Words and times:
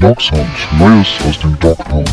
Dog 0.00 0.22
Sound, 0.22 0.48
Neues 0.78 1.18
aus 1.28 1.38
dem 1.40 1.58
Dog 1.58 1.76
Pound. 1.84 2.08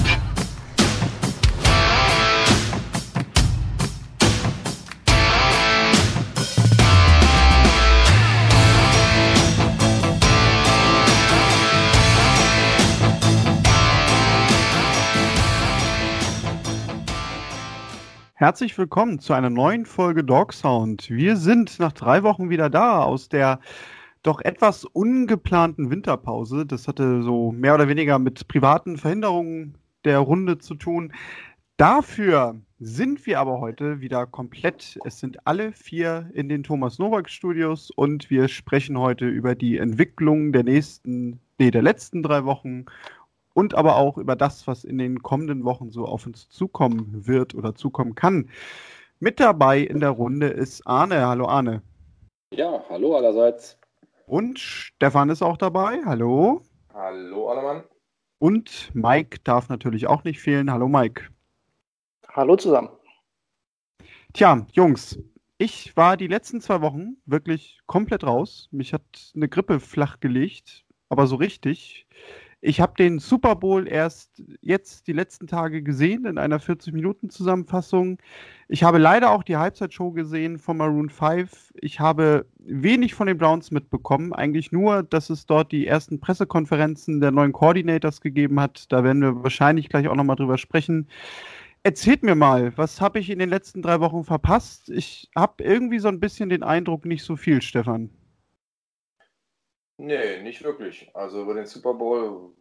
Herzlich 18.34 18.78
willkommen 18.78 19.20
zu 19.20 19.32
einer 19.32 19.50
neuen 19.50 19.86
Folge 19.86 20.26
Dog 20.26 20.52
Sound. 20.52 21.10
Wir 21.10 21.38
sind 21.38 21.80
nach 21.80 21.94
drei 21.94 22.24
Wochen 22.24 22.50
wieder 22.50 22.70
da 22.70 23.02
aus 23.04 23.30
der 23.30 23.62
doch 24.24 24.42
etwas 24.42 24.86
ungeplanten 24.86 25.90
Winterpause. 25.90 26.66
Das 26.66 26.88
hatte 26.88 27.24
so 27.24 27.52
mehr 27.52 27.76
oder 27.76 27.88
weniger 27.88 28.20
mit 28.20 28.48
privaten 28.48 28.98
Verhinderungen 28.98 29.78
der 30.06 30.20
Runde 30.20 30.58
zu 30.58 30.76
tun. 30.76 31.14
Dafür 31.78 32.60
sind 32.80 33.26
wir 33.26 33.40
aber 33.40 33.60
heute 33.60 34.02
wieder 34.02 34.26
komplett. 34.26 34.98
Es 35.06 35.20
sind 35.20 35.46
alle 35.46 35.72
vier 35.72 36.30
in 36.34 36.50
den 36.50 36.64
Thomas 36.64 37.00
Nowak 37.00 37.30
Studios 37.30 37.92
und 37.92 38.30
wir 38.30 38.48
sprechen 38.48 38.98
heute 38.98 39.28
über 39.28 39.56
die 39.56 39.78
Entwicklung 39.78 40.52
der 40.52 40.64
nächsten, 40.64 41.40
nee, 41.58 41.72
der 41.72 41.82
letzten 41.82 42.24
drei 42.24 42.46
Wochen 42.46 42.86
und 43.54 43.74
aber 43.74 43.96
auch 43.96 44.18
über 44.18 44.36
das, 44.36 44.68
was 44.68 44.84
in 44.84 44.98
den 44.98 45.24
kommenden 45.24 45.66
Wochen 45.66 45.90
so 45.90 46.06
auf 46.06 46.26
uns 46.26 46.50
zukommen 46.50 47.28
wird 47.28 47.56
oder 47.56 47.74
zukommen 47.74 48.14
kann. 48.14 48.50
Mit 49.20 49.40
dabei 49.40 49.80
in 49.80 50.00
der 50.00 50.12
Runde 50.12 50.48
ist 50.48 50.86
Arne. 50.86 51.26
Hallo 51.26 51.48
Arne. 51.48 51.82
Ja, 52.54 52.84
hallo 52.90 53.16
allerseits. 53.16 53.77
Und 54.28 54.60
Stefan 54.60 55.30
ist 55.30 55.42
auch 55.42 55.56
dabei. 55.56 56.02
Hallo. 56.04 56.62
Hallo, 56.94 57.50
Allemann. 57.50 57.86
Und 58.40 58.92
Mike 58.94 59.40
darf 59.46 59.70
natürlich 59.70 60.08
auch 60.08 60.26
nicht 60.26 60.42
fehlen. 60.42 60.70
Hallo, 60.70 60.90
Mike. 60.90 61.30
Hallo 62.28 62.58
zusammen. 62.58 62.90
Tja, 64.34 64.68
Jungs, 64.74 65.18
ich 65.58 65.96
war 65.96 66.18
die 66.18 66.28
letzten 66.28 66.60
zwei 66.60 66.82
Wochen 66.82 67.16
wirklich 67.26 67.80
komplett 67.86 68.26
raus. 68.26 68.68
Mich 68.72 68.94
hat 68.94 69.32
eine 69.34 69.48
Grippe 69.48 69.80
flachgelegt, 69.80 70.86
aber 71.08 71.26
so 71.26 71.38
richtig. 71.38 72.06
Ich 72.60 72.82
habe 72.82 72.94
den 72.98 73.20
Super 73.20 73.56
Bowl 73.56 73.88
erst 73.88 74.42
jetzt 74.62 75.08
die 75.08 75.14
letzten 75.14 75.46
Tage 75.46 75.84
gesehen 75.84 76.26
in 76.26 76.40
einer 76.40 76.60
40-Minuten-Zusammenfassung. 76.60 78.18
Ich 78.68 78.84
habe 78.84 78.98
leider 78.98 79.30
auch 79.32 79.44
die 79.44 79.58
Halbzeitshow 79.58 80.12
gesehen 80.12 80.58
von 80.58 80.78
Maroon 80.78 81.12
5. 81.12 81.74
Ich 81.80 82.00
habe 82.00 82.48
wenig 82.58 83.14
von 83.14 83.28
den 83.28 83.38
Browns 83.38 83.70
mitbekommen. 83.70 84.34
Eigentlich 84.34 84.72
nur, 84.72 85.04
dass 85.04 85.30
es 85.30 85.46
dort 85.46 85.72
die 85.72 85.86
ersten 85.86 86.20
Pressekonferenzen 86.20 87.22
der 87.22 87.32
neuen 87.32 87.54
Coordinators 87.54 88.22
gegeben 88.22 88.60
hat. 88.60 88.92
Da 88.92 89.04
werden 89.04 89.22
wir 89.22 89.44
wahrscheinlich 89.44 89.88
gleich 89.88 90.08
auch 90.08 90.16
nochmal 90.16 90.36
drüber 90.36 90.58
sprechen. 90.58 91.08
Erzählt 91.84 92.24
mir 92.24 92.36
mal, 92.36 92.76
was 92.76 93.00
habe 93.02 93.20
ich 93.20 93.30
in 93.30 93.38
den 93.38 93.50
letzten 93.50 93.84
drei 93.84 94.00
Wochen 94.00 94.24
verpasst? 94.24 94.90
Ich 94.90 95.30
habe 95.36 95.64
irgendwie 95.64 96.00
so 96.00 96.08
ein 96.08 96.20
bisschen 96.20 96.50
den 96.50 96.64
Eindruck, 96.64 97.06
nicht 97.06 97.24
so 97.24 97.36
viel, 97.36 97.62
Stefan. 97.62 98.10
Nee, 99.98 100.42
nicht 100.42 100.64
wirklich. 100.64 101.10
Also 101.14 101.42
über 101.42 101.56
den 101.56 101.66
Super 101.66 101.94
Bowl 101.94 102.54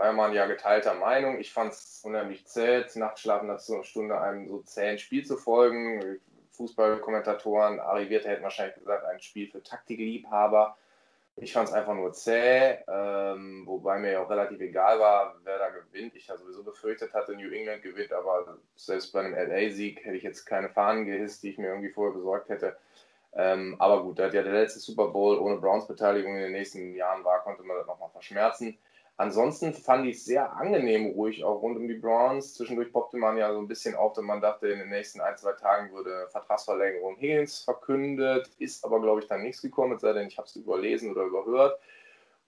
war 0.00 0.06
ja 0.06 0.12
mal 0.12 0.28
ein 0.28 0.34
Jahr 0.34 0.48
geteilter 0.48 0.94
Meinung. 0.94 1.38
Ich 1.38 1.52
fand 1.52 1.72
es 1.72 2.02
unheimlich 2.04 2.46
zäh, 2.46 2.84
Nachtschlafen 2.94 3.48
dazu 3.48 3.74
eine 3.74 3.84
Stunde 3.84 4.20
einem 4.20 4.48
so 4.48 4.62
zähen 4.62 4.98
Spiel 4.98 5.24
zu 5.24 5.36
folgen. 5.36 6.20
Fußballkommentatoren, 6.52 7.80
arrivierte 7.80 8.28
hätten 8.28 8.42
wahrscheinlich 8.42 8.76
gesagt, 8.76 9.04
ein 9.04 9.20
Spiel 9.20 9.50
für 9.50 9.62
Taktikliebhaber. 9.62 10.76
Ich 11.36 11.52
fand 11.52 11.68
es 11.68 11.74
einfach 11.74 11.94
nur 11.94 12.12
zäh, 12.12 12.78
ähm, 12.86 13.62
wobei 13.66 13.98
mir 13.98 14.12
ja 14.12 14.22
auch 14.22 14.30
relativ 14.30 14.60
egal 14.60 14.98
war, 14.98 15.36
wer 15.44 15.58
da 15.58 15.70
gewinnt. 15.70 16.14
Ich 16.14 16.26
ja 16.26 16.36
sowieso 16.36 16.62
befürchtet 16.62 17.14
hatte, 17.14 17.34
New 17.34 17.50
England 17.50 17.82
gewinnt, 17.82 18.12
aber 18.12 18.58
selbst 18.76 19.12
bei 19.12 19.20
einem 19.20 19.34
LA-Sieg 19.34 20.04
hätte 20.04 20.16
ich 20.16 20.22
jetzt 20.22 20.44
keine 20.44 20.68
Fahnen 20.68 21.06
gehisst, 21.06 21.42
die 21.42 21.50
ich 21.50 21.58
mir 21.58 21.68
irgendwie 21.68 21.90
vorher 21.90 22.14
besorgt 22.14 22.50
hätte. 22.50 22.76
Ähm, 23.32 23.76
aber 23.78 24.02
gut, 24.02 24.18
da 24.18 24.28
der 24.28 24.42
letzte 24.42 24.80
Super 24.80 25.08
Bowl 25.08 25.38
ohne 25.38 25.58
Browns 25.58 25.86
Beteiligung 25.86 26.34
in 26.34 26.42
den 26.42 26.52
nächsten 26.52 26.94
Jahren 26.94 27.24
war, 27.24 27.42
konnte 27.42 27.62
man 27.62 27.76
das 27.76 27.86
nochmal 27.86 28.10
verschmerzen. 28.10 28.78
Ansonsten 29.20 29.74
fand 29.74 30.06
ich 30.06 30.16
es 30.16 30.24
sehr 30.24 30.50
angenehm 30.56 31.10
ruhig, 31.12 31.44
auch 31.44 31.60
rund 31.60 31.76
um 31.76 31.86
die 31.86 31.98
Browns. 31.98 32.54
Zwischendurch 32.54 32.90
poppte 32.90 33.18
man 33.18 33.36
ja 33.36 33.52
so 33.52 33.58
ein 33.58 33.68
bisschen 33.68 33.94
auf, 33.94 34.14
denn 34.14 34.24
man 34.24 34.40
dachte, 34.40 34.68
in 34.68 34.78
den 34.78 34.88
nächsten 34.88 35.20
ein, 35.20 35.36
zwei 35.36 35.52
Tagen 35.52 35.92
würde 35.92 36.26
Vertragsverlängerung 36.30 37.18
Higgins 37.18 37.58
verkündet. 37.58 38.50
Ist 38.58 38.82
aber, 38.82 38.98
glaube 38.98 39.20
ich, 39.20 39.26
dann 39.26 39.42
nichts 39.42 39.60
gekommen, 39.60 39.92
es 39.92 40.00
sei 40.00 40.14
denn, 40.14 40.28
ich 40.28 40.38
habe 40.38 40.48
es 40.48 40.56
überlesen 40.56 41.10
oder 41.10 41.24
überhört. 41.24 41.78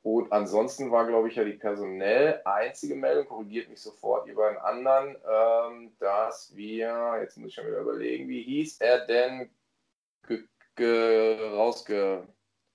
Und 0.03 0.33
ansonsten 0.33 0.91
war, 0.91 1.07
glaube 1.07 1.29
ich, 1.29 1.37
ja 1.37 1.45
die 1.45 1.53
personell 1.53 2.41
einzige 2.47 2.97
Meldung, 2.97 3.27
korrigiert 3.27 3.69
mich 3.69 3.81
sofort, 3.81 4.27
ihr 4.27 4.35
beiden 4.35 4.59
anderen, 4.59 5.17
ähm, 5.31 5.93
dass 5.99 6.57
wir, 6.57 7.19
jetzt 7.21 7.37
muss 7.37 7.51
ich 7.51 7.55
schon 7.55 7.67
wieder 7.67 7.81
überlegen, 7.81 8.29
wie 8.29 8.43
hieß 8.43 8.81
er 8.81 9.07
denn, 9.07 9.51
rausge... 10.81 12.27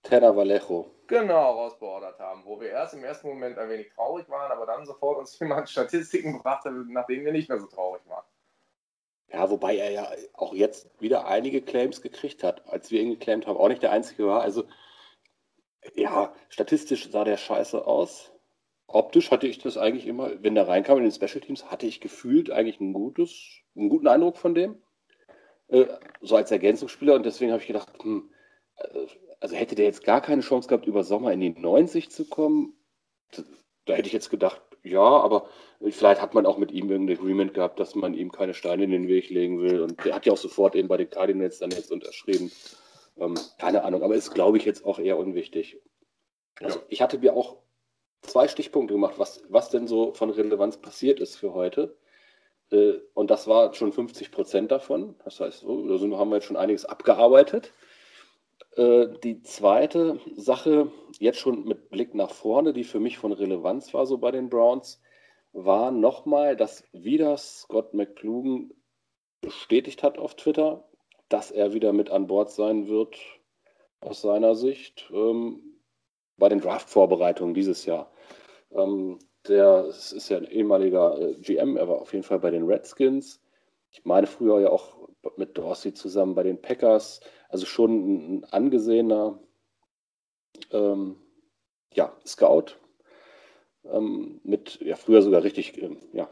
Terra 0.03 0.35
Vallejo. 0.35 0.90
Genau, 1.08 1.52
rausbeordert 1.52 2.19
haben, 2.19 2.44
wo 2.46 2.59
wir 2.59 2.69
erst 2.69 2.94
im 2.94 3.03
ersten 3.03 3.28
Moment 3.28 3.58
ein 3.58 3.69
wenig 3.69 3.90
traurig 3.94 4.28
waren, 4.30 4.52
aber 4.52 4.66
dann 4.66 4.85
sofort 4.85 5.18
uns 5.18 5.38
jemand 5.40 5.69
Statistiken 5.69 6.34
gebracht 6.34 6.66
hat, 6.66 6.74
nach 6.74 7.06
denen 7.08 7.25
wir 7.25 7.31
nicht 7.31 7.50
mehr 7.50 7.59
so 7.59 7.68
traurig 7.68 8.02
waren. 8.08 8.25
Ja, 9.31 9.50
wobei 9.50 9.78
er 9.78 9.91
ja 9.91 10.09
auch 10.34 10.53
jetzt 10.53 10.90
wieder 11.02 11.28
einige 11.28 11.62
Claims 11.62 12.02
gekriegt 12.02 12.44
hat, 12.44 12.66
als 12.68 12.91
wir 12.91 13.02
ihn 13.02 13.12
geclaimt 13.12 13.46
haben. 13.46 13.58
Auch 13.58 13.68
nicht 13.68 13.84
der 13.84 13.91
einzige 13.91 14.28
war. 14.28 14.41
Also, 14.41 14.64
ja, 15.96 16.34
statistisch 16.50 17.09
sah 17.12 17.25
der 17.25 17.38
scheiße 17.38 17.85
aus. 17.85 18.31
Optisch 18.88 19.31
hatte 19.31 19.47
ich 19.47 19.59
das 19.59 19.78
eigentlich 19.78 20.08
immer, 20.08 20.41
wenn 20.44 20.56
der 20.56 20.68
reinkam 20.68 20.97
in 20.97 21.03
den 21.03 21.12
Special 21.12 21.41
Teams, 21.41 21.69
hatte 21.69 21.85
ich 21.85 22.00
gefühlt 22.00 22.52
eigentlich 22.52 22.79
ein 22.79 22.94
gutes, 22.94 23.59
einen 23.75 23.90
guten 23.90 24.08
Eindruck 24.08 24.38
von 24.38 24.56
dem. 24.56 24.81
Äh, 25.69 25.85
so 26.22 26.35
als 26.35 26.51
Ergänzungsspieler 26.51 27.16
und 27.16 27.25
deswegen 27.25 27.51
habe 27.51 27.61
ich 27.61 27.67
gedacht, 27.67 27.89
hm, 28.01 28.29
also 29.39 29.55
hätte 29.55 29.75
der 29.75 29.85
jetzt 29.85 30.03
gar 30.03 30.22
keine 30.22 30.41
Chance 30.41 30.67
gehabt, 30.67 30.88
über 30.88 31.03
Sommer 31.03 31.31
in 31.31 31.41
die 31.41 31.50
90 31.50 32.09
zu 32.09 32.25
kommen, 32.25 32.73
da 33.85 33.94
hätte 33.94 34.07
ich 34.07 34.13
jetzt 34.13 34.29
gedacht, 34.29 34.61
ja, 34.83 35.01
aber 35.01 35.50
vielleicht 35.89 36.22
hat 36.22 36.33
man 36.33 36.45
auch 36.45 36.57
mit 36.57 36.72
ihm 36.72 36.89
irgendein 36.89 37.17
Agreement 37.17 37.53
gehabt, 37.53 37.79
dass 37.79 37.95
man 37.95 38.13
ihm 38.13 38.31
keine 38.31 38.53
Steine 38.53 38.83
in 38.83 38.91
den 38.91 39.07
Weg 39.07 39.29
legen 39.29 39.59
will. 39.59 39.81
Und 39.81 40.03
der 40.05 40.16
hat 40.16 40.25
ja 40.25 40.33
auch 40.33 40.38
sofort 40.38 40.75
eben 40.75 40.88
bei 40.88 40.97
den 40.97 41.09
Cardinals 41.09 41.59
dann 41.59 41.72
jetzt 41.72 41.91
unterschrieben. 41.91 42.51
Ähm, 43.17 43.35
keine 43.59 43.84
Ahnung, 43.84 44.03
aber 44.03 44.16
ist, 44.16 44.34
glaube 44.34 44.57
ich, 44.57 44.66
jetzt 44.66 44.85
auch 44.85 44.99
eher 44.99 45.17
unwichtig. 45.17 45.81
Also, 46.59 46.79
ich 46.89 47.01
hatte 47.01 47.19
mir 47.19 47.34
auch 47.34 47.57
zwei 48.22 48.47
Stichpunkte 48.47 48.94
gemacht, 48.94 49.16
was, 49.17 49.44
was 49.49 49.69
denn 49.69 49.88
so 49.88 50.13
von 50.13 50.29
Relevanz 50.29 50.78
passiert 50.78 51.19
ist 51.19 51.35
für 51.35 51.53
heute. 51.53 51.97
Äh, 52.72 52.94
und 53.13 53.31
das 53.31 53.47
war 53.47 53.73
schon 53.73 53.91
50 53.91 54.31
Prozent 54.31 54.72
davon. 54.72 55.16
Das 55.23 55.39
heißt, 55.39 55.63
da 55.63 55.67
haben 55.67 56.29
wir 56.29 56.35
jetzt 56.35 56.45
schon 56.45 56.57
einiges 56.57 56.85
abgearbeitet. 56.85 57.72
Äh, 58.75 59.07
die 59.23 59.41
zweite 59.41 60.19
Sache, 60.35 60.91
jetzt 61.19 61.39
schon 61.39 61.66
mit 61.66 61.89
Blick 61.89 62.13
nach 62.13 62.31
vorne, 62.31 62.73
die 62.73 62.83
für 62.83 63.00
mich 63.00 63.17
von 63.17 63.31
Relevanz 63.31 63.94
war 63.94 64.05
so 64.05 64.17
bei 64.17 64.31
den 64.31 64.50
Browns, 64.50 65.01
war 65.53 65.91
nochmal, 65.91 66.55
dass 66.55 66.83
wieder 66.94 67.38
Scott 67.38 67.94
McClugan 67.94 68.72
bestätigt 69.41 70.03
hat 70.03 70.17
auf 70.17 70.35
Twitter, 70.35 70.88
dass 71.29 71.51
er 71.51 71.73
wieder 71.73 71.94
mit 71.94 72.09
an 72.09 72.28
Bord 72.28 72.51
sein 72.51 72.88
wird, 72.88 73.17
aus 73.99 74.22
seiner 74.22 74.55
Sicht, 74.55 75.09
ähm, 75.11 75.81
bei 76.38 76.49
den 76.49 76.61
Draft-Vorbereitungen 76.61 77.53
dieses 77.53 77.85
Jahr. 77.85 78.11
Ähm, 78.72 79.17
der 79.50 79.85
ist 79.88 80.30
ja 80.30 80.38
ein 80.38 80.46
ehemaliger 80.46 81.19
äh, 81.19 81.35
GM, 81.35 81.78
er 81.78 81.88
war 81.88 82.02
auf 82.02 82.13
jeden 82.13 82.24
Fall 82.24 82.40
bei 82.40 82.52
den 82.52 82.66
Redskins. 82.66 83.41
Ich 83.91 84.06
meine 84.06 84.28
früher 84.28 84.59
ja 84.59 84.69
auch 84.69 84.97
mit 85.35 85.58
Dorsey 85.58 85.94
zusammen 85.94 86.35
bei 86.35 86.44
den 86.44 86.62
Packers. 86.62 87.22
Also 87.50 87.66
schon 87.66 88.38
ein 88.38 88.46
angesehener 88.46 89.40
ähm, 90.72 91.18
ja, 91.94 92.16
Scout 92.25 92.78
ähm, 93.85 94.40
mit 94.44 94.79
ja, 94.82 94.96
früher 94.96 95.22
sogar 95.22 95.44
richtig 95.44 95.82
ähm, 95.82 95.97
ja, 96.14 96.29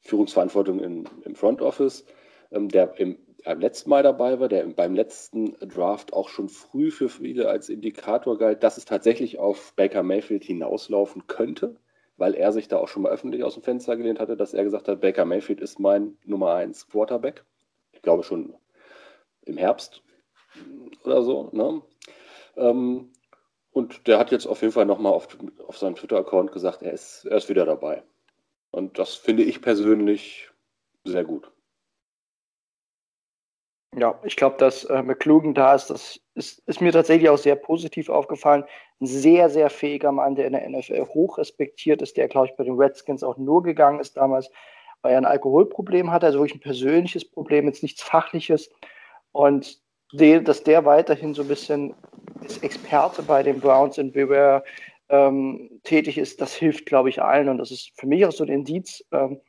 Führungsverantwortung 0.00 0.80
in, 0.80 1.08
im 1.24 1.34
Front 1.34 1.62
Office, 1.62 2.04
ähm, 2.50 2.68
der 2.68 2.98
im, 2.98 3.18
beim 3.44 3.60
letzten 3.60 3.90
Mal 3.90 4.02
dabei 4.02 4.40
war, 4.40 4.48
der 4.48 4.66
beim 4.66 4.94
letzten 4.94 5.52
Draft 5.60 6.12
auch 6.12 6.28
schon 6.28 6.48
früh 6.48 6.90
für 6.90 7.08
viele 7.08 7.48
als 7.48 7.68
Indikator 7.68 8.38
galt, 8.38 8.62
dass 8.62 8.78
es 8.78 8.86
tatsächlich 8.86 9.38
auf 9.38 9.74
Baker 9.76 10.02
Mayfield 10.02 10.44
hinauslaufen 10.44 11.26
könnte, 11.26 11.76
weil 12.16 12.34
er 12.34 12.52
sich 12.52 12.68
da 12.68 12.78
auch 12.78 12.88
schon 12.88 13.02
mal 13.02 13.12
öffentlich 13.12 13.42
aus 13.42 13.54
dem 13.54 13.62
Fenster 13.62 13.96
gelehnt 13.96 14.20
hatte, 14.20 14.36
dass 14.36 14.54
er 14.54 14.64
gesagt 14.64 14.88
hat, 14.88 15.00
Baker 15.00 15.24
Mayfield 15.24 15.60
ist 15.60 15.80
mein 15.80 16.16
Nummer 16.24 16.54
1 16.54 16.88
Quarterback. 16.88 17.44
Ich 17.92 18.02
glaube 18.02 18.22
schon 18.22 18.54
im 19.42 19.56
Herbst 19.56 20.02
oder 21.04 21.22
so. 21.22 21.50
Ne? 21.52 21.82
Ähm, 22.56 23.12
und 23.72 24.06
der 24.06 24.18
hat 24.18 24.30
jetzt 24.30 24.46
auf 24.46 24.62
jeden 24.62 24.72
Fall 24.72 24.86
nochmal 24.86 25.12
auf, 25.12 25.28
auf 25.66 25.78
seinem 25.78 25.96
Twitter-Account 25.96 26.52
gesagt, 26.52 26.82
er 26.82 26.92
ist, 26.92 27.24
er 27.24 27.36
ist 27.36 27.48
wieder 27.48 27.64
dabei. 27.64 28.04
Und 28.70 28.98
das 28.98 29.14
finde 29.14 29.42
ich 29.42 29.62
persönlich 29.62 30.50
sehr 31.04 31.24
gut. 31.24 31.50
Ja, 33.96 34.18
ich 34.24 34.36
glaube, 34.36 34.56
dass 34.58 34.84
äh, 34.84 35.02
McClugan 35.02 35.54
da 35.54 35.74
ist, 35.74 35.88
das 35.88 36.20
ist, 36.34 36.58
ist, 36.66 36.80
mir 36.80 36.90
tatsächlich 36.90 37.28
auch 37.28 37.38
sehr 37.38 37.54
positiv 37.54 38.08
aufgefallen. 38.08 38.64
Ein 39.00 39.06
sehr, 39.06 39.48
sehr 39.48 39.70
fähiger 39.70 40.10
Mann, 40.10 40.34
der 40.34 40.46
in 40.46 40.52
der 40.52 40.68
NFL 40.68 41.06
hoch 41.06 41.38
respektiert 41.38 42.02
ist, 42.02 42.16
der, 42.16 42.28
glaube 42.28 42.48
ich, 42.48 42.56
bei 42.56 42.64
den 42.64 42.74
Redskins 42.74 43.22
auch 43.22 43.36
nur 43.36 43.62
gegangen 43.62 44.00
ist 44.00 44.16
damals, 44.16 44.50
weil 45.02 45.12
er 45.12 45.18
ein 45.18 45.24
Alkoholproblem 45.24 46.10
hatte, 46.10 46.26
also 46.26 46.40
wirklich 46.40 46.56
ein 46.56 46.60
persönliches 46.60 47.24
Problem, 47.24 47.66
jetzt 47.66 47.82
nichts 47.82 48.02
Fachliches. 48.02 48.68
Und 49.30 49.80
die, 50.12 50.42
dass 50.42 50.64
der 50.64 50.84
weiterhin 50.84 51.34
so 51.34 51.42
ein 51.42 51.48
bisschen 51.48 51.94
als 52.40 52.58
Experte 52.58 53.22
bei 53.22 53.42
den 53.42 53.60
Browns 53.60 53.98
in 53.98 54.12
Beware 54.12 54.64
ähm, 55.08 55.70
tätig 55.84 56.18
ist, 56.18 56.40
das 56.40 56.54
hilft, 56.54 56.86
glaube 56.86 57.10
ich, 57.10 57.22
allen. 57.22 57.48
Und 57.48 57.58
das 57.58 57.70
ist 57.70 57.92
für 57.94 58.06
mich 58.06 58.26
auch 58.26 58.32
so 58.32 58.44
ein 58.44 58.50
Indiz, 58.50 59.04
ähm, 59.12 59.40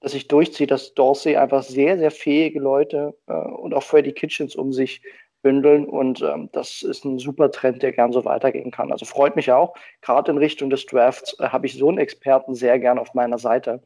dass 0.00 0.12
sich 0.12 0.28
durchzieht, 0.28 0.70
dass 0.70 0.94
Dorsey 0.94 1.36
einfach 1.36 1.62
sehr, 1.62 1.98
sehr 1.98 2.10
fähige 2.10 2.60
Leute 2.60 3.16
äh, 3.26 3.32
und 3.32 3.74
auch 3.74 3.82
Freddy 3.82 4.12
Kitchens 4.12 4.54
um 4.54 4.72
sich 4.72 5.02
bündeln. 5.42 5.86
Und 5.86 6.22
ähm, 6.22 6.48
das 6.52 6.82
ist 6.82 7.04
ein 7.04 7.18
super 7.18 7.50
Trend, 7.50 7.82
der 7.82 7.92
gern 7.92 8.12
so 8.12 8.24
weitergehen 8.24 8.70
kann. 8.70 8.92
Also 8.92 9.04
freut 9.04 9.36
mich 9.36 9.50
auch. 9.52 9.74
Gerade 10.02 10.30
in 10.30 10.38
Richtung 10.38 10.70
des 10.70 10.86
Drafts 10.86 11.38
äh, 11.40 11.48
habe 11.48 11.66
ich 11.66 11.74
so 11.74 11.88
einen 11.88 11.98
Experten 11.98 12.54
sehr 12.54 12.78
gern 12.78 12.98
auf 12.98 13.14
meiner 13.14 13.38
Seite, 13.38 13.82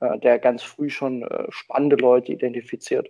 äh, 0.00 0.18
der 0.18 0.38
ganz 0.38 0.62
früh 0.62 0.90
schon 0.90 1.22
äh, 1.22 1.46
spannende 1.50 1.96
Leute 1.96 2.32
identifiziert. 2.32 3.08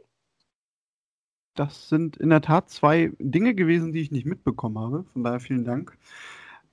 Das 1.57 1.89
sind 1.89 2.17
in 2.17 2.31
der 2.31 2.41
Tat 2.41 2.69
zwei 2.69 3.13
Dinge 3.21 3.55
gewesen, 3.55 3.93
die 3.93 4.01
ich 4.01 4.11
nicht 4.11 4.27
mitbekommen 4.27 4.79
habe. 4.79 5.05
Von 5.13 5.23
daher 5.23 5.39
vielen 5.39 5.65
Dank. 5.65 5.97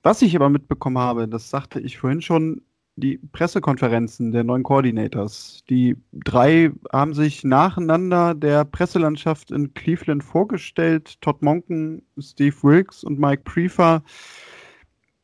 Was 0.02 0.22
ich 0.22 0.34
aber 0.34 0.50
mitbekommen 0.50 0.98
habe, 0.98 1.28
das 1.28 1.50
sagte 1.50 1.78
ich 1.78 1.98
vorhin 1.98 2.22
schon, 2.22 2.62
die 3.02 3.18
Pressekonferenzen 3.32 4.30
der 4.32 4.44
neuen 4.44 4.62
Coordinators. 4.62 5.64
Die 5.68 5.96
drei 6.12 6.70
haben 6.92 7.14
sich 7.14 7.42
nacheinander 7.42 8.34
der 8.34 8.64
Presselandschaft 8.64 9.50
in 9.50 9.74
Cleveland 9.74 10.22
vorgestellt. 10.22 11.20
Todd 11.20 11.42
Monken, 11.42 12.06
Steve 12.18 12.54
Wilkes 12.62 13.02
und 13.02 13.18
Mike 13.18 13.42
Prefer. 13.44 14.02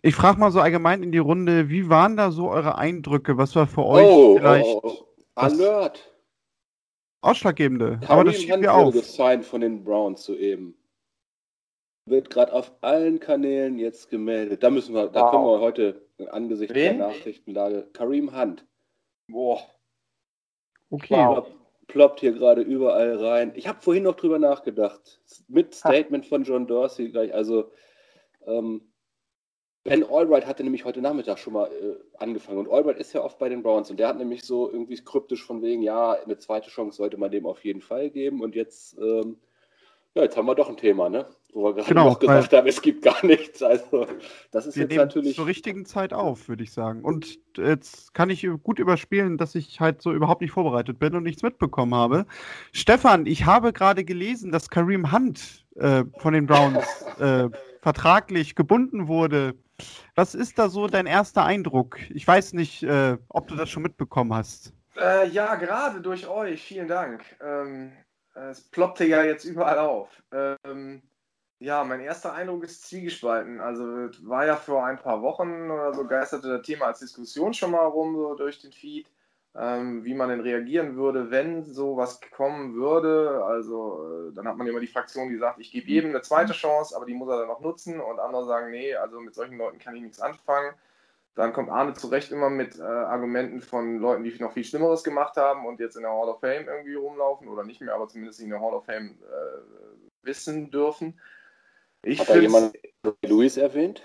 Ich 0.03 0.15
frage 0.15 0.39
mal 0.39 0.51
so 0.51 0.61
allgemein 0.61 1.03
in 1.03 1.13
die 1.13 1.19
Runde, 1.19 1.69
wie 1.69 1.89
waren 1.89 2.17
da 2.17 2.31
so 2.31 2.51
eure 2.51 2.79
Eindrücke? 2.79 3.39
Was 3.39 3.55
war 3.55 3.67
für 3.67 3.85
euch 3.85 4.07
oh, 4.07 4.37
vielleicht 4.37 4.67
oh, 4.67 4.81
oh. 4.85 5.07
Alert. 5.37 6.13
ausschlaggebende? 7.21 7.99
Karim 8.01 8.09
Aber 8.09 8.25
das 8.25 8.43
schieben 8.43 8.63
wir 8.63 8.75
auf. 8.75 8.93
gesigned 8.93 9.45
von 9.45 9.61
den 9.61 9.85
Browns 9.85 10.25
soeben. 10.25 10.75
Wird 12.07 12.31
gerade 12.31 12.53
auf 12.53 12.73
allen 12.81 13.21
Kanälen 13.21 13.79
jetzt 13.79 14.09
gemeldet. 14.09 14.63
Da 14.63 14.71
müssen 14.71 14.95
wir, 14.95 15.09
da 15.09 15.23
wow. 15.23 15.31
können 15.31 15.45
wir 15.45 15.61
heute 15.61 16.08
angesichts 16.27 16.75
Wen? 16.75 16.99
der 16.99 17.09
Nachrichtenlage 17.09 17.89
Karim 17.93 18.37
Hunt. 18.37 18.67
Boah. 19.29 19.61
Okay. 20.91 21.15
Wow. 21.15 21.47
Ploppt 21.87 22.21
hier 22.21 22.33
gerade 22.33 22.63
überall 22.63 23.17
rein. 23.17 23.53
Ich 23.55 23.67
habe 23.67 23.81
vorhin 23.81 24.03
noch 24.03 24.17
drüber 24.17 24.39
nachgedacht. 24.39 25.21
Mit 25.49 25.75
Statement 25.75 26.25
ha. 26.25 26.29
von 26.29 26.45
John 26.45 26.67
Dorsey 26.67 27.11
gleich. 27.11 27.33
Also, 27.33 27.71
ähm, 28.47 28.93
Ben 29.85 30.05
Albright 30.05 30.47
hatte 30.47 30.65
nämlich 30.65 30.85
heute 30.85 31.01
Nachmittag 31.01 31.39
schon 31.39 31.55
mal 31.55 31.71
äh, 31.73 31.97
angefangen. 32.19 32.59
Und 32.59 32.69
Albright 32.69 32.99
ist 32.99 33.15
ja 33.15 33.23
oft 33.23 33.39
bei 33.39 33.49
den 33.49 33.63
Browns. 33.63 33.91
Und 33.91 33.99
der 33.99 34.09
hat 34.09 34.19
nämlich 34.19 34.43
so 34.43 34.71
irgendwie 34.71 34.97
kryptisch 34.97 35.43
von 35.43 35.63
wegen, 35.63 35.83
ja, 35.83 36.13
eine 36.13 36.37
zweite 36.37 36.69
Chance 36.69 36.99
sollte 36.99 37.17
man 37.17 37.31
dem 37.31 37.47
auf 37.47 37.65
jeden 37.65 37.81
Fall 37.81 38.11
geben. 38.11 38.43
Und 38.43 38.55
jetzt 38.55 38.99
ähm, 38.99 39.39
ja, 40.15 40.25
jetzt 40.25 40.37
haben 40.37 40.47
wir 40.47 40.55
doch 40.55 40.69
ein 40.69 40.77
Thema, 40.77 41.09
ne? 41.09 41.27
Wo 41.55 41.65
wir 41.65 41.75
gerade 41.75 41.89
genau, 41.89 42.11
noch 42.11 42.19
gesagt 42.19 42.53
haben, 42.53 42.67
es 42.67 42.83
gibt 42.83 43.03
gar 43.03 43.25
nichts. 43.25 43.63
Also, 43.63 44.07
das 44.51 44.67
ist 44.67 44.77
jetzt 44.77 44.95
natürlich. 44.95 45.35
zur 45.35 45.47
richtigen 45.47 45.87
Zeit 45.87 46.13
auf, 46.13 46.49
würde 46.49 46.63
ich 46.63 46.73
sagen. 46.73 47.03
Und 47.03 47.39
jetzt 47.57 48.13
kann 48.13 48.29
ich 48.29 48.47
gut 48.63 48.79
überspielen, 48.79 49.39
dass 49.39 49.55
ich 49.55 49.81
halt 49.81 50.03
so 50.03 50.13
überhaupt 50.13 50.43
nicht 50.43 50.51
vorbereitet 50.51 50.99
bin 50.99 51.15
und 51.15 51.23
nichts 51.23 51.43
mitbekommen 51.43 51.95
habe. 51.95 52.27
Stefan, 52.73 53.27
ich 53.27 53.47
habe 53.47 53.73
gerade 53.73 54.05
gelesen, 54.05 54.53
dass 54.53 54.69
Kareem 54.69 55.11
Hunt 55.11 55.67
äh, 55.77 56.05
von 56.19 56.35
den 56.35 56.47
Browns 56.47 56.85
äh, 57.19 57.49
vertraglich 57.81 58.55
gebunden 58.55 59.09
wurde. 59.09 59.55
Was 60.15 60.35
ist 60.35 60.59
da 60.59 60.69
so 60.69 60.87
dein 60.87 61.07
erster 61.07 61.45
Eindruck? 61.45 61.99
Ich 62.11 62.27
weiß 62.27 62.53
nicht, 62.53 62.83
äh, 62.83 63.17
ob 63.29 63.49
du 63.49 63.57
das 63.57 63.71
schon 63.71 63.83
mitbekommen 63.83 64.35
hast. 64.35 64.73
Äh, 65.01 65.29
ja, 65.29 65.55
gerade 65.55 66.01
durch 66.01 66.29
euch. 66.29 66.63
Vielen 66.63 66.89
Dank. 66.89 67.25
Ähm, 67.41 67.93
es 68.35 68.63
ploppte 68.63 69.05
ja 69.05 69.23
jetzt 69.23 69.45
überall 69.45 69.79
auf. 69.79 70.23
Ähm, 70.33 71.03
ja, 71.61 71.83
mein 71.85 72.01
erster 72.01 72.35
Eindruck 72.35 72.65
ist 72.65 72.89
zwiegespalten. 72.89 73.61
Also 73.61 73.83
war 74.23 74.47
ja 74.47 74.57
vor 74.57 74.85
ein 74.85 74.99
paar 74.99 75.23
Wochen 75.23 75.71
oder 75.71 75.93
so 75.93 76.07
geisterte 76.07 76.49
das 76.49 76.63
Thema 76.63 76.87
als 76.87 77.01
Diskussion 77.01 77.53
schon 77.53 77.73
mal 77.73 77.87
rum, 77.87 78.15
so 78.17 78.35
durch 78.35 78.61
den 78.61 78.73
Feed, 78.73 79.11
ähm, 79.57 80.05
wie 80.05 80.15
man 80.15 80.29
denn 80.29 80.41
reagieren 80.41 80.97
würde, 80.97 81.31
wenn 81.33 81.65
sowas 81.65 82.21
kommen 82.31 82.75
würde. 82.75 83.45
Also 83.45 84.29
äh, 84.31 84.35
dann 84.35 84.47
hat 84.47 84.57
man 84.57 84.69
immer 84.69 84.81
die 84.81 84.87
Fraktion, 84.87 85.31
die 85.31 85.39
sagt, 85.39 85.59
ich 85.59 85.73
gebe 85.73 85.89
jedem 85.89 86.11
eine 86.11 86.23
zweite 86.23 86.53
Chance, 86.53 86.95
aber 86.95 87.07
die 87.07 87.15
muss 87.15 87.29
er 87.29 87.39
dann 87.39 87.49
noch 87.49 87.61
nutzen. 87.61 88.01
Und 88.01 88.21
andere 88.21 88.47
sagen, 88.47 88.71
nee, 88.71 88.95
also 88.95 89.21
mit 89.21 89.35
solchen 89.35 89.59
Leuten 89.59 89.79
kann 89.81 89.97
ich 89.97 90.03
nichts 90.03 90.21
anfangen. 90.21 90.75
Dann 91.35 91.53
kommt 91.53 91.71
Arne 91.71 91.95
zu 91.95 92.09
Recht 92.09 92.33
immer 92.33 92.51
mit 92.51 92.79
äh, 92.79 92.83
Argumenten 92.83 93.61
von 93.61 93.99
Leuten, 93.99 94.25
die 94.25 94.37
noch 94.41 94.53
viel 94.53 94.65
Schlimmeres 94.65 95.05
gemacht 95.05 95.37
haben 95.37 95.67
und 95.67 95.81
jetzt 95.81 95.97
in 95.97 96.03
der 96.03 96.11
Hall 96.11 96.29
of 96.29 96.41
Fame 96.41 96.67
irgendwie 96.67 96.95
rumlaufen 96.95 97.49
oder 97.49 97.65
nicht 97.65 97.81
mehr, 97.81 97.95
aber 97.95 98.09
zumindest 98.09 98.41
in 98.41 98.51
der 98.51 98.61
Hall 98.61 98.75
of 98.75 98.85
Fame 98.87 99.19
äh, 99.23 100.27
wissen 100.27 100.71
dürfen. 100.71 101.19
Ich 102.09 102.21
Hat 102.21 102.31
da 102.31 102.37
jemand 102.37 102.75
Luis 103.23 103.59
erwähnt? 103.59 104.03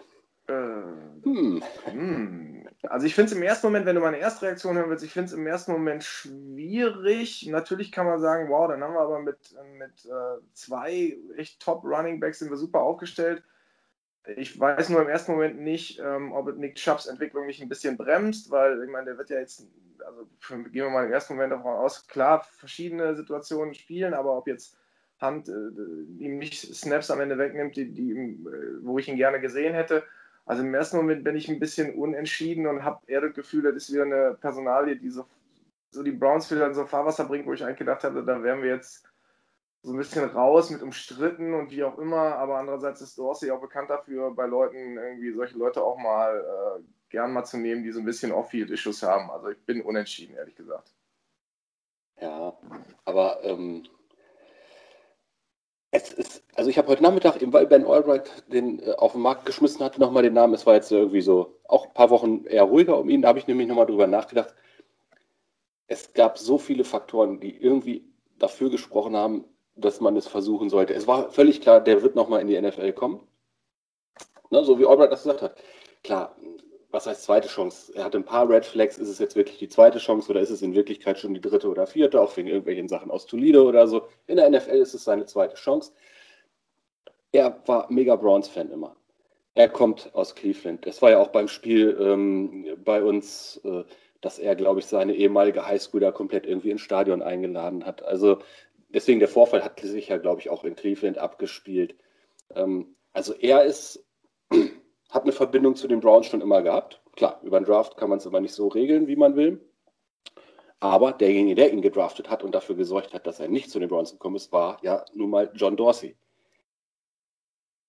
Äh, 0.48 0.54
hm. 0.54 1.64
Hm. 1.86 2.68
Also 2.84 3.06
ich 3.06 3.16
finde 3.16 3.32
es 3.32 3.38
im 3.38 3.44
ersten 3.44 3.68
Moment, 3.68 3.86
wenn 3.86 3.96
du 3.96 4.02
meine 4.02 4.18
erste 4.18 4.46
Reaktion 4.46 4.76
hören 4.76 4.90
willst, 4.90 5.06
ich 5.06 5.14
finde 5.14 5.28
es 5.28 5.34
im 5.34 5.48
ersten 5.48 5.72
Moment 5.72 6.04
schwierig. 6.04 7.48
Natürlich 7.48 7.94
kann 7.94 8.06
man 8.06 8.20
sagen, 8.20 8.50
wow, 8.50 8.68
dann 8.68 8.84
haben 8.84 8.94
wir 8.94 9.00
aber 9.00 9.20
mit, 9.20 9.56
mit 9.78 10.06
äh, 10.06 10.42
zwei 10.52 11.18
echt 11.38 11.62
top 11.62 11.86
Running 11.86 12.20
Backs 12.20 12.40
sind 12.40 12.50
wir 12.50 12.58
super 12.58 12.82
aufgestellt. 12.82 13.42
Ich 14.36 14.60
weiß 14.60 14.90
nur 14.90 15.02
im 15.02 15.08
ersten 15.08 15.32
Moment 15.32 15.62
nicht, 15.62 16.00
ähm, 16.00 16.34
ob 16.34 16.54
Nick 16.58 16.76
Chubbs 16.76 17.06
Entwicklung 17.06 17.46
nicht 17.46 17.62
ein 17.62 17.70
bisschen 17.70 17.96
bremst, 17.96 18.52
weil 18.52 18.84
ich 18.84 18.90
meine, 18.90 19.06
der 19.06 19.18
wird 19.18 19.30
ja 19.30 19.40
jetzt, 19.40 19.66
also 20.06 20.28
gehen 20.50 20.84
wir 20.84 20.90
mal 20.90 21.06
im 21.06 21.14
ersten 21.14 21.36
Moment 21.36 21.54
davon 21.54 21.76
aus, 21.78 22.06
klar, 22.08 22.46
verschiedene 22.58 23.16
Situationen 23.16 23.74
spielen, 23.74 24.14
aber 24.14 24.38
ob 24.38 24.48
jetzt 24.48 24.78
Hand 25.24 25.50
äh, 25.50 26.24
ihm 26.24 26.38
nicht 26.38 26.76
Snaps 26.76 27.10
am 27.10 27.22
Ende 27.22 27.40
wegnimmt, 27.40 27.76
die, 27.76 27.92
die, 27.92 28.12
äh, 28.12 28.78
wo 28.84 29.00
ich 29.00 29.08
ihn 29.08 29.18
gerne 29.18 29.40
gesehen 29.40 29.74
hätte. 29.74 30.04
Also 30.46 30.62
im 30.62 30.74
ersten 30.74 30.98
Moment 30.98 31.24
bin 31.24 31.36
ich 31.36 31.50
ein 31.50 31.60
bisschen 31.60 31.96
unentschieden 31.96 32.68
und 32.68 32.84
habe 32.84 33.02
eher 33.08 33.22
das 33.22 33.34
Gefühl, 33.34 33.64
das 33.64 33.76
ist 33.76 33.94
wieder 33.94 34.04
eine 34.04 34.38
Personalie, 34.40 34.98
die 34.98 35.10
so, 35.10 35.26
so 35.90 36.04
die 36.04 36.12
Browns 36.12 36.52
wieder 36.52 36.68
in 36.68 36.74
so 36.74 36.86
Fahrwasser 36.86 37.26
bringt, 37.26 37.48
wo 37.48 37.54
ich 37.54 37.64
eigentlich 37.64 37.80
gedacht 37.80 38.04
hatte, 38.04 38.24
da 38.24 38.44
wären 38.44 38.62
wir 38.62 38.70
jetzt 38.70 39.08
so 39.82 39.92
ein 39.92 39.98
bisschen 39.98 40.30
raus 40.30 40.70
mit 40.70 40.82
umstritten 40.82 41.54
und 41.54 41.72
wie 41.72 41.84
auch 41.84 41.98
immer, 41.98 42.36
aber 42.36 42.58
andererseits 42.58 43.02
ist 43.02 43.18
Dorsey 43.18 43.52
auch 43.52 43.60
bekannt 43.60 43.90
dafür, 43.90 44.32
bei 44.32 44.46
Leuten 44.46 44.98
irgendwie 44.98 45.34
solche 45.34 45.58
Leute 45.58 45.82
auch 45.82 45.98
mal 45.98 46.38
äh, 46.80 46.84
gern 47.10 47.34
mal 47.34 47.44
zu 47.44 47.58
nehmen, 47.58 47.84
die 47.84 47.92
so 47.92 48.00
ein 48.00 48.06
bisschen 48.06 48.32
Off-Field-Issues 48.32 49.04
haben. 49.04 49.30
Also 49.30 49.50
ich 49.50 49.60
bin 49.66 49.82
unentschieden, 49.82 50.36
ehrlich 50.36 50.56
gesagt. 50.56 50.94
Ja, 52.20 52.58
aber 53.04 53.44
ähm, 53.44 53.84
es 55.94 56.12
ist, 56.12 56.44
also 56.56 56.72
ich 56.72 56.78
habe 56.80 56.88
heute 56.88 57.04
Nachmittag, 57.04 57.40
eben 57.42 57.54
weil 57.54 57.68
Ben 57.68 57.86
Albright 57.86 58.30
den 58.52 58.80
äh, 58.80 58.94
auf 58.94 59.12
den 59.12 59.22
Markt 59.22 59.46
geschmissen 59.46 59.86
hatte, 59.86 60.00
nochmal 60.00 60.24
den 60.24 60.34
Namen, 60.34 60.56
es 60.56 60.66
war 60.66 60.74
jetzt 60.74 60.92
irgendwie 60.92 61.22
so 61.22 61.56
auch 61.68 61.86
ein 61.86 61.94
paar 61.94 62.10
Wochen 62.10 62.46
eher 62.46 62.64
ruhiger 62.64 62.98
um 63.00 63.10
ihn, 63.10 63.22
da 63.22 63.28
habe 63.30 63.38
ich 63.38 63.48
nämlich 63.48 63.68
nochmal 63.68 63.86
drüber 63.86 64.08
nachgedacht. 64.08 64.56
Es 65.88 66.12
gab 66.14 66.40
so 66.40 66.58
viele 66.58 66.84
Faktoren, 66.84 67.40
die 67.40 67.56
irgendwie 67.56 68.04
dafür 68.40 68.72
gesprochen 68.72 69.16
haben, 69.16 69.46
dass 69.76 70.02
man 70.02 70.16
es 70.18 70.28
versuchen 70.28 70.70
sollte. 70.70 70.96
Es 70.96 71.06
war 71.06 71.30
völlig 71.30 71.62
klar, 71.62 71.80
der 71.80 72.02
wird 72.02 72.16
nochmal 72.16 72.42
in 72.42 72.48
die 72.48 72.60
NFL 72.60 72.94
kommen. 72.94 73.20
Ne, 74.50 74.64
so 74.64 74.80
wie 74.80 74.88
Albright 74.88 75.12
das 75.12 75.24
gesagt 75.24 75.44
hat. 75.44 75.56
Klar, 76.04 76.36
was 76.94 77.08
heißt 77.08 77.24
zweite 77.24 77.48
Chance? 77.48 77.92
Er 77.96 78.04
hatte 78.06 78.20
ein 78.20 78.24
paar 78.24 78.48
Red 78.48 78.66
Flags. 78.66 79.00
Ist 79.00 79.10
es 79.10 79.18
jetzt 79.18 79.36
wirklich 79.36 79.58
die 79.58 79.68
zweite 79.68 79.98
Chance 79.98 80.30
oder 80.30 80.42
ist 80.42 80.52
es 80.52 80.62
in 80.62 80.76
Wirklichkeit 80.76 81.18
schon 81.18 81.34
die 81.34 81.42
dritte 81.42 81.68
oder 81.68 81.88
vierte, 81.88 82.22
auch 82.22 82.38
wegen 82.38 82.48
irgendwelchen 82.48 82.88
Sachen 82.88 83.10
aus 83.10 83.26
Toledo 83.26 83.68
oder 83.68 83.88
so? 83.88 84.08
In 84.28 84.38
der 84.38 84.48
NFL 84.48 84.78
ist 84.78 84.94
es 84.94 85.04
seine 85.04 85.26
zweite 85.26 85.56
Chance. 85.56 85.92
Er 87.32 87.60
war 87.66 87.92
mega 87.92 88.16
Browns-Fan 88.16 88.72
immer. 88.72 88.96
Er 89.56 89.70
kommt 89.70 90.14
aus 90.14 90.36
Cleveland. 90.36 90.86
Das 90.86 91.02
war 91.02 91.10
ja 91.10 91.20
auch 91.20 91.30
beim 91.30 91.48
Spiel 91.48 91.98
ähm, 92.00 92.78
bei 92.86 93.02
uns, 93.04 93.60
äh, 93.64 93.84
dass 94.22 94.38
er, 94.38 94.56
glaube 94.56 94.80
ich, 94.80 94.86
seine 94.86 95.16
ehemalige 95.16 95.66
Highschool 95.66 96.00
da 96.00 96.12
komplett 96.12 96.46
irgendwie 96.46 96.70
ins 96.70 96.82
Stadion 96.82 97.24
eingeladen 97.24 97.88
hat. 97.88 98.04
Also 98.04 98.38
deswegen 98.90 99.20
der 99.20 99.30
Vorfall 99.30 99.64
hat 99.64 99.80
sich 99.80 100.10
ja, 100.10 100.18
glaube 100.18 100.42
ich, 100.42 100.52
auch 100.52 100.64
in 100.64 100.76
Cleveland 100.76 101.18
abgespielt. 101.18 101.96
Ähm, 102.56 102.96
also 103.14 103.34
er 103.34 103.64
ist, 103.64 104.06
hat 105.14 105.24
eine 105.24 105.32
Verbindung 105.32 105.76
zu 105.76 105.88
den 105.88 106.00
Browns 106.00 106.26
schon 106.26 106.42
immer 106.42 106.64
gehabt. 106.64 107.00
Klar, 107.16 107.40
über 107.44 107.60
den 107.60 107.66
Draft 107.66 107.98
kann 107.98 108.10
man 108.10 108.18
es 108.18 108.26
immer 108.26 108.42
nicht 108.42 108.56
so 108.56 108.68
regeln, 108.68 109.08
wie 109.08 109.16
man 109.16 109.36
will. 109.36 109.64
Aber 110.80 111.14
derjenige, 111.14 111.56
der 111.56 111.72
ihn 111.72 111.84
gedraftet 111.84 112.32
hat 112.32 112.44
und 112.44 112.56
dafür 112.56 112.76
gesorgt 112.76 113.14
hat, 113.14 113.28
dass 113.28 113.40
er 113.40 113.48
nicht 113.48 113.70
zu 113.70 113.80
den 113.80 113.90
Browns 113.90 114.12
gekommen 114.12 114.36
ist, 114.36 114.52
war 114.52 114.80
ja 114.82 115.06
nun 115.14 115.30
mal 115.30 115.52
John 115.54 115.78
Dorsey. 115.78 116.18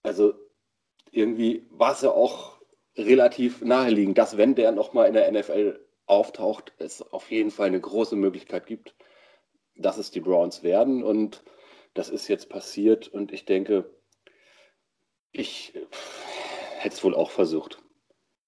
Also 0.03 0.35
irgendwie 1.11 1.67
war 1.71 1.93
es 1.93 2.03
ja 2.03 2.11
auch 2.11 2.59
relativ 2.97 3.63
naheliegend, 3.63 4.19
dass 4.19 4.37
wenn 4.37 4.55
der 4.55 4.71
nochmal 4.71 5.09
in 5.09 5.15
der 5.15 5.33
NFL 5.33 5.81
auftaucht, 6.07 6.75
es 6.79 7.01
auf 7.01 7.31
jeden 7.31 7.51
Fall 7.51 7.69
eine 7.69 7.81
große 7.81 8.17
Möglichkeit 8.17 8.67
gibt, 8.67 8.95
dass 9.77 9.97
es 9.97 10.11
die 10.11 10.21
Browns 10.21 10.63
werden. 10.63 11.03
Und 11.03 11.43
das 11.95 12.11
ist 12.11 12.29
jetzt 12.29 12.51
passiert 12.51 13.09
und 13.09 13.33
ich 13.33 13.47
denke, 13.47 13.91
ich 15.33 15.73
hätte 16.85 16.97
es 16.97 17.05
wohl 17.05 17.15
auch 17.15 17.31
versucht. 17.31 17.79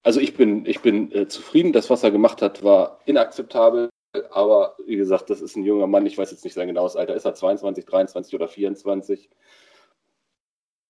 Also 0.03 0.19
ich 0.21 0.35
bin, 0.35 0.65
ich 0.65 0.81
bin 0.81 1.11
äh, 1.11 1.27
zufrieden. 1.27 1.73
Das, 1.73 1.89
was 1.89 2.03
er 2.03 2.11
gemacht 2.11 2.41
hat, 2.41 2.63
war 2.63 2.99
inakzeptabel. 3.05 3.89
Aber 4.31 4.77
wie 4.85 4.95
gesagt, 4.95 5.29
das 5.29 5.41
ist 5.41 5.55
ein 5.55 5.63
junger 5.63 5.87
Mann. 5.87 6.05
Ich 6.05 6.17
weiß 6.17 6.31
jetzt 6.31 6.43
nicht 6.43 6.53
sein 6.53 6.67
genaues 6.67 6.95
Alter. 6.95 7.15
Ist 7.15 7.25
er 7.25 7.33
22, 7.33 7.85
23 7.85 8.35
oder 8.35 8.47
24? 8.47 9.29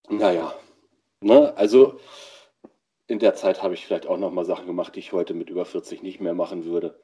Naja. 0.10 0.54
Ne? 1.22 1.56
Also 1.58 2.00
in 3.08 3.20
der 3.20 3.34
Zeit 3.36 3.64
habe 3.64 3.74
ich 3.74 3.86
vielleicht 3.86 4.06
auch 4.06 4.18
noch 4.18 4.32
mal 4.32 4.46
Sachen 4.46 4.68
gemacht, 4.68 4.96
die 4.96 5.00
ich 5.00 5.14
heute 5.14 5.34
mit 5.34 5.50
über 5.50 5.66
40 5.66 6.04
nicht 6.04 6.20
mehr 6.22 6.34
machen 6.34 6.66
würde. 6.66 7.02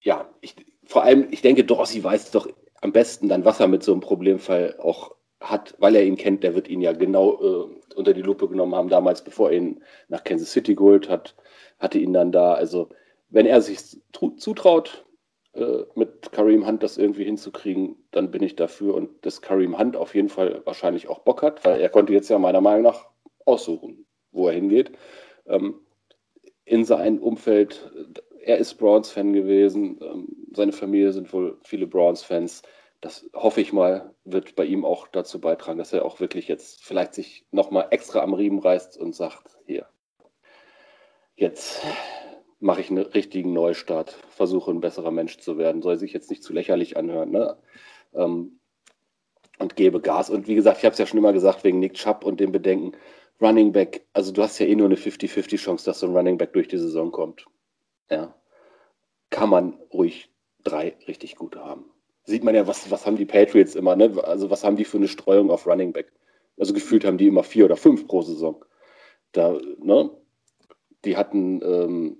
Ja, 0.00 0.28
ich, 0.40 0.54
vor 0.84 1.02
allem, 1.02 1.28
ich 1.30 1.42
denke, 1.42 1.64
Dorsey 1.64 2.02
weiß 2.04 2.30
doch 2.32 2.48
am 2.80 2.92
besten 2.92 3.28
dann, 3.28 3.44
was 3.44 3.60
er 3.60 3.68
mit 3.68 3.82
so 3.82 3.92
einem 3.92 4.00
Problemfall 4.00 4.76
auch 4.80 5.14
hat, 5.42 5.74
weil 5.78 5.96
er 5.96 6.04
ihn 6.04 6.16
kennt, 6.16 6.42
der 6.44 6.54
wird 6.54 6.68
ihn 6.68 6.80
ja 6.80 6.92
genau 6.92 7.40
äh, 7.40 7.94
unter 7.94 8.14
die 8.14 8.22
Lupe 8.22 8.48
genommen 8.48 8.74
haben, 8.74 8.88
damals, 8.88 9.22
bevor 9.22 9.50
er 9.50 9.56
ihn 9.56 9.82
nach 10.08 10.24
Kansas 10.24 10.52
City 10.52 10.74
geholt 10.74 11.08
hat, 11.08 11.34
hatte 11.78 11.98
ihn 11.98 12.12
dann 12.12 12.32
da. 12.32 12.54
Also, 12.54 12.88
wenn 13.28 13.46
er 13.46 13.60
sich 13.60 14.00
zutraut, 14.36 15.04
äh, 15.54 15.84
mit 15.94 16.32
Kareem 16.32 16.66
Hunt 16.66 16.82
das 16.82 16.96
irgendwie 16.96 17.24
hinzukriegen, 17.24 17.96
dann 18.10 18.30
bin 18.30 18.42
ich 18.42 18.56
dafür 18.56 18.94
und 18.94 19.10
dass 19.26 19.42
Kareem 19.42 19.78
Hunt 19.78 19.96
auf 19.96 20.14
jeden 20.14 20.28
Fall 20.28 20.62
wahrscheinlich 20.64 21.08
auch 21.08 21.20
Bock 21.20 21.42
hat, 21.42 21.64
weil 21.64 21.80
er 21.80 21.88
konnte 21.90 22.12
jetzt 22.12 22.30
ja 22.30 22.38
meiner 22.38 22.60
Meinung 22.60 22.82
nach 22.82 23.08
aussuchen, 23.44 24.06
wo 24.30 24.48
er 24.48 24.54
hingeht. 24.54 24.92
Ähm, 25.46 25.74
in 26.64 26.84
sein 26.84 27.18
Umfeld, 27.18 27.90
er 28.44 28.58
ist 28.58 28.74
Browns-Fan 28.74 29.32
gewesen, 29.32 30.00
ähm, 30.00 30.28
seine 30.54 30.72
Familie 30.72 31.12
sind 31.12 31.32
wohl 31.32 31.58
viele 31.64 31.86
Browns-Fans 31.86 32.62
das 33.02 33.28
hoffe 33.34 33.60
ich 33.60 33.72
mal, 33.72 34.14
wird 34.24 34.54
bei 34.54 34.64
ihm 34.64 34.84
auch 34.84 35.08
dazu 35.08 35.40
beitragen, 35.40 35.76
dass 35.76 35.92
er 35.92 36.04
auch 36.04 36.20
wirklich 36.20 36.46
jetzt 36.46 36.84
vielleicht 36.84 37.14
sich 37.14 37.44
nochmal 37.50 37.88
extra 37.90 38.20
am 38.20 38.32
Riemen 38.32 38.60
reißt 38.60 38.96
und 38.96 39.12
sagt, 39.12 39.58
hier, 39.66 39.88
jetzt 41.34 41.82
mache 42.60 42.80
ich 42.80 42.90
einen 42.90 43.04
richtigen 43.04 43.52
Neustart, 43.52 44.12
versuche 44.30 44.70
ein 44.70 44.80
besserer 44.80 45.10
Mensch 45.10 45.38
zu 45.38 45.58
werden, 45.58 45.82
soll 45.82 45.98
sich 45.98 46.12
jetzt 46.12 46.30
nicht 46.30 46.44
zu 46.44 46.52
lächerlich 46.52 46.96
anhören, 46.96 47.32
ne? 47.32 47.58
Ähm, 48.14 48.60
und 49.58 49.74
gebe 49.74 50.00
Gas. 50.00 50.30
Und 50.30 50.46
wie 50.46 50.54
gesagt, 50.54 50.78
ich 50.78 50.84
habe 50.84 50.92
es 50.92 50.98
ja 50.98 51.06
schon 51.06 51.18
immer 51.18 51.32
gesagt, 51.32 51.64
wegen 51.64 51.80
Nick 51.80 51.94
Chubb 51.94 52.24
und 52.24 52.38
dem 52.38 52.52
Bedenken, 52.52 52.96
Running 53.40 53.72
Back, 53.72 54.06
also 54.12 54.30
du 54.30 54.42
hast 54.44 54.60
ja 54.60 54.66
eh 54.66 54.76
nur 54.76 54.86
eine 54.86 54.96
50-50 54.96 55.56
Chance, 55.56 55.84
dass 55.86 55.98
so 55.98 56.06
ein 56.06 56.16
Running 56.16 56.38
Back 56.38 56.52
durch 56.52 56.68
die 56.68 56.78
Saison 56.78 57.10
kommt. 57.10 57.46
Ja. 58.10 58.32
Kann 59.30 59.50
man 59.50 59.80
ruhig 59.92 60.30
drei 60.62 60.96
richtig 61.08 61.34
gute 61.34 61.64
haben 61.64 61.91
sieht 62.24 62.44
man 62.44 62.54
ja, 62.54 62.66
was, 62.66 62.90
was 62.90 63.06
haben 63.06 63.16
die 63.16 63.26
Patriots 63.26 63.74
immer, 63.74 63.96
ne? 63.96 64.12
Also 64.24 64.50
was 64.50 64.64
haben 64.64 64.76
die 64.76 64.84
für 64.84 64.98
eine 64.98 65.08
Streuung 65.08 65.50
auf 65.50 65.66
Running 65.66 65.92
Back? 65.92 66.12
Also 66.58 66.72
gefühlt 66.72 67.04
haben 67.04 67.18
die 67.18 67.28
immer 67.28 67.42
vier 67.42 67.64
oder 67.64 67.76
fünf 67.76 68.06
pro 68.06 68.22
Saison. 68.22 68.64
Da, 69.32 69.58
ne? 69.78 70.10
Die 71.04 71.16
hatten, 71.16 71.60
ähm, 71.62 72.18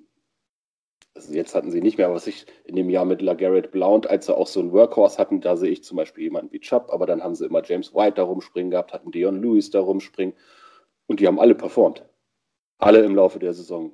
also 1.15 1.33
jetzt 1.35 1.55
hatten 1.55 1.71
sie 1.71 1.81
nicht 1.81 1.99
mehr, 1.99 2.07
aber 2.07 2.17
was 2.17 2.27
ich 2.27 2.47
in 2.65 2.75
dem 2.75 2.91
Jahr 2.91 3.05
mit 3.05 3.23
LaGarrette 3.23 3.69
Blount, 3.69 4.09
als 4.09 4.27
sie 4.27 4.37
auch 4.37 4.47
so 4.47 4.61
einen 4.61 4.73
Workhorse 4.73 5.19
hatten, 5.19 5.41
da 5.41 5.57
sehe 5.57 5.71
ich 5.71 5.85
zum 5.85 5.97
Beispiel 5.97 6.25
jemanden 6.25 6.53
wie 6.53 6.61
Chubb, 6.61 6.91
aber 6.91 7.07
dann 7.07 7.23
haben 7.23 7.35
sie 7.35 7.47
immer 7.47 7.63
James 7.63 7.95
White 7.95 8.15
da 8.15 8.25
rumspringen 8.25 8.71
gehabt, 8.71 8.93
hatten 8.93 9.13
Dion 9.13 9.41
Lewis 9.41 9.71
da 9.71 9.81
rumspringen 9.81 10.35
und 11.07 11.21
die 11.21 11.27
haben 11.27 11.39
alle 11.39 11.55
performt. 11.55 12.05
Alle 12.79 13.01
im 13.01 13.15
Laufe 13.15 13.39
der 13.39 13.53
Saison. 13.53 13.93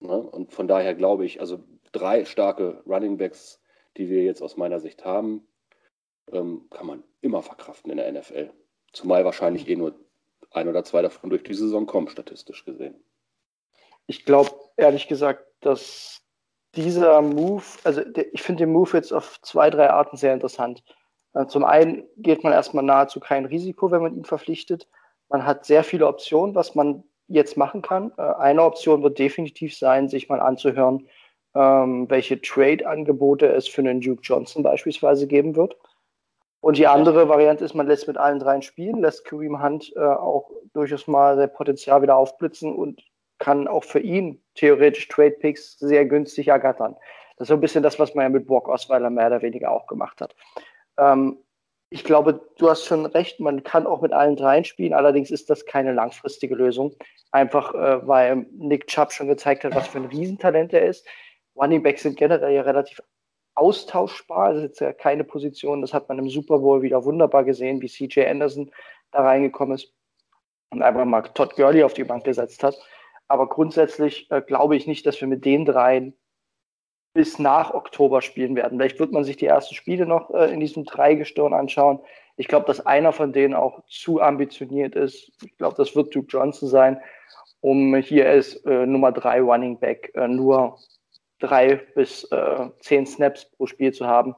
Ne? 0.00 0.10
Und 0.20 0.52
von 0.52 0.68
daher 0.68 0.94
glaube 0.94 1.24
ich, 1.24 1.40
also 1.40 1.64
drei 1.92 2.24
starke 2.24 2.82
Running 2.86 3.16
Backs 3.16 3.59
die 3.96 4.08
wir 4.08 4.22
jetzt 4.22 4.42
aus 4.42 4.56
meiner 4.56 4.80
Sicht 4.80 5.04
haben, 5.04 5.46
ähm, 6.32 6.66
kann 6.70 6.86
man 6.86 7.04
immer 7.20 7.42
verkraften 7.42 7.90
in 7.90 7.96
der 7.98 8.10
NFL. 8.12 8.50
Zumal 8.92 9.24
wahrscheinlich 9.24 9.68
eh 9.68 9.76
nur 9.76 9.94
ein 10.50 10.68
oder 10.68 10.84
zwei 10.84 11.02
davon 11.02 11.30
durch 11.30 11.42
die 11.42 11.54
Saison 11.54 11.86
kommen, 11.86 12.08
statistisch 12.08 12.64
gesehen. 12.64 13.02
Ich 14.06 14.24
glaube, 14.24 14.50
ehrlich 14.76 15.06
gesagt, 15.06 15.46
dass 15.60 16.22
dieser 16.74 17.20
Move, 17.22 17.64
also 17.84 18.02
ich 18.32 18.42
finde 18.42 18.64
den 18.64 18.72
Move 18.72 18.90
jetzt 18.94 19.12
auf 19.12 19.40
zwei, 19.42 19.70
drei 19.70 19.90
Arten 19.90 20.16
sehr 20.16 20.34
interessant. 20.34 20.82
Äh, 21.34 21.46
zum 21.46 21.64
einen 21.64 22.04
geht 22.16 22.42
man 22.42 22.52
erstmal 22.52 22.84
nahezu 22.84 23.20
kein 23.20 23.44
Risiko, 23.44 23.90
wenn 23.90 24.02
man 24.02 24.14
ihn 24.14 24.24
verpflichtet. 24.24 24.88
Man 25.28 25.46
hat 25.46 25.64
sehr 25.64 25.84
viele 25.84 26.06
Optionen, 26.06 26.54
was 26.54 26.74
man 26.74 27.04
jetzt 27.28 27.56
machen 27.56 27.82
kann. 27.82 28.12
Äh, 28.16 28.22
eine 28.22 28.64
Option 28.64 29.02
wird 29.02 29.18
definitiv 29.18 29.76
sein, 29.76 30.08
sich 30.08 30.28
mal 30.28 30.40
anzuhören, 30.40 31.08
ähm, 31.54 32.08
welche 32.08 32.40
Trade-Angebote 32.40 33.46
es 33.46 33.68
für 33.68 33.82
einen 33.82 34.00
Duke 34.00 34.22
Johnson 34.22 34.62
beispielsweise 34.62 35.26
geben 35.26 35.56
wird. 35.56 35.76
Und 36.60 36.76
die 36.76 36.86
andere 36.86 37.28
Variante 37.28 37.64
ist, 37.64 37.74
man 37.74 37.86
lässt 37.86 38.06
mit 38.06 38.18
allen 38.18 38.38
dreien 38.38 38.62
spielen, 38.62 39.00
lässt 39.00 39.24
Kareem 39.24 39.62
Hunt 39.62 39.92
äh, 39.96 40.00
auch 40.00 40.50
durchaus 40.74 41.06
mal 41.06 41.36
sein 41.36 41.52
Potenzial 41.52 42.02
wieder 42.02 42.16
aufblitzen 42.16 42.74
und 42.74 43.02
kann 43.38 43.66
auch 43.66 43.84
für 43.84 44.00
ihn 44.00 44.42
theoretisch 44.54 45.08
Trade-Picks 45.08 45.78
sehr 45.78 46.04
günstig 46.04 46.48
ergattern. 46.48 46.94
Das 47.36 47.46
ist 47.46 47.48
so 47.48 47.54
ein 47.54 47.60
bisschen 47.60 47.82
das, 47.82 47.98
was 47.98 48.14
man 48.14 48.24
ja 48.24 48.28
mit 48.28 48.46
Brock 48.46 48.68
Osweiler 48.68 49.08
mehr 49.08 49.28
oder 49.28 49.40
weniger 49.40 49.70
auch 49.70 49.86
gemacht 49.86 50.20
hat. 50.20 50.36
Ähm, 50.98 51.38
ich 51.88 52.04
glaube, 52.04 52.40
du 52.58 52.68
hast 52.68 52.84
schon 52.84 53.06
recht, 53.06 53.40
man 53.40 53.64
kann 53.64 53.86
auch 53.86 54.02
mit 54.02 54.12
allen 54.12 54.36
dreien 54.36 54.64
spielen, 54.64 54.92
allerdings 54.92 55.30
ist 55.30 55.50
das 55.50 55.64
keine 55.64 55.92
langfristige 55.92 56.54
Lösung. 56.54 56.94
Einfach 57.32 57.74
äh, 57.74 58.06
weil 58.06 58.46
Nick 58.52 58.86
Chubb 58.86 59.12
schon 59.12 59.26
gezeigt 59.26 59.64
hat, 59.64 59.74
was 59.74 59.88
für 59.88 59.98
ein 59.98 60.04
Riesentalent 60.04 60.72
er 60.72 60.86
ist. 60.86 61.06
Running 61.60 61.82
Backs 61.82 62.02
sind 62.02 62.16
generell 62.16 62.54
ja 62.54 62.62
relativ 62.62 63.02
austauschbar. 63.54 64.54
Das 64.54 64.72
ist 64.72 64.80
ja 64.80 64.92
keine 64.92 65.24
Position. 65.24 65.82
Das 65.82 65.92
hat 65.92 66.08
man 66.08 66.18
im 66.18 66.30
Super 66.30 66.58
Bowl 66.58 66.82
wieder 66.82 67.04
wunderbar 67.04 67.44
gesehen, 67.44 67.82
wie 67.82 67.88
CJ 67.88 68.26
Anderson 68.26 68.70
da 69.10 69.22
reingekommen 69.22 69.74
ist 69.74 69.92
und 70.70 70.82
einfach 70.82 71.04
mal 71.04 71.22
Todd 71.22 71.56
Gurley 71.56 71.82
auf 71.82 71.94
die 71.94 72.04
Bank 72.04 72.24
gesetzt 72.24 72.62
hat. 72.62 72.76
Aber 73.28 73.48
grundsätzlich 73.48 74.30
äh, 74.30 74.40
glaube 74.40 74.76
ich 74.76 74.86
nicht, 74.86 75.06
dass 75.06 75.20
wir 75.20 75.28
mit 75.28 75.44
den 75.44 75.64
dreien 75.64 76.16
bis 77.12 77.38
nach 77.38 77.74
Oktober 77.74 78.22
spielen 78.22 78.54
werden. 78.56 78.78
Vielleicht 78.78 79.00
wird 79.00 79.12
man 79.12 79.24
sich 79.24 79.36
die 79.36 79.46
ersten 79.46 79.74
Spiele 79.74 80.06
noch 80.06 80.30
äh, 80.30 80.52
in 80.52 80.60
diesem 80.60 80.84
Dreigestirn 80.84 81.52
anschauen. 81.52 82.00
Ich 82.36 82.48
glaube, 82.48 82.66
dass 82.66 82.86
einer 82.86 83.12
von 83.12 83.32
denen 83.32 83.54
auch 83.54 83.82
zu 83.86 84.20
ambitioniert 84.20 84.94
ist. 84.94 85.30
Ich 85.44 85.56
glaube, 85.58 85.76
das 85.76 85.94
wird 85.94 86.14
Duke 86.14 86.28
Johnson 86.28 86.68
sein, 86.68 87.00
um 87.60 87.94
hier 87.96 88.28
als 88.28 88.56
äh, 88.64 88.86
Nummer 88.86 89.12
drei 89.12 89.40
Running 89.40 89.78
Back 89.78 90.12
äh, 90.14 90.28
nur 90.28 90.78
drei 91.40 91.76
bis 91.94 92.24
äh, 92.24 92.68
zehn 92.80 93.06
Snaps 93.06 93.50
pro 93.50 93.66
Spiel 93.66 93.92
zu 93.92 94.06
haben. 94.06 94.34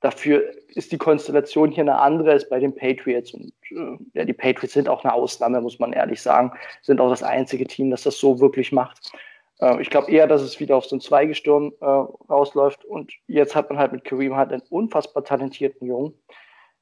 Dafür 0.00 0.52
ist 0.68 0.90
die 0.90 0.98
Konstellation 0.98 1.70
hier 1.70 1.82
eine 1.82 1.98
andere 1.98 2.32
als 2.32 2.48
bei 2.48 2.58
den 2.58 2.74
Patriots. 2.74 3.32
Und 3.34 3.52
äh, 3.70 3.98
ja, 4.14 4.24
die 4.24 4.32
Patriots 4.32 4.74
sind 4.74 4.88
auch 4.88 5.04
eine 5.04 5.12
Ausnahme, 5.12 5.60
muss 5.60 5.78
man 5.78 5.92
ehrlich 5.92 6.20
sagen. 6.20 6.52
Sind 6.82 7.00
auch 7.00 7.10
das 7.10 7.22
einzige 7.22 7.66
Team, 7.66 7.90
das 7.90 8.02
das 8.02 8.18
so 8.18 8.40
wirklich 8.40 8.72
macht. 8.72 9.12
Äh, 9.60 9.80
ich 9.80 9.90
glaube 9.90 10.10
eher, 10.10 10.26
dass 10.26 10.42
es 10.42 10.58
wieder 10.58 10.76
auf 10.76 10.86
so 10.86 10.96
ein 10.96 11.00
Zweigestirn 11.00 11.72
äh, 11.80 11.84
rausläuft. 11.84 12.84
Und 12.84 13.12
jetzt 13.28 13.54
hat 13.54 13.70
man 13.70 13.78
halt 13.78 13.92
mit 13.92 14.04
Kareem 14.04 14.36
halt 14.36 14.52
einen 14.52 14.62
unfassbar 14.70 15.24
talentierten 15.24 15.86
Jungen, 15.86 16.14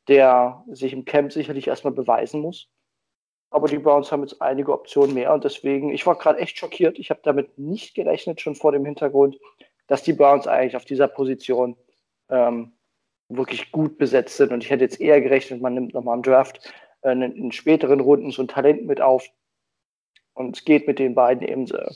der 0.09 0.65
sich 0.71 0.93
im 0.93 1.05
Camp 1.05 1.33
sicherlich 1.33 1.69
erstmal 1.69 1.93
beweisen 1.93 2.41
muss. 2.41 2.69
Aber 3.51 3.67
die 3.67 3.79
Browns 3.79 4.13
haben 4.13 4.23
jetzt 4.23 4.41
einige 4.41 4.73
Optionen 4.73 5.15
mehr 5.15 5.35
und 5.35 5.45
deswegen, 5.45 5.91
ich 5.91 6.07
war 6.07 6.17
gerade 6.17 6.39
echt 6.39 6.57
schockiert. 6.57 6.99
Ich 6.99 7.11
habe 7.11 7.21
damit 7.25 7.59
nicht 7.59 7.95
gerechnet, 7.95 8.41
schon 8.41 8.55
vor 8.55 8.71
dem 8.73 8.85
Hintergrund, 8.85 9.39
dass 9.89 10.05
die 10.05 10.13
Browns 10.13 10.47
eigentlich 10.47 10.77
auf 10.77 10.85
dieser 10.85 11.09
Position 11.09 11.77
ähm, 12.29 12.73
wirklich 13.29 13.73
gut 13.73 13.99
besetzt 13.99 14.37
sind. 14.37 14.53
Und 14.53 14.63
ich 14.63 14.71
hätte 14.71 14.85
jetzt 14.85 15.01
eher 15.01 15.21
gerechnet, 15.21 15.61
man 15.61 15.75
nimmt 15.75 15.95
nochmal 15.95 16.17
im 16.17 16.23
Draft 16.23 16.73
äh, 17.03 17.13
in, 17.13 17.23
in, 17.23 17.53
späteren 17.53 18.01
Runden 18.01 18.31
so 18.31 18.43
ein 18.43 18.49
Talent 18.49 18.87
mit 18.87 19.01
auf. 19.01 19.27
Und 20.35 20.57
es 20.57 20.65
geht 20.65 20.87
mit 20.87 20.99
den 21.01 21.15
beiden 21.15 21.47
eben 21.47 21.69
äh, 21.73 21.91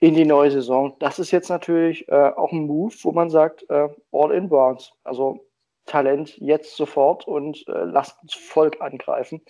in 0.00 0.14
die 0.14 0.24
neue 0.24 0.50
Saison. 0.50 0.96
Das 1.00 1.18
ist 1.18 1.30
jetzt 1.30 1.48
natürlich 1.48 2.08
äh, 2.08 2.32
auch 2.36 2.52
ein 2.52 2.66
Move, 2.66 2.94
wo 3.02 3.12
man 3.12 3.30
sagt, 3.30 3.68
äh, 3.70 3.88
all 4.10 4.32
in 4.32 4.48
Browns. 4.48 4.92
Also 5.04 5.46
Talent 5.86 6.36
jetzt 6.38 6.76
sofort 6.76 7.26
und 7.26 7.66
äh, 7.68 7.84
lasst 7.84 8.20
uns 8.22 8.34
Volk 8.34 8.80
angreifen. 8.80 9.42